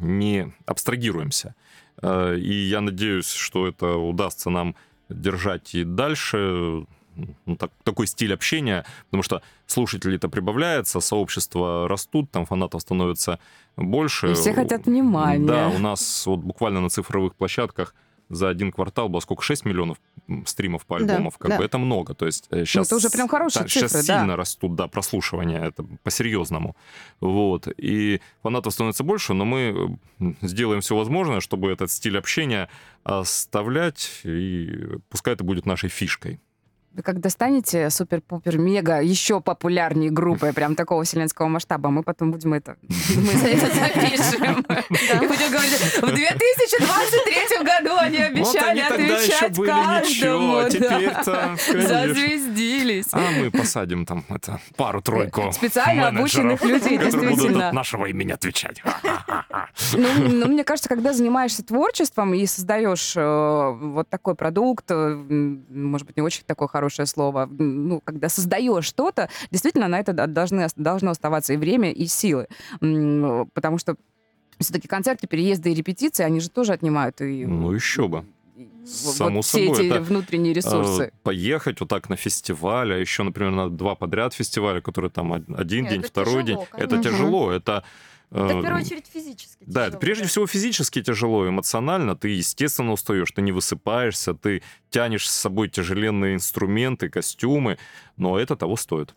не 0.01 0.53
абстрагируемся. 0.67 1.55
И 2.03 2.67
я 2.71 2.81
надеюсь, 2.81 3.31
что 3.33 3.69
это 3.69 3.97
удастся 3.97 4.51
нам 4.51 4.75
держать 5.09 5.75
и 5.77 5.85
дальше 5.85 6.87
ну, 7.47 7.57
так- 7.57 7.73
такой 7.83 8.07
стиль 8.07 8.33
общения, 8.35 8.85
потому 9.07 9.23
что 9.23 9.43
слушателей-то 9.67 10.29
прибавляется, 10.29 11.01
сообщества 11.01 11.89
растут, 11.89 12.31
там 12.31 12.45
фанатов 12.47 12.83
становится 12.83 13.39
больше. 13.77 14.33
И 14.33 14.35
все 14.35 14.53
хотят 14.53 14.87
внимания. 14.87 15.47
Да, 15.47 15.69
у 15.69 15.79
нас 15.79 16.27
вот 16.27 16.41
буквально 16.41 16.81
на 16.81 16.89
цифровых 16.89 17.35
площадках 17.35 17.95
за 18.31 18.49
один 18.49 18.73
квартал 18.73 19.09
было 19.11 19.21
сколько? 19.21 19.43
6 19.43 19.67
миллионов 19.67 19.99
стримов 20.47 20.87
по 20.87 20.99
Да, 20.99 21.13
альбомов. 21.15 21.37
как 21.37 21.51
да. 21.51 21.59
бы 21.59 21.65
это 21.65 21.77
много. 21.77 22.15
То 22.15 22.25
есть 22.25 22.47
сейчас, 22.51 22.87
это 22.87 22.97
уже 22.97 23.11
прям 23.11 23.29
хорошие 23.29 23.69
сейчас 23.69 23.93
цифры, 23.93 24.07
да. 24.07 24.19
сильно 24.21 24.37
растут, 24.37 24.75
да, 24.75 24.89
прослушивания, 24.89 25.63
это 25.63 25.85
по-серьезному. 26.03 26.75
Вот. 27.21 27.69
И 27.77 28.23
фанатов 28.43 28.73
становится 28.73 29.05
больше, 29.05 29.35
но 29.35 29.45
мы 29.45 29.99
э, 30.21 30.33
сделаем 30.41 30.81
все 30.81 30.97
возможное, 30.97 31.41
чтобы 31.41 31.71
этот 31.71 31.91
стиль 31.91 32.17
общения 32.17 32.71
оставлять, 33.03 34.21
и 34.25 34.71
пускай 35.11 35.35
это 35.35 35.45
будет 35.45 35.67
нашей 35.67 35.91
фишкой. 35.91 36.41
Вы 36.95 37.03
когда 37.03 37.29
станете 37.29 37.91
супер-пупер-мега 37.91 39.03
еще 39.03 39.41
популярнее 39.41 40.13
группой, 40.13 40.53
прям 40.53 40.77
такого 40.77 41.03
вселенского 41.03 41.49
масштаба, 41.49 41.91
мы 41.91 42.05
потом 42.05 42.31
будем 42.31 42.55
это... 42.55 42.77
Мы 43.17 43.33
это 43.33 43.67
запишем. 43.67 44.61
И 44.69 45.27
будем 45.27 45.51
говорить, 45.51 45.99
в 46.01 46.07
2023 46.07 47.65
году 47.65 47.97
они 47.99 48.19
обещали 48.19 48.79
отвечать 48.79 49.57
каждому. 49.57 50.59
а 50.59 50.71
теперь-то. 50.71 51.57
Зазвездились. 51.73 53.07
А 53.11 53.29
мы 53.41 53.51
посадим 53.51 54.07
там 54.07 54.25
это 54.29 54.61
пару-тройку 54.77 55.51
Специально 55.53 56.13
менеджеров, 56.13 56.63
обученных 56.63 56.65
людей, 56.65 56.99
действительно. 56.99 57.69
от 57.69 57.75
нашего 57.75 58.07
имени 58.07 58.31
отвечать. 58.31 58.81
Ну, 59.93 60.09
ну, 60.29 60.47
мне 60.47 60.65
кажется, 60.65 60.89
когда 60.89 61.13
занимаешься 61.13 61.65
творчеством 61.65 62.35
и 62.35 62.47
создаешь 62.47 63.15
э, 63.17 63.71
вот 63.73 64.09
такой 64.09 64.35
продукт, 64.35 64.85
э, 64.91 65.15
может 65.15 66.07
быть, 66.07 66.17
не 66.17 66.23
очень 66.23 66.43
такое 66.47 66.69
хорошее 66.85 67.07
слово, 67.07 67.49
ну, 67.59 68.01
когда 68.05 68.29
создаешь 68.29 68.85
что-то, 68.85 69.29
действительно, 69.51 69.89
на 69.89 69.99
это 69.99 70.13
должны, 70.13 70.69
должно 70.77 71.11
оставаться 71.11 71.55
и 71.55 71.57
время, 71.57 71.91
и 71.93 72.07
силы. 72.07 72.47
Потому 72.81 73.79
что 73.79 73.97
все-таки 74.59 74.87
концерты, 74.87 75.27
переезды 75.27 75.73
и 75.73 75.75
репетиции, 75.75 76.23
они 76.27 76.41
же 76.41 76.51
тоже 76.51 76.73
отнимают 76.73 77.21
и... 77.21 77.47
Ну, 77.47 77.73
еще 77.73 78.07
бы. 78.07 78.25
и 78.57 78.69
вот 79.05 79.15
Само 79.15 79.41
все 79.41 79.67
собой, 79.67 79.87
эти 79.87 79.93
это, 79.93 80.01
внутренние 80.03 80.53
ресурсы. 80.53 81.05
Э, 81.05 81.11
Поехать 81.23 81.81
вот 81.81 81.89
так 81.89 82.09
на 82.11 82.17
фестиваль, 82.17 82.93
а 82.93 82.97
еще, 82.99 83.23
например, 83.23 83.53
на 83.53 83.71
два 83.71 83.95
подряд 83.95 84.35
фестиваля, 84.35 84.81
которые 84.81 85.11
там 85.11 85.33
од- 85.33 85.49
один 85.59 85.85
Нет, 85.85 85.93
день, 85.93 86.03
второй 86.03 86.45
тяжело, 86.45 86.47
день. 86.47 86.59
Это 86.77 86.89
конечно. 86.89 87.03
тяжело, 87.11 87.51
это... 87.51 87.85
э, 88.35 88.45
Это 88.47 88.59
в 88.59 88.63
первую 88.63 88.83
очередь 88.83 89.07
физически. 89.13 89.65
Да, 89.67 89.83
это 89.83 89.91
тяжело, 89.93 90.01
прежде 90.01 90.25
всего 90.27 90.47
физически 90.47 91.03
тяжело, 91.03 91.49
эмоционально. 91.49 92.15
Ты, 92.17 92.29
естественно, 92.29 92.93
устаешь, 92.93 93.31
ты 93.33 93.41
не 93.43 93.53
высыпаешься, 93.53 94.35
ты 94.35 94.63
тянешь 94.91 95.29
с 95.29 95.35
собой 95.35 95.69
тяжеленные 95.69 96.35
инструменты, 96.35 97.09
костюмы, 97.09 97.79
но 98.17 98.39
это 98.39 98.57
того 98.57 98.77
стоит. 98.77 99.15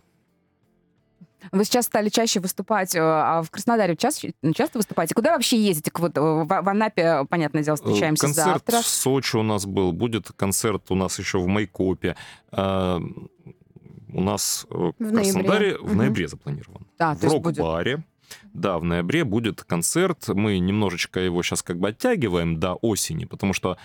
Вы 1.52 1.64
сейчас 1.66 1.86
стали 1.86 2.10
чаще 2.10 2.40
выступать, 2.40 2.96
э, 2.96 3.00
а 3.00 3.42
в 3.44 3.52
Краснодаре 3.52 3.96
часто, 3.96 4.30
часто 4.56 4.80
выступаете? 4.80 5.14
Куда 5.14 5.32
вообще 5.34 5.58
ездите? 5.62 5.92
Вот 5.94 6.18
э, 6.18 6.22
в, 6.22 6.46
в 6.46 6.70
Анапе, 6.70 7.26
понятное 7.30 7.64
дело, 7.64 7.76
встречаемся 7.78 8.26
Э, 8.26 8.28
Концерт 8.28 8.48
завтра. 8.48 8.82
в 8.82 8.88
Сочи 8.88 9.36
у 9.38 9.44
нас 9.44 9.66
был, 9.66 9.92
будет 9.94 10.32
концерт 10.36 10.90
у 10.90 10.96
нас 10.96 11.20
еще 11.20 11.38
в 11.40 11.48
Майкопе. 11.48 12.16
А, 12.52 13.00
У 14.14 14.22
нас 14.22 14.66
э, 14.70 14.74
в 14.74 14.94
ноябре. 15.00 15.24
Краснодаре 15.24 15.78
в 15.78 15.84
Мгм. 15.84 15.98
ноябре 15.98 16.28
запланирован. 16.28 16.88
Да, 16.98 17.14
в 17.14 17.24
рок-баре. 17.24 18.04
Да, 18.58 18.78
в 18.80 18.84
ноябре 18.84 19.24
будет 19.24 19.64
концерт. 19.64 20.28
Мы 20.30 20.60
немножечко 20.60 21.20
его 21.20 21.44
сейчас 21.44 21.62
как 21.64 21.78
бы 21.80 21.90
оттягиваем 21.90 22.60
до 22.60 22.74
осени, 22.74 23.26
потому 23.26 23.54
что... 23.54 23.78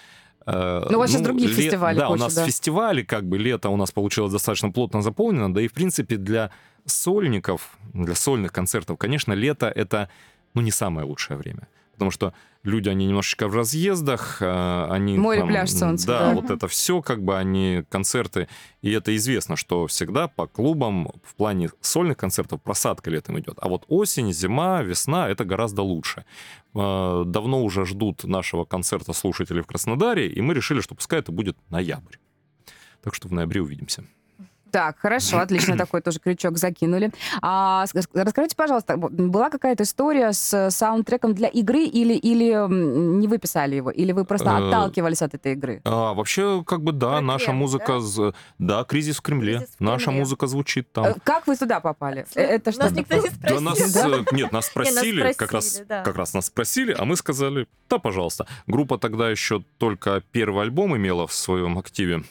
э, 0.47 0.87
Ну, 0.91 0.97
у 0.97 1.01
вас 1.01 1.11
сейчас 1.11 1.23
другие 1.23 1.51
фестивали 1.51 1.99
Да, 1.99 2.09
у 2.09 2.12
куча, 2.12 2.25
нас 2.25 2.35
да. 2.35 2.47
фестивали, 2.47 3.03
как 3.03 3.25
бы 3.29 3.39
лето 3.39 3.68
у 3.68 3.77
нас 3.77 3.91
получилось 3.93 4.33
достаточно 4.33 4.70
плотно 4.70 5.03
заполнено, 5.03 5.53
да 5.53 5.61
и, 5.61 5.68
в 5.68 5.73
принципе, 5.73 6.16
для 6.16 6.51
сольников, 6.87 7.77
для 7.95 8.14
сольных 8.14 8.53
концертов, 8.53 8.97
конечно, 8.99 9.35
лето— 9.35 9.66
это, 9.77 10.09
ну, 10.55 10.62
не 10.62 10.70
самое 10.70 11.07
лучшее 11.07 11.37
время. 11.37 11.68
Потому 12.03 12.11
что 12.11 12.34
люди, 12.64 12.88
они 12.88 13.07
немножечко 13.07 13.46
в 13.46 13.55
разъездах, 13.55 14.38
э, 14.40 14.86
они... 14.90 15.16
Море, 15.16 15.38
там, 15.38 15.48
пляж, 15.48 15.70
солнце, 15.70 16.09
Да, 16.09 16.18
да. 16.18 16.34
вот 16.34 16.50
это 16.50 16.66
все, 16.66 17.00
как 17.00 17.22
бы, 17.22 17.38
они 17.38 17.84
концерты. 17.90 18.48
И 18.80 18.90
это 18.90 19.14
известно, 19.14 19.55
что 19.55 19.86
всегда 19.86 20.26
по 20.26 20.48
клубам 20.48 21.12
в 21.22 21.36
плане 21.36 21.70
сольных 21.80 22.16
концертов 22.16 22.61
просадка 22.61 23.09
летом 23.09 23.38
идет. 23.38 23.57
А 23.61 23.68
вот 23.68 23.84
осень, 23.86 24.32
зима, 24.32 24.82
весна— 24.82 25.28
это 25.30 25.44
гораздо 25.44 25.82
лучше. 25.82 26.24
Э, 26.74 27.22
Давно 27.24 27.62
уже 27.62 27.86
ждут 27.86 28.24
нашего 28.24 28.64
концерта 28.64 29.12
слушатели 29.12 29.61
в 29.61 29.66
Краснодаре, 29.68 30.26
и 30.26 30.40
мы 30.40 30.55
решили, 30.55 30.80
что 30.80 30.96
пускай 30.96 31.20
это 31.20 31.30
будет 31.30 31.57
ноябрь. 31.70 32.16
Так 33.00 33.14
что 33.14 33.28
в 33.28 33.32
ноябре 33.32 33.62
увидимся. 33.62 34.03
Так, 34.73 34.99
хорошо, 34.99 35.39
отлично, 35.39 35.77
такой 35.77 36.01
тоже 36.01 36.18
крючок 36.18 36.57
закинули. 36.59 37.12
А, 37.43 37.85
расскажите, 38.14 38.57
пожалуйста, 38.57 38.97
была 38.97 39.51
какая-то 39.51 39.83
история 39.85 40.33
с 40.33 40.70
саундтреком 40.70 41.35
для 41.35 41.49
игры 41.49 41.85
или, 41.85 42.14
или 42.14 42.53
не 42.68 43.29
вы 43.29 43.37
писали 43.39 43.77
его, 43.77 43.91
или 43.91 44.12
вы 44.12 44.25
просто 44.25 44.49
Э, 44.51 44.57
отталкивались 44.68 45.20
от 45.23 45.35
этой 45.35 45.53
игры? 45.53 45.81
А, 45.85 46.14
вообще, 46.14 46.64
как 46.66 46.83
бы, 46.83 46.93
да, 46.93 47.12
Про 47.18 47.20
наша 47.20 47.45
Кремль, 47.47 47.59
музыка... 47.61 47.87
да? 47.95 48.01
з- 48.01 48.33
Да, 48.59 48.85
«Кризис 48.85 49.18
в 49.18 49.20
Кремле». 49.20 49.59
«Кризис 49.59 49.75
в 49.77 49.81
Наша 49.81 50.05
Кремле». 50.07 50.20
музыка 50.20 50.47
звучит 50.47 50.91
там. 50.91 51.05
Э, 51.05 51.14
Как 51.23 51.47
вы 51.47 51.57
туда 51.57 51.81
попали? 51.81 52.25
Э, 52.35 52.41
Это 52.43 52.70
Нас 52.79 52.91
что? 52.91 52.99
никто 52.99 53.14
не 53.16 53.29
Да 53.29 53.31
спросил. 53.31 53.61
нас, 53.61 53.93
Да? 53.93 54.25
нет, 54.33 54.53
нас 54.53 54.66
спросили, 54.66 55.33
как 55.35 55.53
раз, 55.53 55.66
спросили, 55.66 55.85
да. 55.89 56.03
как 56.03 56.16
раз 56.16 56.33
нас 56.35 56.47
спросили, 56.47 56.97
а 56.99 57.05
мы 57.05 57.16
сказали, 57.16 57.66
да, 57.91 57.99
пожалуйста. 57.99 58.47
Группа 58.66 58.97
тогда 58.99 59.29
еще 59.31 59.62
только 59.79 60.23
первый 60.33 60.62
альбом 60.62 60.97
имела 60.97 61.27
в 61.27 61.35
своем 61.35 61.79
активе, 61.79 62.25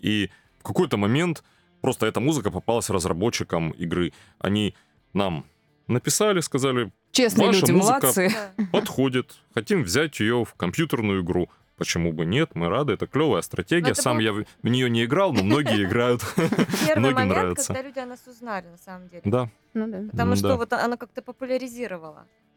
и 0.00 0.30
в 0.58 0.62
какой-то 0.64 0.96
момент 0.96 1.44
просто 1.86 2.06
эта 2.06 2.18
музыка 2.18 2.50
попалась 2.50 2.90
разработчикам 2.90 3.70
игры. 3.70 4.12
Они 4.40 4.74
нам 5.12 5.44
написали, 5.86 6.40
сказали, 6.40 6.90
Честные 7.12 7.46
Ваша 7.46 7.60
люди, 7.60 7.70
музыка- 7.70 8.00
молодцы. 8.02 8.32
Подходит, 8.72 9.36
хотим 9.54 9.84
взять 9.84 10.18
ее 10.18 10.44
в 10.44 10.54
компьютерную 10.54 11.22
игру. 11.22 11.48
Почему 11.76 12.12
бы 12.12 12.26
нет? 12.26 12.50
Мы 12.54 12.68
рады, 12.68 12.94
это 12.94 13.06
клевая 13.06 13.40
стратегия. 13.42 13.92
это 13.92 14.02
Сам 14.02 14.16
был- 14.16 14.24
я 14.24 14.32
в 14.32 14.44
в 14.62 14.68
нее 14.68 14.90
не 14.90 15.04
играл, 15.04 15.32
но 15.32 15.44
многие 15.44 15.84
играют. 15.84 16.22
Первый 16.36 16.98
Многим 16.98 17.14
момент, 17.14 17.28
нравится. 17.38 17.66
когда 17.72 17.82
люди 17.88 17.98
о 18.00 18.06
нас 18.06 18.26
узнали, 18.26 18.66
на 18.66 18.78
самом 18.78 19.08
деле. 19.08 19.22
Да, 19.24 19.48
Ну 19.74 19.86
да. 19.86 20.02
Потому 20.10 20.34
что 20.36 20.48
да. 20.48 20.56
вот 20.56 20.72
оно 20.72 20.96
как-то 20.96 21.22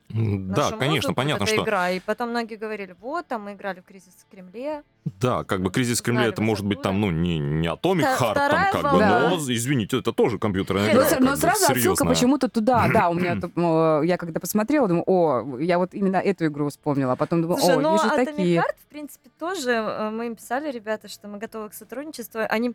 да, 0.09 0.63
нашу 0.63 0.77
конечно, 0.77 0.95
музыку, 0.95 1.13
понятно, 1.13 1.43
эта 1.43 1.53
что 1.53 1.63
игра. 1.63 1.91
И 1.91 1.99
потом 1.99 2.29
многие 2.31 2.55
говорили, 2.55 2.95
вот, 2.99 3.27
там 3.27 3.43
мы 3.43 3.53
играли 3.53 3.81
в 3.81 3.83
«Кризис 3.85 4.13
в 4.27 4.31
Кремле». 4.31 4.81
Да, 5.05 5.43
как 5.43 5.61
бы 5.61 5.71
кризис 5.71 5.99
в 5.99 6.03
Кремле 6.03 6.21
Знали 6.21 6.33
это 6.33 6.41
может 6.41 6.65
быть 6.65 6.81
там, 6.81 6.99
ну, 6.99 7.11
не, 7.11 7.37
не 7.37 7.67
Atomic 7.67 8.01
Вта- 8.01 8.17
Heart, 8.17 8.33
там 8.33 8.45
вторая 8.47 8.71
как 8.71 8.81
бы, 8.81 8.89
волна. 8.89 9.29
но, 9.29 9.35
извините, 9.37 9.99
это 9.99 10.11
тоже 10.11 10.39
компьютерная 10.39 10.85
Нет, 10.87 10.93
игра. 10.93 11.03
Но, 11.03 11.09
как 11.09 11.19
но 11.19 11.31
бы, 11.31 11.37
сразу 11.37 11.63
отсылка 11.63 11.79
серьезная. 11.79 12.07
почему-то 12.09 12.49
туда, 12.49 12.87
да, 12.91 13.09
у 13.09 13.13
меня, 13.13 13.39
тут, 13.39 13.51
э, 13.55 14.01
я 14.05 14.17
когда 14.17 14.39
посмотрела, 14.39 14.87
думаю, 14.87 15.03
о, 15.05 15.57
я 15.59 15.77
вот 15.77 15.93
именно 15.93 16.17
эту 16.17 16.47
игру 16.47 16.69
вспомнила, 16.69 17.13
а 17.13 17.15
потом 17.15 17.41
думаю, 17.43 17.59
Слушай, 17.59 17.77
о, 17.77 17.81
ну 17.81 17.91
есть 17.93 18.03
же 18.03 18.09
Atomic 18.09 18.25
такие. 18.25 18.59
Heart, 18.59 18.75
в 18.83 18.89
принципе, 18.89 19.29
тоже 19.39 19.71
э, 19.71 20.09
мы 20.09 20.27
им 20.27 20.35
писали, 20.35 20.71
ребята, 20.71 21.07
что 21.07 21.27
мы 21.27 21.37
готовы 21.37 21.69
к 21.69 21.73
сотрудничеству. 21.73 22.41
Они 22.49 22.73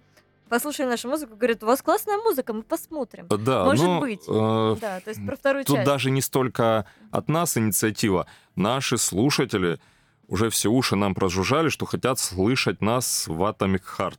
послушали 0.55 0.87
нашу 0.87 1.09
музыку, 1.09 1.35
говорят, 1.35 1.63
у 1.65 1.67
вас 1.67 1.83
классная 1.83 2.17
музыка, 2.19 2.53
мы 2.53 2.63
посмотрим. 2.63 3.27
Да, 3.29 3.65
Может 3.65 3.85
но, 3.85 4.01
быть. 4.01 4.23
э, 4.29 4.77
Да, 4.81 5.01
то 5.01 5.11
есть 5.11 5.27
про 5.27 5.35
вторую 5.37 5.65
Тут 5.65 5.77
часть. 5.77 5.87
даже 5.87 6.11
не 6.13 6.21
столько 6.21 6.87
от 7.11 7.29
нас 7.29 7.57
инициатива. 7.57 8.27
Наши 8.55 8.97
слушатели 8.97 9.81
уже 10.29 10.51
все 10.51 10.69
уши 10.71 10.95
нам 10.95 11.15
прожужжали, 11.17 11.71
что 11.71 11.87
хотят 11.87 12.21
слышать 12.21 12.81
нас 12.81 13.27
в 13.27 13.43
Atomic 13.43 13.83
Heart. 13.99 14.19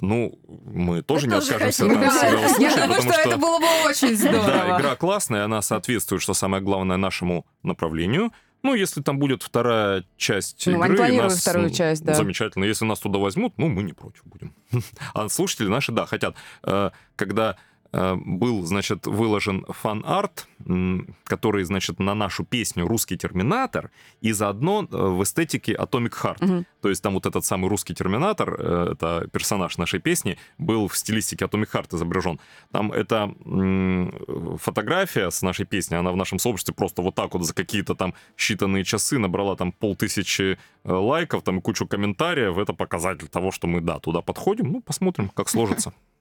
Ну, 0.00 0.38
мы 0.66 1.02
тоже 1.02 1.26
не 1.26 1.34
тоже 1.34 1.52
откажемся 1.54 1.84
хотим. 1.88 2.00
Да, 2.00 2.10
себя 2.10 2.28
я 2.40 2.46
услышать, 2.46 2.82
думаю, 2.82 2.88
потому 2.88 3.02
что 3.02 3.12
что... 3.20 3.28
это 3.30 3.36
было 3.38 3.58
бы 3.58 3.66
очень 3.88 4.08
Да, 4.10 4.16
здорово. 4.42 4.78
игра 4.80 4.96
классная, 4.96 5.44
она 5.44 5.62
соответствует, 5.62 6.22
что 6.22 6.34
самое 6.34 6.62
главное, 6.62 6.96
нашему 6.96 7.44
направлению. 7.62 8.32
Ну, 8.64 8.74
если 8.74 9.02
там 9.02 9.18
будет 9.18 9.42
вторая 9.42 10.04
часть 10.16 10.66
Ну, 10.66 10.80
они 10.80 10.94
игры, 10.94 10.96
планируют 10.96 11.32
нас, 11.32 11.40
вторую 11.42 11.68
ну, 11.68 11.74
часть, 11.74 12.02
да. 12.02 12.14
Замечательно. 12.14 12.64
Если 12.64 12.86
нас 12.86 12.98
туда 12.98 13.18
возьмут, 13.18 13.52
ну, 13.58 13.68
мы 13.68 13.82
не 13.82 13.92
против 13.92 14.22
будем. 14.24 14.54
А 15.12 15.28
слушатели 15.28 15.68
наши, 15.68 15.92
да, 15.92 16.06
хотят. 16.06 16.34
Э, 16.62 16.90
Когда 17.14 17.56
был, 17.94 18.64
значит, 18.64 19.06
выложен 19.06 19.64
фан-арт, 19.68 20.48
который, 21.24 21.64
значит, 21.64 22.00
на 22.00 22.14
нашу 22.14 22.44
песню 22.44 22.86
«Русский 22.86 23.16
терминатор» 23.16 23.90
и 24.20 24.32
заодно 24.32 24.86
э, 24.90 24.96
в 24.96 25.22
эстетике 25.22 25.74
Atomic 25.74 26.12
Heart. 26.22 26.44
Мгм. 26.44 26.66
То 26.80 26.88
есть 26.88 27.02
там 27.02 27.14
вот 27.14 27.26
этот 27.26 27.44
самый 27.44 27.68
русский 27.68 27.94
терминатор, 27.94 28.56
э, 28.58 28.88
это 28.92 29.28
персонаж 29.32 29.78
нашей 29.78 30.00
песни, 30.00 30.38
был 30.58 30.88
в 30.88 30.96
стилистике 30.96 31.44
Atomic 31.44 31.70
Heart 31.72 31.96
изображен. 31.96 32.40
Там 32.72 32.92
эта 32.92 33.34
фотография 34.58 35.30
с 35.30 35.42
нашей 35.42 35.66
песней, 35.66 35.98
она 35.98 36.12
в 36.12 36.16
нашем 36.16 36.38
сообществе 36.38 36.74
просто 36.74 37.02
вот 37.02 37.14
так 37.14 37.34
вот 37.34 37.44
за 37.44 37.54
какие-то 37.54 37.94
там 37.94 38.14
считанные 38.36 38.84
часы 38.84 39.18
набрала 39.18 39.56
там 39.56 39.72
полтысячи 39.72 40.58
э, 40.84 40.92
лайков, 40.92 41.42
там 41.42 41.58
и 41.58 41.60
кучу 41.60 41.86
комментариев. 41.86 42.58
Это 42.58 42.72
показатель 42.72 43.28
того, 43.28 43.50
что 43.50 43.66
мы, 43.66 43.80
да, 43.80 43.98
туда 43.98 44.20
подходим. 44.22 44.72
Ну, 44.72 44.80
посмотрим, 44.80 45.28
как 45.28 45.48
сложится. 45.48 45.92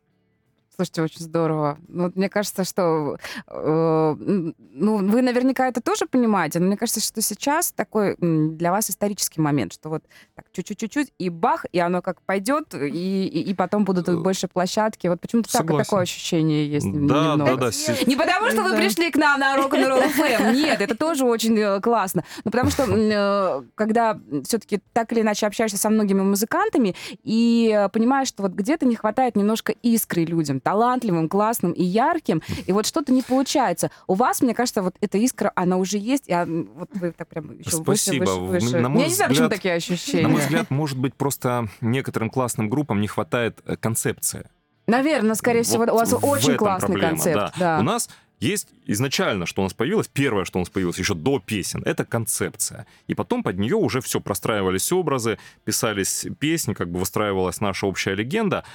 Слушайте, 0.75 1.01
очень 1.01 1.21
здорово. 1.21 1.77
Ну, 1.87 2.03
вот 2.03 2.15
мне 2.15 2.29
кажется, 2.29 2.63
что... 2.63 3.17
э, 3.47 4.15
ну, 4.17 4.97
вы 4.97 5.21
наверняка 5.21 5.67
это 5.67 5.81
тоже 5.81 6.05
понимаете, 6.05 6.59
но 6.59 6.67
мне 6.67 6.77
кажется, 6.77 7.01
что 7.01 7.21
сейчас 7.21 7.71
такой 7.71 8.15
для 8.19 8.71
вас 8.71 8.89
исторический 8.89 9.41
момент, 9.41 9.73
что 9.73 9.89
вот 9.89 10.03
так 10.35 10.45
чуть-чуть-чуть, 10.51 11.13
и 11.17 11.29
бах, 11.29 11.65
и 11.71 11.79
оно 11.79 12.01
как 12.01 12.21
пойдет, 12.21 12.73
и, 12.73 13.27
и, 13.27 13.41
и 13.41 13.53
потом 13.53 13.83
будут 13.85 14.03
Э, 14.07 14.15
больше 14.21 14.47
площадки. 14.47 15.07
Вот 15.07 15.19
почему-то 15.19 15.51
так, 15.51 15.67
такое 15.67 16.01
ощущение 16.01 16.67
есть 16.67 16.85
Да, 16.85 16.91
немного. 16.91 17.45
да, 17.45 17.55
да. 17.55 17.71
Не 18.05 18.15
потому, 18.15 18.49
что 18.49 18.63
вы 18.63 18.75
пришли 18.75 19.11
к 19.11 19.15
нам 19.15 19.39
на 19.39 19.57
Рок-н-Ролл 19.57 20.01
ФМ. 20.01 20.53
Нет, 20.53 20.81
это 20.81 20.95
тоже 20.95 21.25
очень 21.25 21.57
э, 21.57 21.81
классно. 21.81 22.23
Но 22.43 22.51
потому 22.51 22.69
что, 22.69 22.83
э, 22.83 23.63
когда 23.75 24.19
все-таки 24.43 24.79
так 24.93 25.11
или 25.11 25.21
иначе 25.21 25.47
общаешься 25.47 25.77
со 25.77 25.89
многими 25.89 26.21
музыкантами 26.21 26.95
и 27.23 27.87
понимаешь, 27.91 28.27
что 28.27 28.43
вот 28.43 28.53
где-то 28.53 28.85
не 28.85 28.95
хватает 28.95 29.35
немножко 29.35 29.71
искры 29.71 30.25
людям, 30.25 30.59
талантливым, 30.63 31.29
классным 31.29 31.71
и 31.73 31.83
ярким, 31.83 32.41
и 32.65 32.71
вот 32.71 32.85
что-то 32.85 33.11
не 33.11 33.21
получается. 33.21 33.91
У 34.07 34.15
вас, 34.15 34.41
мне 34.41 34.53
кажется, 34.53 34.81
вот 34.81 34.95
эта 35.01 35.17
искра, 35.17 35.51
она 35.55 35.77
уже 35.77 35.97
есть, 35.97 36.27
и 36.27 36.33
а, 36.33 36.45
вот 36.45 36.89
вы 36.93 37.11
так 37.11 37.27
прям 37.27 37.57
еще 37.59 37.71
Спасибо. 37.71 38.23
выше, 38.23 38.39
выше, 38.39 38.65
выше. 38.67 38.79
На 38.79 38.89
мой 38.89 39.01
Я 39.03 39.07
не 39.09 39.13
знаю, 39.13 39.29
почему 39.29 39.47
взгляд- 39.47 39.55
такие 39.57 39.73
ощущения. 39.75 40.23
На 40.23 40.29
мой 40.29 40.41
взгляд, 40.41 40.71
может 40.71 40.97
быть, 40.97 41.13
просто 41.15 41.67
некоторым 41.81 42.29
классным 42.29 42.69
группам 42.69 43.01
не 43.01 43.07
хватает 43.07 43.59
э, 43.65 43.75
концепции. 43.75 44.47
Наверное, 44.87 45.35
скорее 45.35 45.63
всего, 45.63 45.85
Вот 45.85 45.89
у 45.91 45.95
вас 45.95 46.13
очень 46.21 46.55
классный 46.55 46.89
проблема, 46.89 47.09
концепт. 47.09 47.35
да. 47.37 47.53
Да. 47.57 47.79
У 47.79 47.83
нас 47.83 48.09
есть 48.39 48.67
изначально, 48.85 49.45
что 49.45 49.61
у 49.61 49.63
нас 49.63 49.73
появилось, 49.73 50.09
первое, 50.09 50.43
что 50.43 50.59
у 50.59 50.61
нас 50.61 50.69
появилось 50.69 50.97
еще 50.99 51.13
до 51.13 51.39
песен, 51.39 51.81
это 51.85 52.03
концепция. 52.03 52.85
И 53.07 53.15
потом 53.15 53.43
под 53.43 53.57
нее 53.57 53.77
уже 53.77 54.01
все 54.01 54.19
простраивались 54.19 54.91
образы, 54.91 55.37
писались 55.63 56.27
песни, 56.39 56.73
как 56.73 56.89
бы 56.91 56.99
выстраивалась 56.99 57.61
наша 57.61 57.87
общая 57.87 58.15
легенда. 58.15 58.65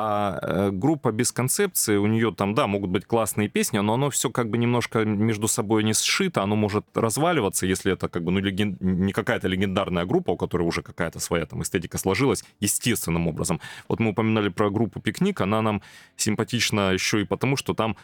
А 0.00 0.38
э, 0.40 0.70
группа 0.70 1.10
без 1.10 1.32
концепции, 1.32 1.96
у 1.96 2.06
нее 2.06 2.32
там, 2.32 2.54
да, 2.54 2.66
могут 2.68 2.90
быть 2.90 3.04
классные 3.04 3.48
песни, 3.48 3.78
но 3.78 3.94
оно 3.94 4.10
все 4.10 4.30
как 4.30 4.48
бы 4.48 4.56
немножко 4.56 5.04
между 5.04 5.48
собой 5.48 5.82
не 5.82 5.92
сшито, 5.92 6.42
оно 6.42 6.54
может 6.54 6.84
разваливаться, 6.94 7.66
если 7.66 7.92
это 7.92 8.08
как 8.08 8.22
бы 8.22 8.30
ну, 8.30 8.38
леген- 8.38 8.76
не 8.80 9.12
какая-то 9.12 9.48
легендарная 9.48 10.04
группа, 10.04 10.30
у 10.30 10.36
которой 10.36 10.62
уже 10.62 10.82
какая-то 10.82 11.18
своя 11.18 11.46
там 11.46 11.62
эстетика 11.62 11.98
сложилась 11.98 12.44
естественным 12.60 13.26
образом. 13.26 13.60
Вот 13.88 13.98
мы 13.98 14.10
упоминали 14.10 14.50
про 14.50 14.70
группу 14.70 15.00
«Пикник», 15.00 15.40
она 15.40 15.62
нам 15.62 15.82
симпатична 16.16 16.92
еще 16.92 17.20
и 17.22 17.24
потому, 17.24 17.56
что 17.56 17.74
там 17.74 17.96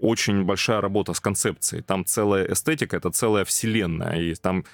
очень 0.00 0.44
большая 0.44 0.80
работа 0.80 1.12
с 1.12 1.20
концепцией. 1.20 1.82
Там 1.82 2.04
целая 2.04 2.52
эстетика, 2.52 2.96
это 2.96 3.10
целая 3.10 3.44
вселенная. 3.44 4.20
И 4.20 4.34
там 4.34 4.64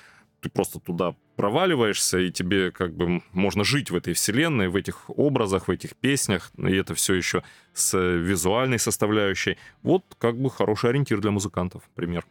ты 0.47 0.51
просто 0.51 0.79
туда 0.79 1.15
проваливаешься, 1.37 2.19
и 2.19 2.31
тебе 2.31 2.71
как 2.71 2.95
бы 2.95 3.23
можно 3.33 3.65
жить 3.65 3.91
в 3.91 3.97
этой 3.97 4.15
вселенной, 4.15 4.69
в 4.69 4.77
этих 4.77 5.11
образах, 5.11 5.69
в 5.69 5.71
этих 5.71 5.97
песнях, 5.97 6.53
и 6.57 6.75
это 6.77 6.95
все 6.95 7.15
еще 7.15 7.43
с 7.75 7.99
визуальной 7.99 8.79
составляющей. 8.79 9.59
Вот 9.83 10.05
как 10.19 10.39
бы 10.39 10.51
хороший 10.51 10.91
ориентир 10.91 11.21
для 11.21 11.31
музыкантов, 11.31 11.83
пример. 11.95 12.25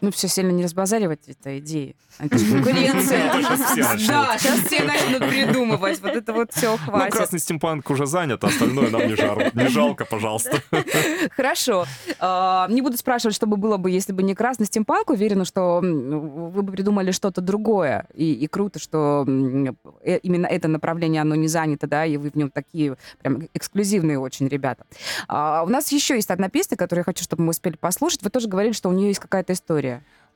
Ну, 0.00 0.10
все 0.10 0.28
сильно 0.28 0.50
не 0.50 0.64
разбазаривать 0.64 1.28
этой 1.28 1.58
идеи. 1.58 1.94
Начнут. 2.20 4.06
Да, 4.08 4.38
сейчас 4.38 4.60
все 4.60 4.82
начнут 4.84 5.28
придумывать. 5.28 6.00
Вот 6.00 6.12
это 6.14 6.32
вот 6.32 6.52
все 6.52 6.72
Ну, 6.72 6.76
хватит. 6.78 7.12
красный 7.12 7.38
стимпанк 7.38 7.88
уже 7.90 8.06
занят, 8.06 8.42
а 8.44 8.48
остальное 8.48 8.90
нам 8.90 9.06
не, 9.06 9.68
жалко, 9.68 10.04
пожалуйста. 10.04 10.62
Хорошо. 11.36 11.86
А, 12.18 12.66
Не 12.68 12.82
буду 12.82 12.96
спрашивать, 12.96 13.34
что 13.34 13.46
бы 13.46 13.56
было 13.56 13.76
бы, 13.76 13.90
если 13.90 14.12
бы 14.12 14.22
не 14.22 14.34
красный 14.34 14.66
стимпанк. 14.66 15.10
Уверена, 15.10 15.44
что 15.44 15.80
вы 15.82 16.62
бы 16.62 16.72
придумали 16.72 17.10
что-то 17.10 17.40
другое. 17.40 18.06
И, 18.14 18.32
и 18.32 18.46
круто, 18.46 18.78
что 18.78 19.24
э, 19.26 20.18
именно 20.18 20.46
это 20.46 20.68
направление, 20.68 21.22
оно 21.22 21.34
не 21.34 21.48
занято, 21.48 21.86
да, 21.86 22.04
и 22.06 22.16
вы 22.16 22.30
в 22.30 22.36
нем 22.36 22.50
такие 22.50 22.96
прям 23.22 23.42
эксклюзивные 23.54 24.18
очень 24.18 24.48
ребята. 24.48 24.84
А, 25.28 25.62
У 25.64 25.68
нас 25.68 25.90
еще 25.92 26.14
есть 26.16 26.30
одна 26.30 26.48
песня, 26.48 26.76
которую 26.76 27.00
я 27.00 27.04
хочу, 27.04 27.24
чтобы 27.24 27.42
мы 27.44 27.50
успели 27.50 27.76
послушать. 27.76 28.22
Вы 28.22 28.30
тоже 28.30 28.48
говорили, 28.48 28.72
что 28.72 28.88
у 28.88 28.92
нее 28.92 29.08
есть 29.08 29.20
какая-то 29.20 29.52
история. 29.52 29.89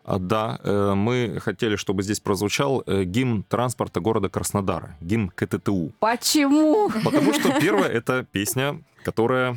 А, 0.05 0.19
Да, 0.19 0.59
э, 0.63 0.95
мы 0.95 1.39
хотели, 1.41 1.77
чтобы 1.77 2.03
здесь 2.03 2.21
прозвучал 2.21 2.83
э, 2.87 3.05
гимн 3.05 3.43
транспорта 3.43 4.01
города 4.01 4.29
Краснодара, 4.29 4.97
гимн 5.01 5.31
КТТУ. 5.31 5.93
Почему? 5.99 6.91
Потому 7.05 7.33
что 7.33 7.49
первое— 7.61 7.89
это 8.01 8.23
песня, 8.31 8.83
которая 9.03 9.57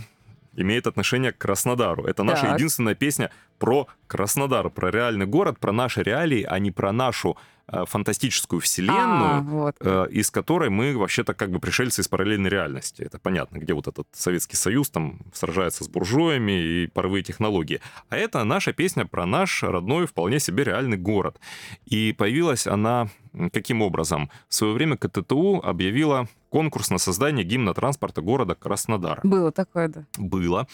имеет 0.56 0.88
отношение 0.88 1.32
к 1.34 1.38
Краснодару. 1.38 2.06
Это 2.06 2.24
наша 2.24 2.44
Так. 2.44 2.56
единственная 2.56 2.96
песня 2.96 3.30
про 3.60 3.88
Краснодар, 4.08 4.70
про 4.70 4.90
реальный 4.90 5.26
город, 5.26 5.60
про 5.60 5.72
наши 5.72 6.02
реалии, 6.02 6.44
а 6.50 6.60
не 6.60 6.72
про 6.72 6.92
нашу 6.92 7.36
э, 7.68 7.86
фантастическую 7.86 8.60
А, 8.60 8.62
вселенную, 8.62 9.44
вот. 9.44 9.76
э, 9.80 10.08
из 10.12 10.32
которой 10.32 10.70
мы 10.70 10.98
вообще-то 10.98 11.34
как 11.34 11.52
бы 11.52 11.60
пришельцы 11.60 12.02
из 12.02 12.08
параллельной 12.08 12.50
реальности. 12.50 13.02
Это 13.02 13.20
понятно, 13.20 13.58
где 13.58 13.74
вот 13.74 13.88
этот 13.88 14.08
Советский 14.14 14.56
Союз 14.56 14.90
там 14.90 15.20
сражается 15.34 15.84
с 15.84 15.88
буржуями 15.88 16.52
и 16.52 16.88
паровые 16.88 17.24
технологии. 17.24 17.82
А 18.10 18.18
это 18.18 18.44
наша 18.44 18.74
песня 18.74 19.06
про 19.06 19.26
наш 19.26 19.64
родной, 19.64 20.08
вполне 20.08 20.40
себе 20.40 20.64
реальный 20.64 20.98
город. 20.98 21.40
И 21.86 22.14
появилась 22.18 22.68
она 22.68 23.10
каким 23.52 23.82
образом? 23.82 24.30
В 24.48 24.54
свое 24.54 24.74
время 24.74 24.98
КТТУ 24.98 25.62
объявила 25.64 26.28
конкурс 26.50 26.90
на 26.90 26.98
создание 26.98 27.46
гимна 27.46 27.74
транспорта 27.74 28.22
города 28.22 28.56
Краснодар 28.56 29.20
Было 29.24 29.52
такое, 29.52 29.90
да. 29.90 30.06
было. 30.18 30.68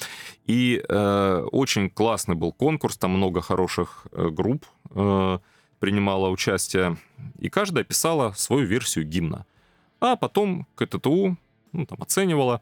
И 0.45 0.83
э, 0.87 1.47
очень 1.51 1.89
классный 1.89 2.35
был 2.35 2.53
конкурс, 2.53 2.97
там 2.97 3.11
много 3.11 3.41
хороших 3.41 4.05
э, 4.11 4.29
групп 4.29 4.65
э, 4.91 5.39
принимало 5.83 6.29
участие, 6.29 6.95
и 7.39 7.49
каждая 7.49 7.83
писала 7.83 8.31
свою 8.37 8.65
версию 8.65 9.03
гимна. 9.03 9.45
А 9.99 10.15
потом 10.15 10.65
КТТУ 10.75 11.35
ну, 11.73 11.85
там, 11.85 12.01
оценивала. 12.01 12.61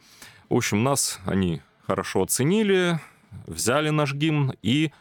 В 0.49 0.55
общем, 0.55 0.81
нас 0.81 1.19
они 1.25 1.61
хорошо 1.85 2.23
оценили, 2.23 2.99
взяли 3.45 3.89
наш 3.91 4.15
гимн 4.15 4.55
и 4.63 4.91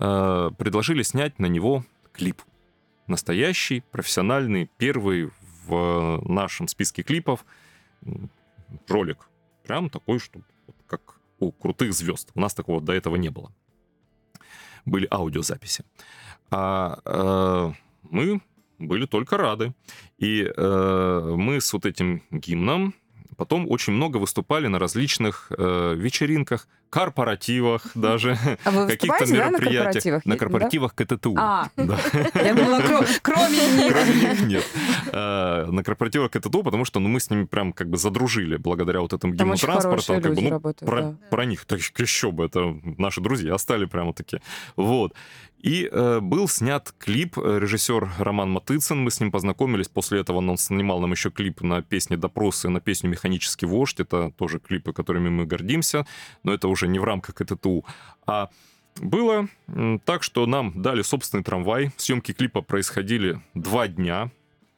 э, 0.00 0.50
предложили 0.58 1.04
снять 1.04 1.38
на 1.38 1.46
него 1.46 1.84
клип. 2.12 2.42
Настоящий, 3.06 3.84
профессиональный, 3.92 4.68
первый 4.76 5.30
в 5.64 6.20
нашем 6.28 6.66
списке 6.66 7.04
клипов 7.04 7.44
ролик. 8.88 9.28
Прям 9.62 9.88
такой, 9.88 10.18
что 10.18 10.40
как 10.88 11.20
у 11.38 11.52
крутых 11.52 11.92
звезд. 11.94 12.32
У 12.34 12.40
нас 12.40 12.54
такого 12.54 12.80
до 12.80 12.92
этого 12.92 13.14
не 13.14 13.28
было. 13.28 13.52
Были 14.84 15.06
аудиозаписи. 15.12 15.84
А 16.52 16.98
э, 17.04 17.72
мы 18.10 18.40
были 18.78 19.06
только 19.06 19.36
рады. 19.36 19.72
И 20.18 20.44
э, 20.54 21.34
мы 21.36 21.60
с 21.60 21.72
вот 21.72 21.86
этим 21.86 22.22
гимном 22.30 22.94
потом 23.36 23.66
очень 23.68 23.94
много 23.94 24.18
выступали 24.18 24.66
на 24.68 24.78
различных 24.78 25.50
э, 25.56 25.94
вечеринках, 25.96 26.68
корпоративах 26.90 27.86
даже, 27.94 28.32
А 28.64 28.70
каких-то 28.86 29.24
выступаете, 29.24 29.36
да, 29.36 29.44
на 29.46 29.50
мероприятиях. 29.50 29.82
корпоративах? 29.84 30.26
На 30.26 30.34
Да? 30.34 30.38
корпоративах 30.38 30.94
КТТУ. 30.94 31.34
А, 31.38 31.68
Да. 31.76 31.98
я 32.34 32.54
думала, 32.54 32.80
кро- 32.80 33.18
кроме 33.22 33.66
них. 33.76 33.92
Кроме 33.92 34.14
них 34.14 34.46
нет. 34.46 34.64
А, 35.12 35.66
На 35.72 35.82
корпоративах 35.82 36.30
КТТУ, 36.30 36.62
потому 36.62 36.84
что 36.84 37.00
ну, 37.00 37.08
мы 37.08 37.18
с 37.18 37.30
ними 37.30 37.44
прям 37.44 37.72
как 37.72 37.88
бы 37.88 37.96
задружили 37.96 38.58
благодаря 38.58 39.00
вот 39.00 39.12
этому 39.14 39.32
гимну 39.32 39.56
транспорта. 39.56 40.20
Как 40.20 40.34
бы, 40.34 40.42
ну, 40.42 40.50
работают, 40.50 40.88
про, 40.90 41.02
да. 41.02 41.16
про 41.30 41.44
них 41.46 41.64
так 41.64 41.80
еще 41.80 42.30
бы, 42.30 42.44
это 42.44 42.76
наши 42.98 43.20
друзья 43.22 43.56
стали 43.58 43.86
прямо 43.86 44.12
таки. 44.12 44.38
Вот. 44.76 45.14
И 45.62 45.88
э, 45.90 46.20
был 46.20 46.48
снят 46.48 46.92
клип, 46.98 47.38
э, 47.38 47.58
режиссер 47.60 48.10
Роман 48.18 48.50
Матыцын, 48.50 48.98
мы 48.98 49.12
с 49.12 49.20
ним 49.20 49.30
познакомились, 49.30 49.88
после 49.88 50.20
этого 50.20 50.38
он 50.38 50.58
снимал 50.58 51.00
нам 51.00 51.12
еще 51.12 51.30
клип 51.30 51.60
на 51.60 51.82
песни 51.82 52.16
«Допросы», 52.16 52.68
на 52.68 52.80
песню 52.80 53.10
«Механический 53.10 53.66
вождь», 53.66 54.00
это 54.00 54.32
тоже 54.36 54.58
клипы, 54.58 54.92
которыми 54.92 55.28
мы 55.28 55.46
гордимся, 55.46 56.04
но 56.42 56.52
это 56.52 56.66
уже 56.66 56.88
не 56.88 56.98
в 56.98 57.04
рамках 57.04 57.36
КТТУ. 57.36 57.84
А 58.26 58.50
было 59.00 59.48
так, 60.04 60.24
что 60.24 60.46
нам 60.46 60.82
дали 60.82 61.02
собственный 61.02 61.44
трамвай, 61.44 61.92
съемки 61.96 62.32
клипа 62.32 62.60
происходили 62.60 63.40
два 63.54 63.86
дня, 63.86 64.30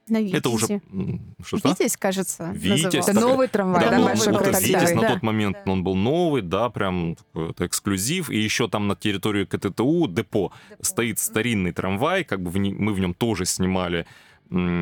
На 0.08 0.18
это 0.18 0.50
уже... 0.50 0.82
М, 0.92 1.34
Что-что? 1.44 1.68
Витязь, 1.70 1.96
кажется, 1.96 2.50
Витязь. 2.54 3.08
Это 3.08 3.18
новый 3.20 3.48
трамвай, 3.48 3.84
Да, 3.84 3.90
да, 3.90 4.04
большой 4.04 4.34
это 4.34 4.44
красивый, 4.44 4.80
Витязь 4.80 4.94
на 4.94 5.00
да. 5.00 5.08
тот 5.14 5.22
момент, 5.22 5.56
Да. 5.64 5.72
он 5.72 5.82
был 5.82 5.94
новый, 5.94 6.42
да, 6.42 6.68
прям 6.68 7.16
такой, 7.16 7.50
это 7.50 7.66
эксклюзив. 7.66 8.28
И 8.30 8.38
еще 8.38 8.68
там 8.68 8.86
на 8.86 8.96
территории 8.96 9.44
КТТУ 9.46 10.06
депо 10.08 10.08
Депо. 10.08 10.52
стоит 10.82 11.18
старинный 11.18 11.72
трамвай, 11.72 12.24
как 12.24 12.42
бы 12.42 12.50
в 12.50 12.58
не- 12.58 12.74
мы 12.74 12.92
в 12.92 13.00
нем 13.00 13.14
тоже 13.14 13.46
снимали 13.46 14.06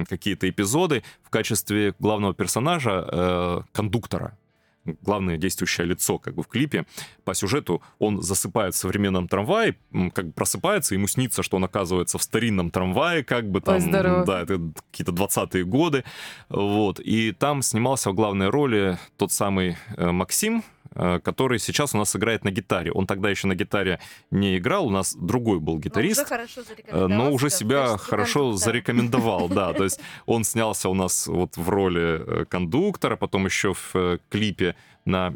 какие-то 0.08 0.50
эпизоды 0.50 1.02
в 1.22 1.30
качестве 1.30 1.94
главного 2.00 2.34
персонажа, 2.34 3.08
э, 3.10 3.60
кондуктора. 3.72 4.36
Главное 4.84 5.36
действующее 5.36 5.86
лицо 5.86 6.18
как 6.18 6.34
бы 6.34 6.42
в 6.42 6.48
клипе. 6.48 6.84
По 7.24 7.34
сюжету 7.34 7.82
он 7.98 8.22
засыпает 8.22 8.74
в 8.74 8.78
современном 8.78 9.28
трамвае, 9.28 9.76
как 10.14 10.26
бы 10.26 10.32
просыпается, 10.32 10.94
ему 10.94 11.06
снится, 11.06 11.42
что 11.42 11.56
он 11.56 11.64
оказывается 11.64 12.18
в 12.18 12.22
старинном 12.22 12.70
трамвае, 12.70 13.24
как 13.24 13.50
бы 13.50 13.60
там, 13.60 13.76
Ой, 13.76 14.26
да, 14.26 14.42
это 14.42 14.60
какие-то 14.90 15.12
20-е 15.12 15.64
годы, 15.64 16.04
вот, 16.48 17.00
и 17.00 17.32
там 17.32 17.62
снимался 17.62 18.10
в 18.10 18.14
главной 18.14 18.48
роли 18.48 18.98
тот 19.16 19.32
самый 19.32 19.76
э, 19.96 20.10
Максим, 20.10 20.62
который 20.94 21.58
сейчас 21.58 21.94
у 21.94 21.98
нас 21.98 22.14
играет 22.16 22.44
на 22.44 22.50
гитаре. 22.50 22.92
Он 22.92 23.06
тогда 23.06 23.30
еще 23.30 23.46
на 23.46 23.54
гитаре 23.54 24.00
не 24.30 24.58
играл, 24.58 24.86
у 24.86 24.90
нас 24.90 25.14
другой 25.14 25.60
был 25.60 25.78
гитарист. 25.78 26.28
Но 26.30 26.36
уже, 26.36 26.62
э, 26.86 27.06
но 27.06 27.32
уже 27.32 27.50
себя 27.50 27.96
хорошо 27.96 28.52
зарекомендовал, 28.52 29.48
да. 29.48 29.72
То 29.74 29.84
есть 29.84 30.00
он 30.26 30.44
снялся 30.44 30.88
у 30.88 30.94
нас 30.94 31.26
вот 31.26 31.56
в 31.56 31.68
роли 31.68 32.42
э, 32.42 32.44
кондуктора, 32.46 33.16
потом 33.16 33.46
еще 33.46 33.74
в 33.74 34.18
клипе 34.30 34.76
на 35.04 35.34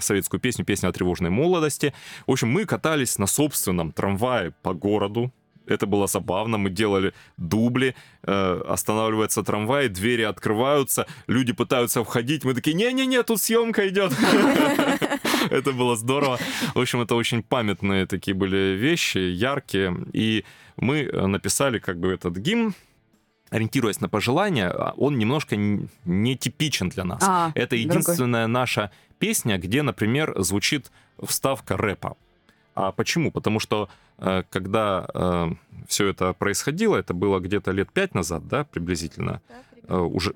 советскую 0.00 0.40
песню 0.40 0.64
«Песня 0.64 0.88
о 0.88 0.92
тревожной 0.92 1.30
молодости». 1.30 1.92
В 2.26 2.32
общем, 2.32 2.50
мы 2.50 2.64
катались 2.64 3.18
на 3.18 3.26
собственном 3.26 3.92
трамвае 3.92 4.52
по 4.62 4.74
городу, 4.74 5.32
это 5.68 5.86
было 5.86 6.06
забавно. 6.06 6.58
Мы 6.58 6.70
делали 6.70 7.12
дубли, 7.36 7.94
э, 8.22 8.62
останавливается 8.68 9.42
трамвай, 9.42 9.88
двери 9.88 10.22
открываются, 10.22 11.06
люди 11.26 11.52
пытаются 11.52 12.02
входить. 12.02 12.44
Мы 12.44 12.54
такие, 12.54 12.74
не-не-не, 12.74 13.22
тут 13.22 13.40
съемка 13.40 13.88
идет. 13.88 14.12
Это 15.50 15.72
было 15.72 15.96
здорово. 15.96 16.38
В 16.74 16.80
общем, 16.80 17.00
это 17.00 17.14
очень 17.14 17.42
памятные 17.42 18.06
такие 18.06 18.34
были 18.34 18.76
вещи, 18.76 19.18
яркие. 19.18 19.96
И 20.12 20.44
мы 20.76 21.02
э, 21.02 21.26
написали 21.26 21.78
как 21.78 21.98
бы 21.98 22.12
этот 22.12 22.36
гимн, 22.36 22.74
ориентируясь 23.50 24.00
на 24.00 24.08
пожелания, 24.08 24.68
а 24.68 24.92
он 24.96 25.18
немножко 25.18 25.56
нетипичен 26.04 26.88
для 26.88 27.04
нас. 27.04 27.22
А, 27.26 27.52
это 27.54 27.76
единственная 27.76 28.44
другой. 28.44 28.60
наша 28.60 28.90
песня, 29.18 29.58
где, 29.58 29.82
например, 29.82 30.34
звучит 30.38 30.90
вставка 31.22 31.76
рэпа. 31.76 32.16
А 32.78 32.92
почему? 32.92 33.32
Потому 33.32 33.58
что 33.58 33.88
э, 34.18 34.44
когда 34.50 35.04
э, 35.12 35.50
все 35.88 36.06
это 36.06 36.32
происходило, 36.32 36.96
это 36.96 37.12
было 37.12 37.40
где-то 37.40 37.72
лет 37.72 37.90
пять 37.90 38.14
назад, 38.14 38.46
да, 38.46 38.62
приблизительно, 38.64 39.42
да, 39.48 39.54
приблизительно. 39.70 40.06
уже 40.06 40.34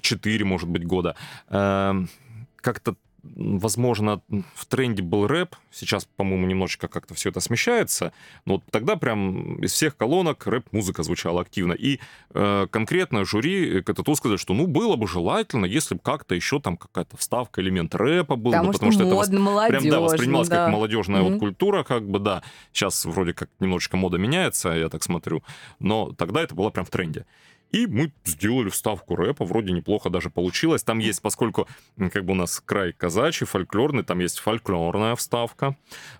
четыре, 0.00 0.44
может 0.44 0.68
быть, 0.68 0.86
года, 0.86 1.16
как-то 1.48 2.94
возможно, 3.22 4.20
в 4.54 4.66
тренде 4.66 5.02
был 5.02 5.26
рэп, 5.26 5.54
сейчас, 5.70 6.06
по-моему, 6.16 6.46
немножечко 6.46 6.88
как-то 6.88 7.14
все 7.14 7.30
это 7.30 7.40
смещается, 7.40 8.12
но 8.44 8.54
вот 8.54 8.64
тогда 8.70 8.96
прям 8.96 9.56
из 9.62 9.72
всех 9.72 9.96
колонок 9.96 10.46
рэп-музыка 10.46 11.02
звучала 11.02 11.40
активно. 11.40 11.72
И 11.72 12.00
э, 12.34 12.66
конкретно 12.70 13.24
жюри 13.24 13.82
КТТУ 13.82 14.14
сказали, 14.16 14.38
что 14.38 14.54
ну 14.54 14.66
было 14.66 14.96
бы 14.96 15.06
желательно, 15.06 15.66
если 15.66 15.94
бы 15.94 16.00
как-то 16.02 16.34
еще 16.34 16.60
там 16.60 16.76
какая-то 16.76 17.16
вставка, 17.16 17.60
элемент 17.60 17.94
рэпа 17.94 18.36
был, 18.36 18.50
потому, 18.50 18.66
ну, 18.66 18.72
потому 18.72 18.92
что, 18.92 19.04
что 19.04 19.22
это 19.22 19.68
прям 19.68 19.88
да, 19.88 20.00
воспринималось 20.00 20.48
да. 20.48 20.64
как 20.64 20.72
молодежная 20.72 21.22
mm-hmm. 21.22 21.30
вот 21.30 21.38
культура, 21.38 21.82
как 21.84 22.08
бы, 22.08 22.18
да. 22.18 22.42
Сейчас 22.72 23.04
вроде 23.04 23.34
как 23.34 23.48
немножечко 23.60 23.96
мода 23.96 24.18
меняется, 24.18 24.70
я 24.70 24.88
так 24.88 25.02
смотрю, 25.02 25.42
но 25.78 26.12
тогда 26.12 26.42
это 26.42 26.54
было 26.54 26.70
прям 26.70 26.84
в 26.84 26.90
тренде. 26.90 27.24
И 27.72 27.86
мы 27.86 28.12
сделали 28.24 28.68
вставку 28.68 29.16
рэпа, 29.16 29.44
вроде 29.44 29.72
неплохо 29.72 30.10
даже 30.10 30.30
получилось. 30.30 30.82
Там 30.82 30.98
есть, 30.98 31.22
поскольку 31.22 31.66
как 32.12 32.24
бы 32.24 32.32
у 32.32 32.36
нас 32.36 32.60
край 32.60 32.92
казачий, 32.92 33.46
фольклорный, 33.46 34.04
там 34.04 34.18
есть 34.20 34.38
фольклорная 34.38 35.16
вставка. 35.16 35.76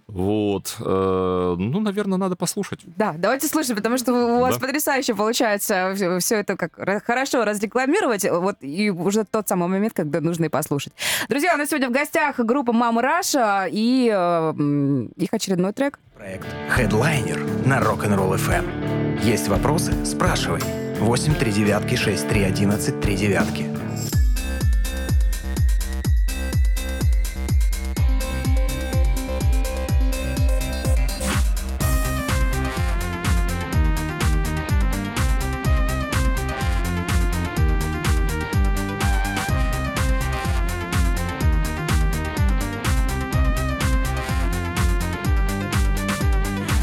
Вот. 0.06 0.76
Э, 0.80 1.54
ну, 1.58 1.80
наверное, 1.80 2.18
надо 2.18 2.36
послушать. 2.36 2.80
Да, 2.96 3.14
давайте 3.18 3.48
слушать, 3.48 3.76
потому 3.76 3.98
что 3.98 4.12
у 4.12 4.40
вас 4.40 4.56
да. 4.56 4.66
потрясающе 4.66 5.14
получается 5.14 5.94
все 6.20 6.36
это 6.36 6.56
как 6.56 6.74
хорошо 7.04 7.44
разрекламировать. 7.44 8.24
Вот 8.28 8.56
и 8.60 8.90
уже 8.90 9.24
тот 9.24 9.46
самый 9.48 9.68
момент, 9.68 9.92
когда 9.92 10.20
нужно 10.20 10.46
и 10.46 10.48
послушать. 10.48 10.92
Друзья, 11.28 11.54
у 11.54 11.58
нас 11.58 11.68
сегодня 11.68 11.88
в 11.88 11.92
гостях 11.92 12.38
группа 12.38 12.72
Мама 12.72 13.02
Раша 13.02 13.66
и 13.70 14.10
э, 14.12 15.06
их 15.16 15.32
очередной 15.32 15.72
трек. 15.72 15.98
Проект 16.16 16.46
Headliner 16.76 17.68
на 17.68 17.80
Rock'n'Roll 17.80 18.36
FM. 18.36 19.22
Есть 19.22 19.48
вопросы? 19.48 19.92
Спрашивай. 20.04 20.91
8 21.02 21.34
3 21.34 21.52
девятки 21.52 21.96
6 21.96 22.28
3 22.28 22.44
11 22.44 23.00
3 23.00 23.16
девятки. 23.16 23.66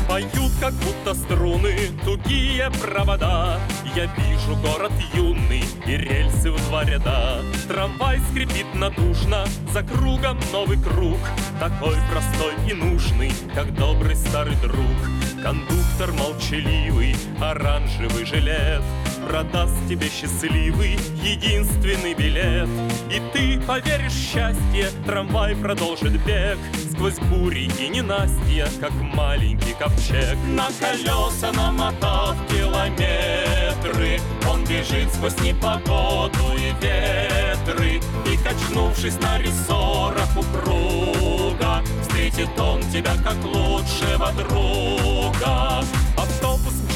Поют, 0.08 0.52
как 0.60 0.74
будто 0.74 1.14
струны, 1.14 1.74
тугие 2.04 2.70
провода 2.82 3.58
я 4.00 4.06
вижу 4.16 4.56
город 4.56 4.94
юный 5.14 5.64
и 5.86 5.98
рельсы 5.98 6.52
в 6.52 6.68
два 6.68 6.86
ряда. 6.86 7.42
Трамвай 7.68 8.22
скрипит 8.32 8.66
надушно, 8.74 9.46
за 9.74 9.84
кругом 9.84 10.40
новый 10.54 10.78
круг, 10.82 11.18
Такой 11.60 11.96
простой 12.10 12.54
и 12.70 12.74
нужный, 12.74 13.32
как 13.54 13.74
добрый 13.76 14.16
старый 14.16 14.56
друг. 14.62 14.86
Кондуктор 15.44 16.14
молчаливый, 16.14 17.16
оранжевый 17.42 18.26
жилет 18.26 18.82
Продаст 19.28 19.76
тебе 19.88 20.08
счастливый, 20.10 20.98
единственный 21.24 22.14
билет 22.14 22.68
И 23.10 23.22
ты 23.34 23.60
поверишь 23.62 24.12
в 24.12 24.34
счастье, 24.34 24.90
трамвай 25.06 25.56
продолжит 25.56 26.14
бег 26.26 26.58
Сквозь 27.00 27.18
бури 27.30 27.70
и 27.80 27.88
ненастья, 27.88 28.68
как 28.82 28.92
маленький 28.92 29.72
ковчег. 29.72 30.38
На 30.50 30.68
колеса 30.82 31.50
намотав 31.54 32.36
километры. 32.50 34.20
Он 34.46 34.66
бежит 34.66 35.08
сквозь 35.14 35.40
непогоду 35.40 36.58
и 36.58 36.74
ветры. 36.84 38.02
И 38.30 38.38
качнувшись 38.44 39.18
на 39.22 39.38
рессорах 39.38 40.28
упруга 40.36 41.82
Встретит 42.02 42.50
он 42.60 42.82
тебя 42.92 43.14
как 43.24 43.42
лучшего 43.46 44.34
друга 44.34 45.82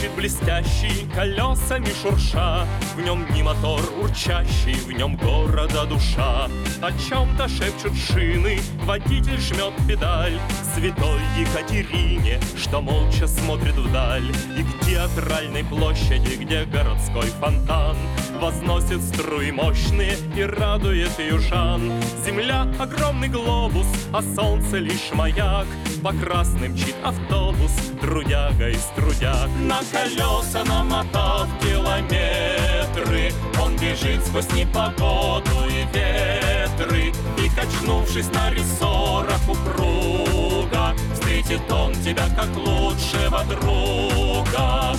Мчит 0.04 0.16
блестящий, 0.18 1.08
колесами 1.16 1.88
шурша. 2.02 2.68
В 2.98 3.00
нем 3.00 3.26
не 3.34 3.42
мотор 3.42 3.80
урчащий, 4.02 4.74
в 4.74 4.92
нем 4.92 5.16
города 5.16 5.86
душа. 5.86 6.50
О 6.82 6.92
чем-то 7.08 7.48
шепчут 7.48 7.96
шины, 7.96 8.60
водитель 8.82 9.40
жмет 9.40 9.74
педаль. 9.88 10.38
Святой 10.76 11.22
Екатерине, 11.40 12.38
что 12.58 12.82
молча 12.82 13.28
смотрит 13.28 13.76
вдаль. 13.76 14.30
И 14.58 14.64
к 14.64 14.86
театральной 14.86 15.64
площади, 15.64 16.36
где 16.36 16.66
городской 16.66 17.28
фонтан 17.40 17.96
Возносит 18.44 19.02
струи 19.02 19.52
мощные 19.52 20.18
и 20.36 20.42
радует 20.42 21.18
южан 21.18 21.94
Земля— 22.26 22.68
огромный 22.80 23.30
глобус, 23.30 23.88
а 24.12 24.22
солнце 24.22 24.80
лишь 24.80 25.14
маяк. 25.14 25.66
По 26.04 26.12
красным 26.12 26.74
мчит 26.74 26.96
автобус, 27.04 27.72
трудяга 28.02 28.70
и 28.70 28.76
трудяг. 28.96 29.48
На 29.62 29.82
колеса 29.94 30.64
намотав 30.66 31.48
километры 31.62 33.32
Он 33.62 33.76
бежит 33.78 34.26
сквозь 34.26 34.52
непогоду 34.52 35.52
и 35.70 35.86
ветры. 35.94 37.14
И, 37.38 37.50
качнувшись 37.50 38.32
на 38.34 38.50
рессорах 38.50 39.42
упруга 39.48 40.96
Встретит 41.14 41.72
он 41.72 41.94
тебя 41.94 42.26
как 42.36 42.56
лучшего 42.56 43.44
друга 43.46 44.96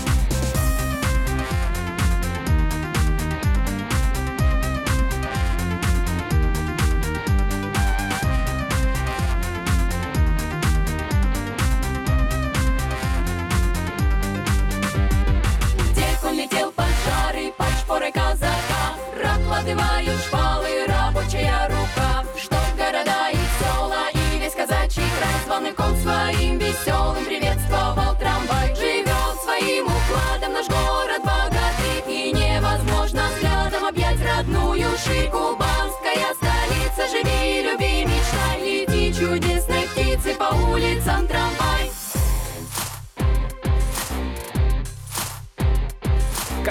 родную 34.75 34.97
ши 34.99 35.29
Кубанская 35.31 36.35
столица 36.35 37.09
Живи, 37.11 37.63
люби, 37.63 38.05
мечтай 38.05 38.61
Лети 38.61 39.13
чудесной 39.13 39.87
птицы 39.89 40.35
по 40.35 40.55
улицам 40.55 41.27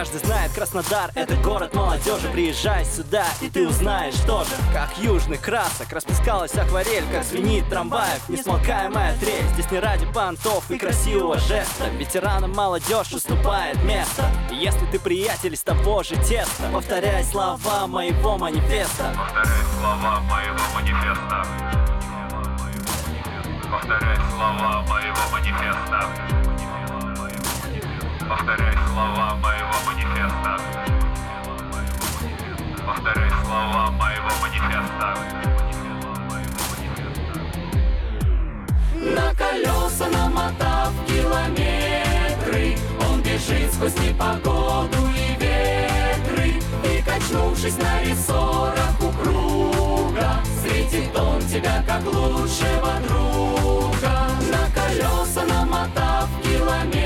каждый 0.03 0.25
знает 0.25 0.51
Краснодар 0.51 1.11
Это 1.15 1.35
город 1.37 1.73
молодежи, 1.73 2.27
приезжай 2.33 2.83
сюда 2.83 3.25
И 3.41 3.49
ты 3.49 3.67
узнаешь 3.67 4.19
тоже, 4.27 4.49
как 4.73 4.97
южных 4.97 5.39
красок 5.39 5.93
Распускалась 5.93 6.53
акварель, 6.55 7.05
как 7.09 7.23
звенит 7.23 7.69
трамваев 7.69 8.27
Несмолкаемая 8.27 9.17
трель, 9.19 9.45
здесь 9.53 9.71
не 9.71 9.79
ради 9.79 10.05
понтов 10.11 10.69
и 10.69 10.77
красивого 10.77 11.39
жеста 11.39 11.87
Ветеранам 11.97 12.51
молодежь 12.51 13.13
уступает 13.13 13.81
место 13.83 14.25
если 14.51 14.85
ты 14.87 14.99
приятель 14.99 15.53
из 15.53 15.63
того 15.63 16.03
же 16.03 16.15
теста 16.15 16.69
Повторяй 16.73 17.23
слова 17.23 17.87
моего 17.87 18.37
манифеста 18.37 19.13
Повторяй 19.17 19.63
слова 19.79 20.19
моего 20.21 20.63
манифеста. 20.75 21.45
Повторяй 23.71 24.17
слова 24.35 24.85
моего 24.87 25.17
манифеста. 25.31 26.42
Повторяй 28.33 28.73
слова 28.87 29.35
моего 29.35 29.73
манифеста. 29.85 30.57
Повторяй 32.83 33.29
слова 33.45 33.91
моего 33.91 34.29
манифеста. 34.41 35.15
На 38.95 39.35
колеса 39.35 40.07
намотав 40.09 40.93
километры 41.07 42.75
Он 43.07 43.21
бежит 43.21 43.71
сквозь 43.71 43.95
непогоду 43.99 44.97
и 45.15 45.35
ветры 45.39 46.59
И 46.91 47.03
качнувшись 47.03 47.77
на 47.77 48.01
рессорах 48.01 48.99
у 48.99 49.11
круга 49.11 50.39
Встретит 50.43 51.15
он 51.15 51.39
тебя 51.41 51.83
как 51.85 52.03
лучшего 52.03 52.99
друга 53.07 54.27
На 54.49 54.67
колеса 54.73 55.45
намотав 55.45 56.27
километры 56.41 57.02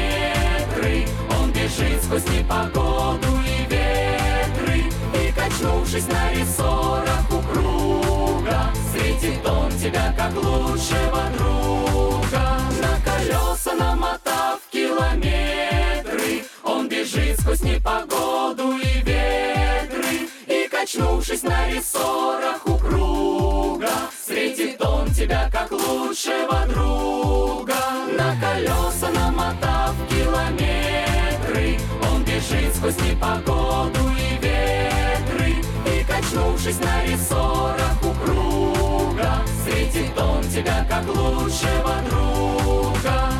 бежит 1.77 2.03
сквозь 2.03 2.25
непогоду 2.25 3.27
и 3.45 3.63
ветры 3.69 4.83
И 5.13 5.31
качнувшись 5.31 6.07
на 6.07 6.31
рессорах 6.33 7.25
у 7.31 7.41
круга. 7.51 8.71
Встретит 8.73 9.45
он 9.45 9.71
тебя 9.71 10.13
как 10.17 10.33
лучшего 10.35 11.23
друга. 11.37 12.59
На 12.81 12.99
колеса 13.03 13.73
намотав 13.75 14.59
километры 14.71 16.43
Он 16.63 16.87
бежит 16.87 17.39
сквозь 17.39 17.61
непогоду 17.61 18.77
и 18.77 18.99
ветры. 19.01 20.29
И 20.47 20.67
качнувшись 20.69 21.43
на 21.43 21.69
рессорах 21.69 21.86
сквозь 32.77 32.97
непогоду 32.99 33.99
и 34.15 34.35
ветры 34.35 35.55
И 35.85 36.03
качнувшись 36.05 36.79
на 36.79 37.03
рессорах 37.05 37.97
у 38.03 38.13
круга 38.23 39.41
Встретит 39.45 40.17
он 40.17 40.43
тебя 40.43 40.85
как 40.87 41.07
лучшего 41.07 41.95
друга 42.09 43.31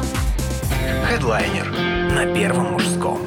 Хедлайнер 1.09 1.71
на 2.13 2.33
первом 2.33 2.73
мужском. 2.73 3.19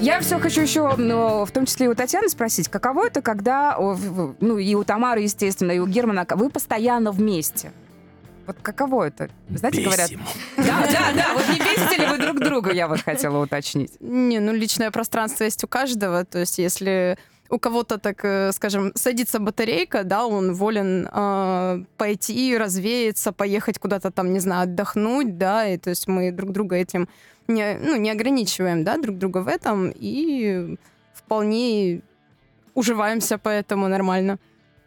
Я 0.00 0.20
все 0.20 0.38
хочу 0.38 0.60
еще, 0.62 0.94
ну, 0.96 1.44
в 1.44 1.50
том 1.50 1.66
числе 1.66 1.86
и 1.86 1.88
у 1.88 1.94
Татьяны 1.94 2.28
спросить, 2.28 2.68
каково 2.68 3.06
это, 3.06 3.22
когда, 3.22 3.76
ну, 3.78 4.58
и 4.58 4.74
у 4.74 4.84
Тамары, 4.84 5.22
естественно, 5.22 5.72
и 5.72 5.78
у 5.78 5.86
Германа, 5.86 6.26
вы 6.30 6.50
постоянно 6.50 7.12
вместе? 7.12 7.72
Вот 8.46 8.56
каково 8.62 9.04
это? 9.08 9.28
Знаете, 9.48 9.82
говорят... 9.82 10.10
Бесим. 10.10 10.22
Да, 10.56 10.86
да, 10.86 11.12
да, 11.14 11.34
вот 11.34 11.48
не 11.48 11.58
бесите 11.58 12.00
ли 12.00 12.06
вы 12.06 12.18
друг 12.18 12.38
друга, 12.40 12.72
я 12.72 12.86
вот 12.88 13.00
хотела 13.00 13.42
уточнить. 13.42 13.92
Не, 14.00 14.38
ну 14.38 14.52
личное 14.52 14.90
пространство 14.90 15.44
есть 15.44 15.64
у 15.64 15.68
каждого. 15.68 16.24
То 16.24 16.38
есть 16.38 16.58
если 16.58 17.18
у 17.48 17.58
кого-то, 17.58 17.98
так 17.98 18.24
э, 18.24 18.52
скажем, 18.52 18.92
садится 18.94 19.38
батарейка, 19.38 20.04
да, 20.04 20.26
он 20.26 20.52
волен 20.54 21.08
э, 21.12 21.84
пойти, 21.96 22.56
развеяться, 22.56 23.32
поехать 23.32 23.78
куда-то 23.78 24.10
там, 24.10 24.32
не 24.32 24.40
знаю, 24.40 24.62
отдохнуть, 24.62 25.38
да, 25.38 25.66
и 25.66 25.78
то 25.78 25.90
есть 25.90 26.08
мы 26.08 26.32
друг 26.32 26.52
друга 26.52 26.76
этим 26.76 27.08
не, 27.48 27.78
ну, 27.80 27.96
не 27.96 28.10
ограничиваем, 28.10 28.84
да, 28.84 28.98
друг 28.98 29.18
друга 29.18 29.38
в 29.38 29.48
этом, 29.48 29.92
и 29.94 30.76
вполне 31.14 32.02
уживаемся 32.74 33.38
поэтому 33.38 33.88
нормально. 33.88 34.38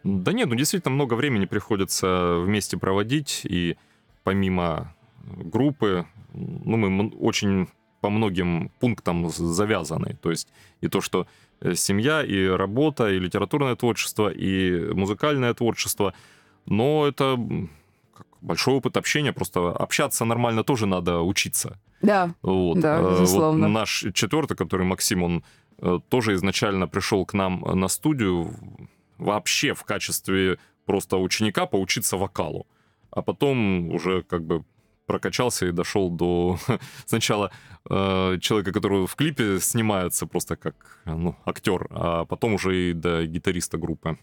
Да 0.04 0.32
нет, 0.32 0.48
ну 0.48 0.54
действительно 0.54 0.94
много 0.94 1.14
времени 1.14 1.44
приходится 1.46 2.38
вместе 2.38 2.76
проводить, 2.78 3.42
и 3.44 3.76
помимо 4.24 4.94
группы, 5.24 6.06
ну 6.32 6.76
мы 6.76 7.08
очень 7.10 7.68
по 8.00 8.08
многим 8.10 8.70
пунктам 8.80 9.28
завязаны. 9.28 10.16
То 10.22 10.30
есть 10.30 10.48
и 10.80 10.88
то, 10.88 11.00
что 11.00 11.26
э, 11.60 11.74
семья, 11.74 12.22
и 12.22 12.46
работа, 12.46 13.10
и 13.10 13.18
литературное 13.18 13.76
творчество, 13.76 14.30
и 14.30 14.92
музыкальное 14.94 15.52
творчество, 15.52 16.14
но 16.66 17.06
это 17.06 17.38
большой 18.40 18.74
опыт 18.74 18.96
общения, 18.96 19.32
просто 19.32 19.70
общаться 19.70 20.24
нормально 20.24 20.64
тоже 20.64 20.86
надо 20.86 21.20
учиться. 21.20 21.78
Да, 22.02 22.34
Вот. 22.42 22.80
Да, 22.80 22.98
Э, 22.98 23.02
вот 23.02 23.20
безусловно. 23.20 23.68
наш 23.68 24.04
четвертый, 24.14 24.56
который 24.56 24.86
Максим, 24.86 25.22
он 25.22 25.44
э, 25.78 25.98
тоже 26.08 26.34
изначально 26.34 26.88
пришел 26.88 27.26
к 27.26 27.34
нам 27.34 27.60
на 27.60 27.88
студию 27.88 28.54
вообще 29.20 29.74
в 29.74 29.84
качестве 29.84 30.58
просто 30.84 31.16
ученика 31.18 31.66
поучиться 31.66 32.16
вокалу. 32.16 32.66
А 33.10 33.22
потом 33.22 33.90
уже 33.90 34.22
как 34.22 34.44
бы 34.44 34.64
прокачался 35.06 35.66
и 35.66 35.72
дошел 35.72 36.10
до 36.10 36.58
сначала 37.06 37.50
э, 37.88 38.38
человека, 38.40 38.72
который 38.72 39.06
в 39.06 39.16
клипе 39.16 39.60
снимается 39.60 40.26
просто 40.26 40.56
как 40.56 41.02
ну, 41.04 41.36
актер, 41.44 41.86
а 41.90 42.24
потом 42.24 42.54
уже 42.54 42.90
и 42.90 42.92
до 42.92 43.26
гитариста 43.26 43.76
группы. 43.78 44.18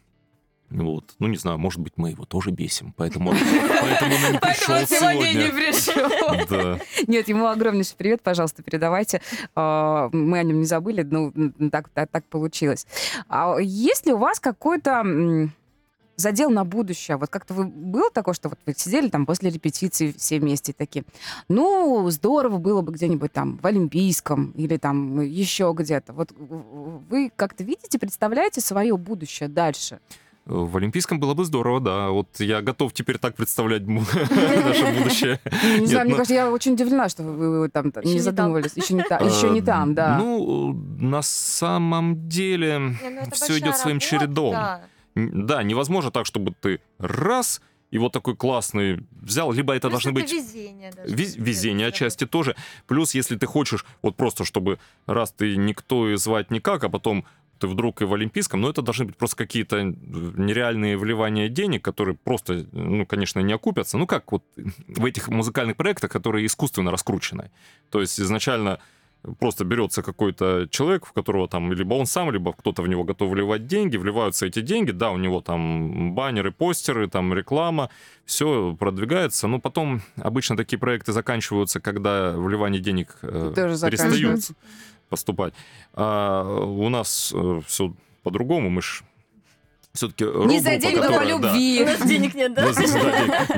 Вот. 0.69 1.15
Ну, 1.19 1.27
не 1.27 1.37
знаю, 1.37 1.57
может 1.57 1.79
быть, 1.79 1.93
мы 1.95 2.09
его 2.09 2.25
тоже 2.25 2.51
бесим, 2.51 2.93
поэтому, 2.97 3.31
поэтому 3.81 4.15
он 4.15 4.33
не 4.33 4.39
пришел 4.39 4.65
поэтому 4.67 4.99
сегодня 4.99 5.31
и 5.31 5.35
не 5.35 5.71
сегодня. 5.71 6.09
пришел. 6.09 6.47
Да. 6.49 6.79
Нет, 7.07 7.27
ему 7.29 7.47
огромнейший 7.47 7.95
привет, 7.97 8.21
пожалуйста, 8.21 8.63
передавайте. 8.63 9.21
А, 9.55 10.09
Мы 10.11 10.39
о 10.39 10.43
нем 10.43 10.59
не 10.59 10.65
забыли, 10.65 11.03
ну, 11.03 11.31
так, 11.71 11.89
так, 11.89 12.09
так 12.11 12.25
получилось. 12.25 12.85
А 13.29 13.57
есть 13.59 14.05
ли 14.05 14.13
у 14.13 14.17
вас 14.17 14.39
какой-то 14.41 15.49
задел 16.17 16.49
на 16.49 16.65
будущее? 16.65 17.15
Вот 17.15 17.29
как-то 17.29 17.53
вы, 17.53 17.65
было 17.65 18.09
такое, 18.11 18.33
что 18.33 18.49
вот 18.49 18.59
вы 18.65 18.73
сидели 18.75 19.07
там 19.07 19.25
после 19.25 19.49
репетиции 19.49 20.13
все 20.17 20.39
вместе 20.39 20.73
такие, 20.73 21.05
ну, 21.47 22.09
здорово 22.09 22.57
было 22.57 22.81
бы 22.81 22.91
где-нибудь 22.91 23.31
там 23.31 23.57
в 23.57 23.65
Олимпийском 23.65 24.51
или 24.51 24.75
там 24.77 25.21
еще 25.21 25.73
где-то. 25.73 26.11
Вот 26.11 26.31
вы 26.35 27.31
как-то 27.35 27.63
видите, 27.63 27.99
представляете 27.99 28.59
свое 28.59 28.97
будущее 28.97 29.47
дальше? 29.47 29.99
В 30.47 30.77
Олимпийском 30.77 31.19
было 31.19 31.33
бы 31.33 31.43
здорово, 31.43 31.81
да. 31.81 32.09
Вот 32.09 32.39
я 32.39 32.61
готов 32.61 32.93
теперь 32.93 33.17
так 33.17 33.35
представлять 33.35 33.85
наше 33.87 34.93
будущее. 34.97 35.39
Не 35.79 35.85
знаю, 35.87 36.05
мне 36.05 36.15
кажется, 36.15 36.33
я 36.33 36.49
очень 36.49 36.73
удивлена, 36.73 37.09
что 37.09 37.23
вы, 37.23 37.69
там 37.69 37.91
не 38.03 38.19
задумывались. 38.19 38.71
Еще 38.75 38.93
не, 38.93 39.01
еще 39.01 39.49
не 39.49 39.59
Э, 39.59 39.63
там, 39.63 39.93
да. 39.93 40.17
Ну, 40.17 40.73
на 40.99 41.21
самом 41.21 42.29
деле, 42.29 42.77
ну 42.79 43.31
все 43.31 43.57
идет 43.59 43.75
своим 43.77 43.99
чередом. 43.99 44.53
да. 45.15 45.63
Невозможно 45.63 46.11
так, 46.11 46.25
чтобы 46.25 46.53
ты 46.61 46.79
раз 46.97 47.61
и 47.89 47.97
вот 47.97 48.11
такой 48.11 48.35
классный 48.35 49.05
взял, 49.21 49.51
либо 49.51 49.73
это 49.73 49.89
Плюс 49.89 50.03
должны 50.03 50.19
это 50.19 50.21
быть 50.21 50.31
везение 50.33 50.91
даже. 50.91 51.13
Вез- 51.13 51.35
везение 51.37 51.87
отчасти 51.87 52.25
тоже. 52.25 52.55
Плюс, 52.85 53.15
если 53.15 53.37
ты 53.37 53.45
хочешь, 53.45 53.85
вот 54.01 54.15
просто 54.15 54.43
чтобы 54.45 54.77
раз 55.05 55.31
ты 55.31 55.55
никто 55.57 56.09
и 56.09 56.15
звать 56.17 56.51
никак, 56.51 56.83
а 56.83 56.89
потом 56.89 57.25
ты 57.59 57.67
вдруг 57.67 58.01
и 58.01 58.05
в 58.05 58.13
Олимпийском, 58.13 58.61
но 58.61 58.69
это 58.69 58.81
должны 58.81 59.05
быть 59.05 59.17
просто 59.17 59.35
какие-то 59.35 59.83
нереальные 59.83 60.97
вливания 60.97 61.49
денег, 61.49 61.83
которые 61.83 62.15
просто, 62.15 62.65
ну, 62.71 63.05
конечно, 63.05 63.39
не 63.39 63.53
окупятся. 63.53 63.97
Ну, 63.97 64.07
как 64.07 64.31
вот 64.31 64.43
в 64.87 65.05
этих 65.05 65.29
музыкальных 65.29 65.75
проектах, 65.75 66.11
которые 66.11 66.45
искусственно 66.45 66.91
раскручены. 66.91 67.51
То 67.89 68.01
есть 68.01 68.19
изначально 68.19 68.79
просто 69.39 69.65
берется 69.65 70.01
какой-то 70.01 70.67
человек, 70.69 71.05
в 71.05 71.11
которого 71.11 71.47
там 71.47 71.73
либо 71.73 71.93
он 71.95 72.05
сам, 72.05 72.31
либо 72.31 72.53
кто-то 72.53 72.81
в 72.81 72.87
него 72.87 73.03
готов 73.03 73.31
вливать 73.31 73.67
деньги, 73.67 73.97
вливаются 73.97 74.45
эти 74.45 74.61
деньги, 74.61 74.91
да, 74.91 75.11
у 75.11 75.17
него 75.17 75.41
там 75.41 76.13
баннеры, 76.13 76.51
постеры, 76.51 77.07
там 77.07 77.33
реклама, 77.33 77.89
все 78.25 78.75
продвигается, 78.79 79.47
но 79.47 79.59
потом 79.59 80.01
обычно 80.17 80.55
такие 80.55 80.79
проекты 80.79 81.11
заканчиваются, 81.11 81.79
когда 81.79 82.33
вливание 82.33 82.81
денег 82.81 83.17
э, 83.21 83.53
перестают. 83.55 84.51
Поступать. 85.09 85.53
А 85.93 86.43
у 86.43 86.89
нас 86.89 87.33
все 87.65 87.93
по-другому, 88.23 88.69
мы 88.69 88.81
ж 88.81 89.03
все-таки 89.97 90.25
Не 90.25 90.59
за 90.59 90.77
деньги, 90.77 90.99
но 90.99 91.19
по 91.19 91.23
любви. 91.23 91.81
У 91.81 91.85
нас 91.85 92.01
денег 92.07 92.35
нет, 92.35 92.53
да? 92.53 92.67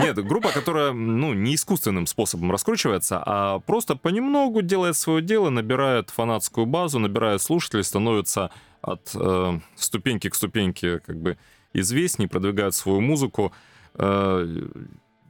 Нет, 0.01 0.15
группа, 0.25 0.51
которая 0.51 0.93
ну, 0.93 1.33
не 1.33 1.55
искусственным 1.55 2.07
способом 2.07 2.51
раскручивается, 2.51 3.21
а 3.25 3.59
просто 3.59 3.95
понемногу 3.95 4.61
делает 4.61 4.95
свое 4.95 5.21
дело, 5.21 5.49
набирает 5.49 6.09
фанатскую 6.09 6.65
базу, 6.65 6.99
набирает 6.99 7.41
слушателей, 7.41 7.83
становится 7.83 8.51
от 8.81 9.11
э, 9.13 9.59
ступеньки 9.75 10.29
к 10.29 10.35
ступеньке 10.35 10.99
как 10.99 11.17
бы 11.17 11.37
известней, 11.73 12.27
продвигает 12.27 12.73
свою 12.73 13.01
музыку. 13.01 13.51
Э, 13.95 14.47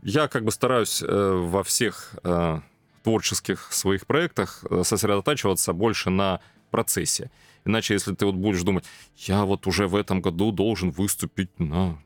я 0.04 0.28
как 0.28 0.44
бы 0.44 0.52
стараюсь 0.52 1.02
э, 1.02 1.32
во 1.44 1.64
всех 1.64 2.16
э, 2.24 2.60
творческих 3.10 3.74
своих 3.74 4.06
проектах 4.06 4.64
э, 4.70 4.84
сосредотачиваться 4.84 5.74
больше 5.74 6.12
на 6.12 6.42
процессе. 6.70 7.32
Иначе, 7.66 7.96
если 7.96 8.14
ты 8.14 8.26
вот 8.28 8.36
будешь 8.36 8.62
думать, 8.62 8.86
я 9.16 9.46
вот 9.46 9.66
уже 9.66 9.88
в 9.88 9.96
этом 9.96 10.22
году 10.22 10.52
должен 10.52 10.92
выступить 10.92 11.60
на 11.60 11.98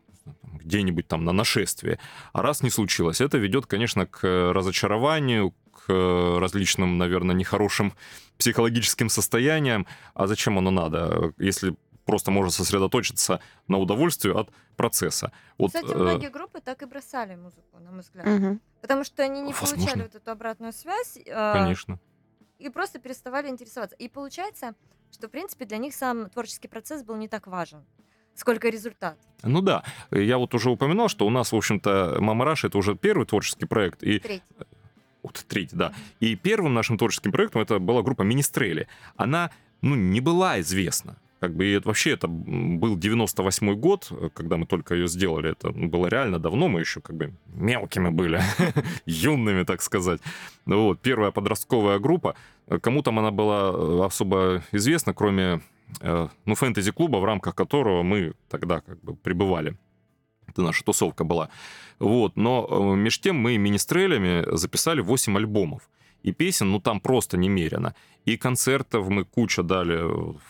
где-нибудь 0.64 1.08
там 1.08 1.26
на 1.26 1.34
нашествие. 1.34 2.00
А 2.32 2.42
раз 2.42 2.64
не 2.64 2.70
случилось, 2.70 3.20
это 3.20 3.38
ведет, 3.38 3.66
конечно, 3.66 4.06
к 4.06 4.54
разочарованию, 4.54 5.54
к 5.74 6.40
различным, 6.40 6.98
наверное, 6.98 7.36
нехорошим 7.36 7.92
психологическим 8.38 9.10
состояниям. 9.10 9.86
А 10.14 10.28
зачем 10.28 10.58
оно 10.58 10.72
надо, 10.72 11.34
если 11.38 11.76
просто 12.06 12.32
можно 12.32 12.52
сосредоточиться 12.52 13.40
на 13.68 13.78
удовольствии 13.78 14.32
от 14.32 14.50
процесса. 14.76 15.32
Вот, 15.58 15.68
Кстати, 15.68 15.92
э, 15.92 15.96
многие 15.98 16.30
группы 16.30 16.60
так 16.60 16.82
и 16.82 16.86
бросали 16.86 17.36
музыку, 17.36 17.80
на 17.80 17.92
мой 17.92 18.02
взгляд. 18.02 18.26
Мгм. 18.26 18.62
Потому 18.82 19.04
что 19.04 19.24
они 19.24 19.42
не 19.42 19.54
Возможно. 19.54 19.76
получали 19.78 20.02
вот 20.04 20.16
эту 20.16 20.32
обратную 20.32 20.74
связь. 20.74 21.18
э, 21.26 21.54
конечно. 21.54 22.00
и 22.60 22.70
просто 22.70 23.00
переставали 23.00 23.50
интересоваться. 23.50 23.96
И 23.98 24.08
получается, 24.08 24.74
что, 25.12 25.28
в 25.28 25.32
принципе, 25.32 25.66
для 25.66 25.78
них 25.78 25.94
сам 25.94 26.30
творческий 26.30 26.68
процесс 26.68 27.04
был 27.04 27.16
не 27.18 27.28
так 27.28 27.48
важен, 27.48 27.86
сколько 28.36 28.70
результат. 28.70 29.18
Ну 29.44 29.62
да, 29.62 29.84
я 30.12 30.38
вот 30.38 30.54
уже 30.54 30.70
упоминал, 30.70 31.08
что 31.10 31.28
у 31.28 31.30
нас, 31.30 31.52
в 31.52 31.56
общем-то, 31.56 32.18
Мама 32.20 32.46
Раша 32.46 32.68
это 32.68 32.78
уже 32.78 32.96
первый 32.96 33.26
творческий 33.26 33.66
проект, 33.66 34.02
и 34.04 34.20
Третий. 34.20 34.44
вот 35.22 35.46
третий, 35.48 35.76
да. 35.76 35.94
И 36.20 36.36
первым 36.36 36.74
нашим 36.74 36.98
творческим 36.98 37.32
проектом 37.32 37.62
это 37.62 37.80
была 37.80 38.02
группа 38.02 38.24
Министрели. 38.24 38.88
Она, 39.18 39.52
ну, 39.82 39.96
не 39.96 40.22
была 40.22 40.60
известна. 40.62 41.18
Как 41.44 41.54
бы 41.54 41.66
и 41.66 41.74
это, 41.74 41.90
вообще 41.90 42.12
это 42.12 42.30
был 42.30 42.96
98 42.96 43.76
год, 43.76 44.08
э, 44.12 44.30
когда 44.34 44.56
мы 44.56 44.66
только 44.66 44.96
ее 44.96 45.08
сделали. 45.08 45.52
Это 45.52 45.72
было 45.72 46.08
реально 46.08 46.40
давно, 46.40 46.70
мы 46.70 46.80
еще 46.80 47.02
как 47.02 47.18
бы 47.18 47.34
мелкими 47.48 48.08
были, 48.08 48.42
юными, 49.06 49.64
так 49.64 49.82
сказать. 49.82 50.22
Ну 50.66 50.86
Вот, 50.86 51.02
первая 51.02 51.32
подростковая 51.32 52.00
группа. 52.00 52.36
Э, 52.68 52.80
Кому 52.80 53.02
там 53.02 53.20
она 53.20 53.32
была 53.32 53.74
э, 53.74 54.06
особо 54.06 54.64
известна, 54.72 55.14
кроме 55.14 55.60
ну, 56.46 56.56
фэнтези-клуба, 56.56 57.18
в 57.18 57.26
рамках 57.26 57.56
которого 57.56 58.04
мы 58.04 58.34
тогда 58.50 58.80
как 58.80 59.02
бы 59.04 59.16
пребывали. 59.16 59.76
Это 60.48 60.62
наша 60.62 60.84
тусовка 60.86 61.26
была. 61.26 61.50
Вот, 62.00 62.38
но 62.38 62.96
меж 62.96 63.20
тем 63.20 63.36
мы 63.36 63.58
министрелями 63.58 64.46
записали 64.56 65.02
8 65.02 65.38
альбомов. 65.38 65.90
И 66.24 66.32
песен, 66.32 66.72
ну, 66.72 66.80
там 66.80 67.00
просто 67.02 67.38
немерено. 67.38 67.94
И 68.26 68.38
концертов 68.38 69.10
мы 69.10 69.26
куча 69.26 69.64
дали, 69.64 70.02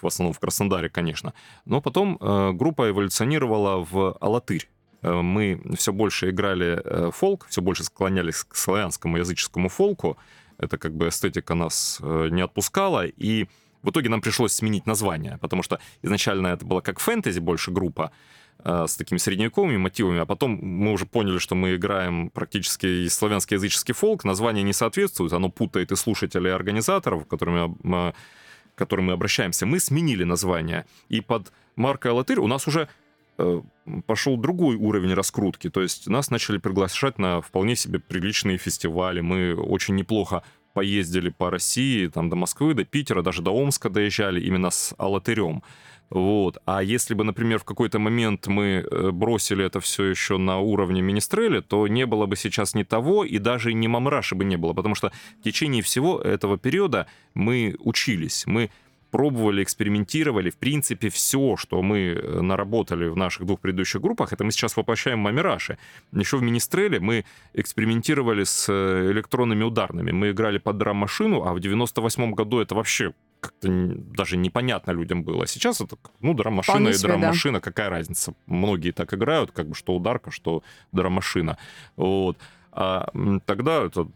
в 0.02 0.06
основном 0.06 0.34
в 0.34 0.40
Краснодаре, 0.40 0.90
конечно. 0.90 1.34
Но 1.66 1.82
потом 1.82 2.18
э, 2.20 2.52
группа 2.54 2.90
эволюционировала 2.90 3.84
в 3.84 4.16
Алатырь. 4.22 4.70
Э, 5.02 5.22
Мы 5.22 5.62
все 5.76 5.92
больше 5.92 6.30
играли 6.30 6.80
э, 6.84 7.12
фолк, 7.12 7.48
все 7.50 7.62
больше 7.62 7.84
склонялись 7.84 8.44
к 8.44 8.56
славянскому 8.56 9.18
языческому 9.18 9.70
фолку. 9.70 10.18
Это 10.60 10.78
как 10.78 10.94
бы 10.94 11.08
эстетика 11.08 11.56
нас 11.56 12.00
не 12.02 12.42
отпускала. 12.42 13.06
И 13.06 13.48
в 13.82 13.90
итоге 13.90 14.10
нам 14.10 14.22
пришлось 14.22 14.54
сменить 14.54 14.86
название, 14.86 15.38
потому 15.42 15.64
что 15.64 15.80
изначально 16.04 16.48
это 16.48 16.66
была 16.66 16.82
как 16.82 17.00
фэнтези 17.00 17.40
больше 17.40 17.72
группа, 17.72 18.12
с 18.64 18.96
такими 18.96 19.18
средневековыми 19.18 19.78
мотивами, 19.78 20.20
а 20.20 20.26
потом 20.26 20.52
мы 20.52 20.94
уже 20.94 21.06
поняли, 21.06 21.38
что 21.38 21.56
мы 21.56 21.76
играем 21.76 22.30
практически 22.30 22.86
и 22.86 23.10
славянский 23.10 23.56
языческий 23.56 23.94
фолк, 23.94 24.24
название 24.24 24.64
не 24.64 24.74
соответствует, 24.74 25.34
оно 25.34 25.50
путает 25.50 25.92
и 25.92 25.96
слушателей, 25.96 26.50
и 26.50 26.54
организаторов, 26.54 27.26
к 27.26 27.30
которым, 27.30 27.78
э, 27.84 28.14
к 28.76 28.78
которым 28.78 29.06
мы 29.06 29.14
обращаемся. 29.14 29.66
Мы 29.66 29.80
сменили 29.80 30.24
название, 30.24 30.86
и 31.10 31.20
под 31.20 31.52
маркой 31.76 32.12
«Алатырь» 32.12 32.40
у 32.40 32.48
нас 32.48 32.68
уже 32.68 32.88
э, 33.38 33.62
пошел 34.06 34.38
другой 34.38 34.78
уровень 34.78 35.14
раскрутки, 35.14 35.70
то 35.70 35.82
есть 35.82 36.08
нас 36.08 36.32
начали 36.32 36.58
приглашать 36.58 37.20
на 37.20 37.42
вполне 37.42 37.76
себе 37.76 38.00
приличные 38.00 38.58
фестивали, 38.58 39.20
мы 39.22 39.56
очень 39.56 39.96
неплохо 39.96 40.44
поездили 40.74 41.30
по 41.30 41.50
России, 41.50 42.08
там 42.08 42.30
до 42.30 42.36
Москвы, 42.36 42.74
до 42.74 42.84
Питера, 42.84 43.22
даже 43.22 43.42
до 43.42 43.52
Омска 43.52 43.90
доезжали 43.90 44.42
именно 44.42 44.70
с 44.70 44.94
«Алатырем». 44.98 45.64
Вот. 46.14 46.60
А 46.66 46.84
если 46.84 47.16
бы, 47.16 47.24
например, 47.24 47.58
в 47.58 47.64
какой-то 47.64 47.98
момент 47.98 48.46
мы 48.46 48.86
э, 48.86 49.10
бросили 49.12 49.66
это 49.66 49.80
все 49.80 50.04
еще 50.04 50.38
на 50.38 50.60
уровне 50.60 51.02
Министрели, 51.02 51.60
то 51.60 51.88
не 51.88 52.06
было 52.06 52.28
бы 52.28 52.36
сейчас 52.36 52.76
ни 52.76 52.84
того, 52.84 53.26
и 53.26 53.40
даже 53.40 53.74
ни 53.74 53.88
Мамраши 53.88 54.36
бы 54.36 54.46
не 54.46 54.56
было, 54.56 54.74
потому 54.74 54.94
что 54.94 55.12
в 55.40 55.44
течение 55.44 55.82
всего 55.82 56.20
этого 56.20 56.60
периода 56.60 57.08
мы 57.34 57.76
учились, 57.80 58.44
мы 58.46 58.70
пробовали, 59.10 59.64
экспериментировали. 59.64 60.52
В 60.52 60.58
принципе, 60.58 61.10
все, 61.10 61.56
что 61.58 61.82
мы 61.82 61.98
э, 61.98 62.42
наработали 62.42 63.08
в 63.08 63.18
наших 63.18 63.48
двух 63.48 63.60
предыдущих 63.60 64.00
группах, 64.00 64.34
это 64.34 64.44
мы 64.44 64.52
сейчас 64.52 64.78
воплощаем 64.78 65.18
в 65.20 65.24
Мамираше. 65.24 65.80
Еще 66.12 66.38
в 66.38 66.44
Министреле 66.44 67.00
мы 67.00 67.26
экспериментировали 67.56 68.44
с 68.44 68.68
э, 68.70 69.12
электронными 69.12 69.64
ударными. 69.64 70.12
Мы 70.12 70.30
играли 70.30 70.60
под 70.60 70.78
драм-машину, 70.78 71.44
а 71.44 71.54
в 71.54 71.60
98 71.60 72.34
году 72.34 72.60
это 72.60 72.76
вообще 72.76 73.14
как-то 73.44 73.68
даже 73.70 74.38
непонятно 74.38 74.92
людям 74.92 75.24
было. 75.24 75.44
А 75.44 75.48
сейчас 75.48 75.82
это, 75.82 75.98
ну, 76.22 76.34
драм-машина 76.34 76.90
и 76.90 76.94
себе, 76.94 77.10
да. 77.10 77.18
драм-машина, 77.20 77.60
какая 77.60 77.90
разница? 77.90 78.34
Многие 78.46 78.92
так 78.92 79.14
играют, 79.14 79.52
как 79.52 79.68
бы 79.68 79.76
что 79.76 79.96
ударка, 79.96 80.32
что 80.32 80.64
драм-машина. 80.94 81.58
Вот. 81.98 82.38
А 82.72 83.10
тогда 83.46 83.84
это 83.84 84.08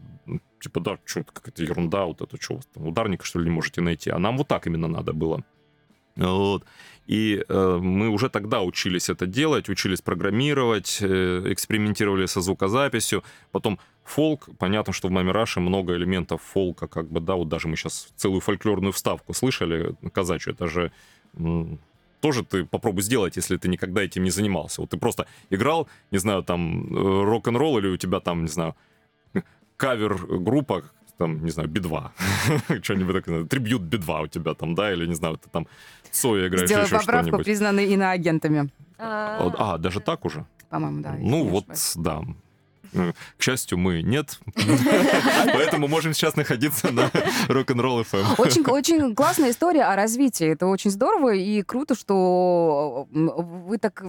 типа, 0.60 0.80
да, 0.80 0.98
что 1.04 1.20
это 1.20 1.32
какая-то 1.32 1.62
ерунда, 1.62 2.04
вот 2.04 2.20
это 2.20 2.40
что, 2.40 2.60
ударника, 2.74 3.24
что 3.24 3.38
ли, 3.38 3.44
не 3.44 3.50
можете 3.50 3.80
найти. 3.80 4.10
А 4.10 4.18
нам 4.18 4.36
вот 4.38 4.48
так 4.48 4.66
именно 4.66 4.88
надо 4.88 5.12
было. 5.12 5.44
Вот. 6.16 6.64
И 7.08 7.42
э, 7.48 7.78
мы 7.80 8.10
уже 8.10 8.28
тогда 8.28 8.60
учились 8.60 9.08
это 9.08 9.26
делать, 9.26 9.68
учились 9.68 10.02
программировать, 10.02 10.98
э, 11.00 11.52
экспериментировали 11.52 12.26
со 12.26 12.40
звукозаписью. 12.40 13.22
Потом 13.50 13.78
фолк, 14.04 14.48
понятно, 14.58 14.92
что 14.92 15.08
в 15.08 15.10
Маме 15.10 15.32
Раши 15.32 15.60
много 15.60 15.94
элементов 15.94 16.42
фолка, 16.42 16.86
как 16.86 17.10
бы, 17.10 17.20
да, 17.20 17.34
вот 17.34 17.48
даже 17.48 17.66
мы 17.66 17.76
сейчас 17.76 18.08
целую 18.16 18.40
фольклорную 18.40 18.92
вставку 18.92 19.32
слышали, 19.32 19.94
казачью, 20.12 20.52
это 20.52 20.66
же 20.66 20.92
тоже 22.20 22.44
ты 22.44 22.64
попробуй 22.64 23.02
сделать, 23.02 23.36
если 23.36 23.56
ты 23.56 23.68
никогда 23.68 24.02
этим 24.02 24.24
не 24.24 24.30
занимался. 24.30 24.80
Вот 24.80 24.90
ты 24.90 24.98
просто 24.98 25.26
играл, 25.50 25.88
не 26.10 26.18
знаю, 26.18 26.42
там, 26.42 26.94
э, 26.94 27.24
рок-н-ролл 27.24 27.78
или 27.78 27.88
у 27.88 27.96
тебя 27.96 28.20
там, 28.20 28.42
не 28.42 28.48
знаю, 28.48 28.74
кавер-группа, 29.76 30.82
там, 31.16 31.44
не 31.44 31.50
знаю, 31.50 31.68
Би-2, 31.68 32.10
что-нибудь 32.82 33.14
такое, 33.14 33.44
трибют 33.44 33.82
Би-2 33.82 34.24
у 34.24 34.26
тебя 34.28 34.54
там, 34.54 34.74
да, 34.74 34.92
или, 34.92 35.06
не 35.06 35.14
знаю, 35.14 35.36
ты 35.36 35.48
там 35.50 35.66
Цоя 36.12 36.48
играешь, 36.48 36.68
Сделай 36.68 36.84
еще 36.84 36.96
поправку, 36.98 37.26
что-нибудь. 37.28 37.44
признаны 37.44 37.84
иноагентами. 37.86 38.70
А, 38.98 39.50
А, 39.58 39.78
даже 39.78 40.00
так 40.00 40.24
уже? 40.24 40.44
По-моему, 40.70 41.00
да. 41.02 41.14
если 41.14 41.28
Ну 41.28 41.44
не 41.44 41.50
вот, 41.50 41.64
ошибаюсь. 41.70 41.92
да. 41.96 42.22
Э, 42.94 43.12
К 43.36 43.42
счастью, 43.42 43.78
мы 43.78 44.02
нет. 44.02 44.40
Поэтому 45.52 45.88
можем 45.88 46.14
сейчас 46.14 46.36
находиться 46.36 46.90
на 46.92 47.10
рок-н-ролл 47.48 48.00
FM. 48.02 48.24
Очень, 48.38 48.64
очень 48.64 49.14
классная 49.14 49.50
история 49.50 49.84
о 49.84 49.96
развитии. 49.96 50.46
Это 50.46 50.66
очень 50.66 50.90
здорово 50.90 51.34
и 51.34 51.62
круто, 51.62 51.94
что 51.94 53.06
м, 53.12 53.30
вы 53.66 53.78
так 53.78 54.04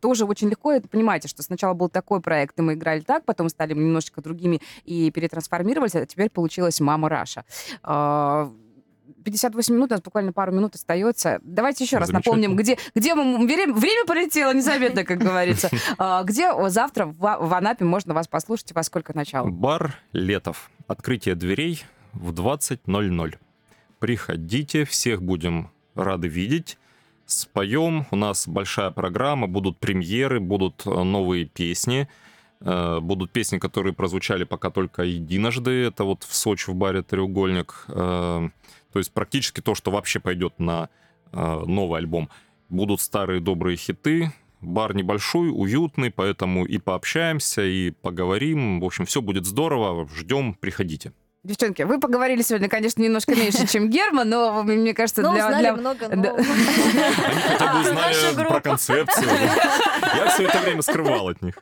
тоже 0.00 0.24
очень 0.24 0.48
легко 0.48 0.72
это 0.72 0.88
понимаете, 0.88 1.28
что 1.28 1.42
сначала 1.42 1.74
был 1.74 1.88
такой 1.88 2.20
проект, 2.20 2.58
и 2.58 2.62
мы 2.62 2.74
играли 2.74 3.00
так, 3.00 3.24
потом 3.24 3.48
стали 3.48 3.72
немножечко 3.72 4.20
другими 4.20 4.60
и 4.84 5.10
перетрансформировались, 5.12 5.94
а 5.94 6.04
теперь 6.06 6.28
получилась 6.28 6.80
«Мама 6.80 7.08
Раша». 7.08 7.44
А, 7.84 8.50
58 9.22 9.74
минут, 9.74 9.90
у 9.90 9.94
нас 9.94 10.02
буквально 10.02 10.32
пару 10.32 10.52
минут 10.52 10.74
остается. 10.74 11.40
Давайте 11.42 11.84
еще 11.84 11.98
раз 11.98 12.10
напомним, 12.10 12.56
где, 12.56 12.78
где 12.94 13.14
мы... 13.14 13.46
Время, 13.46 13.72
время 13.72 14.04
полетело 14.06 14.52
незаметно, 14.52 15.04
как 15.04 15.18
говорится. 15.18 15.70
А, 15.98 16.22
Где 16.22 16.50
завтра 16.68 17.06
в, 17.06 17.18
в 17.18 17.54
Анапе 17.54 17.84
можно 17.84 18.14
вас 18.14 18.26
послушать 18.26 18.70
и 18.70 18.74
во 18.74 18.82
сколько 18.82 19.14
начала? 19.14 19.48
Бар 19.48 19.94
Летов. 20.12 20.70
Открытие 20.86 21.34
дверей 21.34 21.84
в 22.12 22.32
20.00. 22.32 23.34
Приходите, 23.98 24.84
всех 24.84 25.22
будем 25.22 25.70
рады 25.94 26.28
видеть. 26.28 26.78
Споем, 27.26 28.06
у 28.10 28.16
нас 28.16 28.48
большая 28.48 28.90
программа, 28.90 29.46
будут 29.46 29.78
премьеры, 29.78 30.40
будут 30.40 30.82
э, 30.86 30.90
новые 30.90 31.44
песни. 31.44 32.08
Э, 32.64 33.00
Будут 33.00 33.32
песни, 33.32 33.58
которые 33.58 33.92
прозвучали 33.92 34.44
пока 34.44 34.70
только 34.70 35.02
единожды. 35.02 35.70
Это 35.84 36.04
вот 36.04 36.24
в 36.24 36.34
Сочи 36.34 36.70
в 36.70 36.74
баре 36.74 37.02
«Треугольник». 37.02 37.86
То 38.92 38.98
есть 38.98 39.12
практически 39.12 39.60
то, 39.60 39.74
что 39.74 39.90
вообще 39.90 40.20
пойдет 40.20 40.58
на 40.58 40.88
э, 41.32 41.64
новый 41.66 41.98
альбом. 41.98 42.28
Будут 42.68 43.00
старые 43.00 43.40
добрые 43.40 43.76
хиты. 43.76 44.32
Бар 44.60 44.94
небольшой, 44.94 45.50
уютный, 45.52 46.10
поэтому 46.10 46.64
и 46.64 46.78
пообщаемся, 46.78 47.62
и 47.64 47.90
поговорим. 47.90 48.80
В 48.80 48.84
общем, 48.84 49.06
все 49.06 49.20
будет 49.20 49.44
здорово. 49.44 50.08
Ждем, 50.14 50.54
приходите. 50.54 51.12
Девчонки, 51.44 51.82
вы 51.82 51.98
поговорили 51.98 52.40
сегодня, 52.40 52.68
конечно, 52.68 53.02
немножко 53.02 53.34
меньше, 53.34 53.66
чем 53.66 53.90
Герман, 53.90 54.28
но 54.28 54.62
мне 54.62 54.94
кажется, 54.94 55.22
ну, 55.22 55.32
для... 55.32 55.46
узнали 55.46 55.62
для- 55.62 55.74
много 55.74 56.08
нового. 56.08 56.36
Они 56.38 57.40
хотя 57.48 57.72
бы 57.72 57.80
узнали 57.80 58.48
про 58.48 58.60
концепцию. 58.60 59.26
Я 60.14 60.28
все 60.28 60.44
это 60.44 60.60
время 60.60 60.82
скрывал 60.82 61.30
от 61.30 61.42
них. 61.42 61.56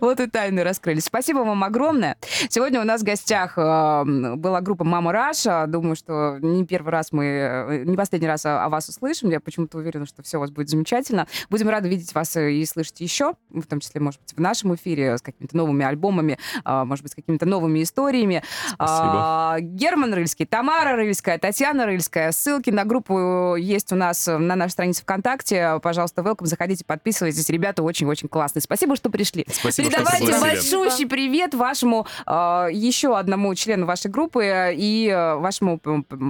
Вот 0.00 0.20
и 0.20 0.28
тайны 0.28 0.62
раскрылись. 0.62 1.06
Спасибо 1.06 1.38
вам 1.38 1.64
огромное. 1.64 2.16
Сегодня 2.48 2.80
у 2.80 2.84
нас 2.84 3.00
в 3.00 3.04
гостях 3.04 3.58
э, 3.58 4.04
была 4.36 4.60
группа 4.60 4.84
Мама 4.84 5.10
Раша. 5.10 5.64
Думаю, 5.66 5.96
что 5.96 6.38
не 6.40 6.64
первый 6.64 6.90
раз 6.90 7.10
мы, 7.10 7.24
э, 7.24 7.84
не 7.84 7.96
последний 7.96 8.28
раз 8.28 8.46
о, 8.46 8.64
о 8.64 8.68
вас 8.68 8.88
услышим. 8.88 9.28
Я 9.30 9.40
почему-то 9.40 9.78
уверена, 9.78 10.06
что 10.06 10.22
все 10.22 10.36
у 10.36 10.40
вас 10.40 10.52
будет 10.52 10.68
замечательно. 10.68 11.26
Будем 11.50 11.68
рады 11.68 11.88
видеть 11.88 12.14
вас 12.14 12.36
э, 12.36 12.52
и 12.52 12.64
слышать 12.64 13.00
еще, 13.00 13.34
в 13.50 13.66
том 13.66 13.80
числе, 13.80 14.00
может 14.00 14.20
быть, 14.20 14.34
в 14.34 14.40
нашем 14.40 14.76
эфире 14.76 15.18
с 15.18 15.22
какими-то 15.22 15.56
новыми 15.56 15.84
альбомами, 15.84 16.38
а, 16.64 16.84
может 16.84 17.02
быть, 17.02 17.10
с 17.10 17.14
какими-то 17.16 17.44
новыми 17.44 17.82
историями. 17.82 18.44
А, 18.78 19.56
Герман 19.60 20.12
Рыльский, 20.14 20.46
Тамара 20.46 20.96
Рыльская, 20.96 21.38
Татьяна 21.38 21.86
Рыльская. 21.86 22.32
Ссылки 22.32 22.70
на 22.70 22.84
группу 22.84 23.54
есть 23.56 23.92
у 23.92 23.96
нас 23.96 24.26
на 24.26 24.56
нашей 24.56 24.72
странице 24.72 25.02
ВКонтакте. 25.02 25.78
Пожалуйста, 25.82 26.22
welcome, 26.22 26.46
заходите, 26.46 26.84
подписывайтесь. 26.84 27.48
Ребята 27.48 27.82
очень-очень 27.82 28.28
классные. 28.28 28.62
Спасибо, 28.62 28.96
что 28.96 29.10
пришли. 29.10 29.46
Спасибо, 29.48 29.90
что 29.90 29.98
Передавайте 29.98 30.26
пригласили. 30.26 30.76
большущий 30.76 31.06
привет 31.06 31.54
вашему 31.54 32.06
э, 32.26 32.68
еще 32.72 33.16
одному 33.16 33.54
члену 33.54 33.86
вашей 33.86 34.10
группы 34.10 34.72
и 34.76 35.08
э, 35.08 35.34
вашему 35.36 35.80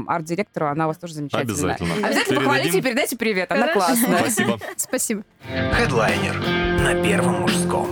арт-директору. 0.07 0.67
Она 0.69 0.85
у 0.85 0.89
вас 0.89 0.99
тоже 0.99 1.15
замечательная. 1.15 1.53
Обязательно. 1.55 1.95
Обязательно 1.95 2.25
Передадим. 2.25 2.37
похвалите 2.45 2.79
и 2.79 2.83
передайте 2.83 3.17
привет. 3.17 3.53
Она 3.53 3.69
Хорошо. 3.69 3.79
классная. 3.81 4.19
Спасибо. 4.19 4.59
Спасибо. 4.77 5.23
Хедлайнер 5.73 6.37
на 6.83 7.03
первом 7.03 7.41
мужском. 7.43 7.89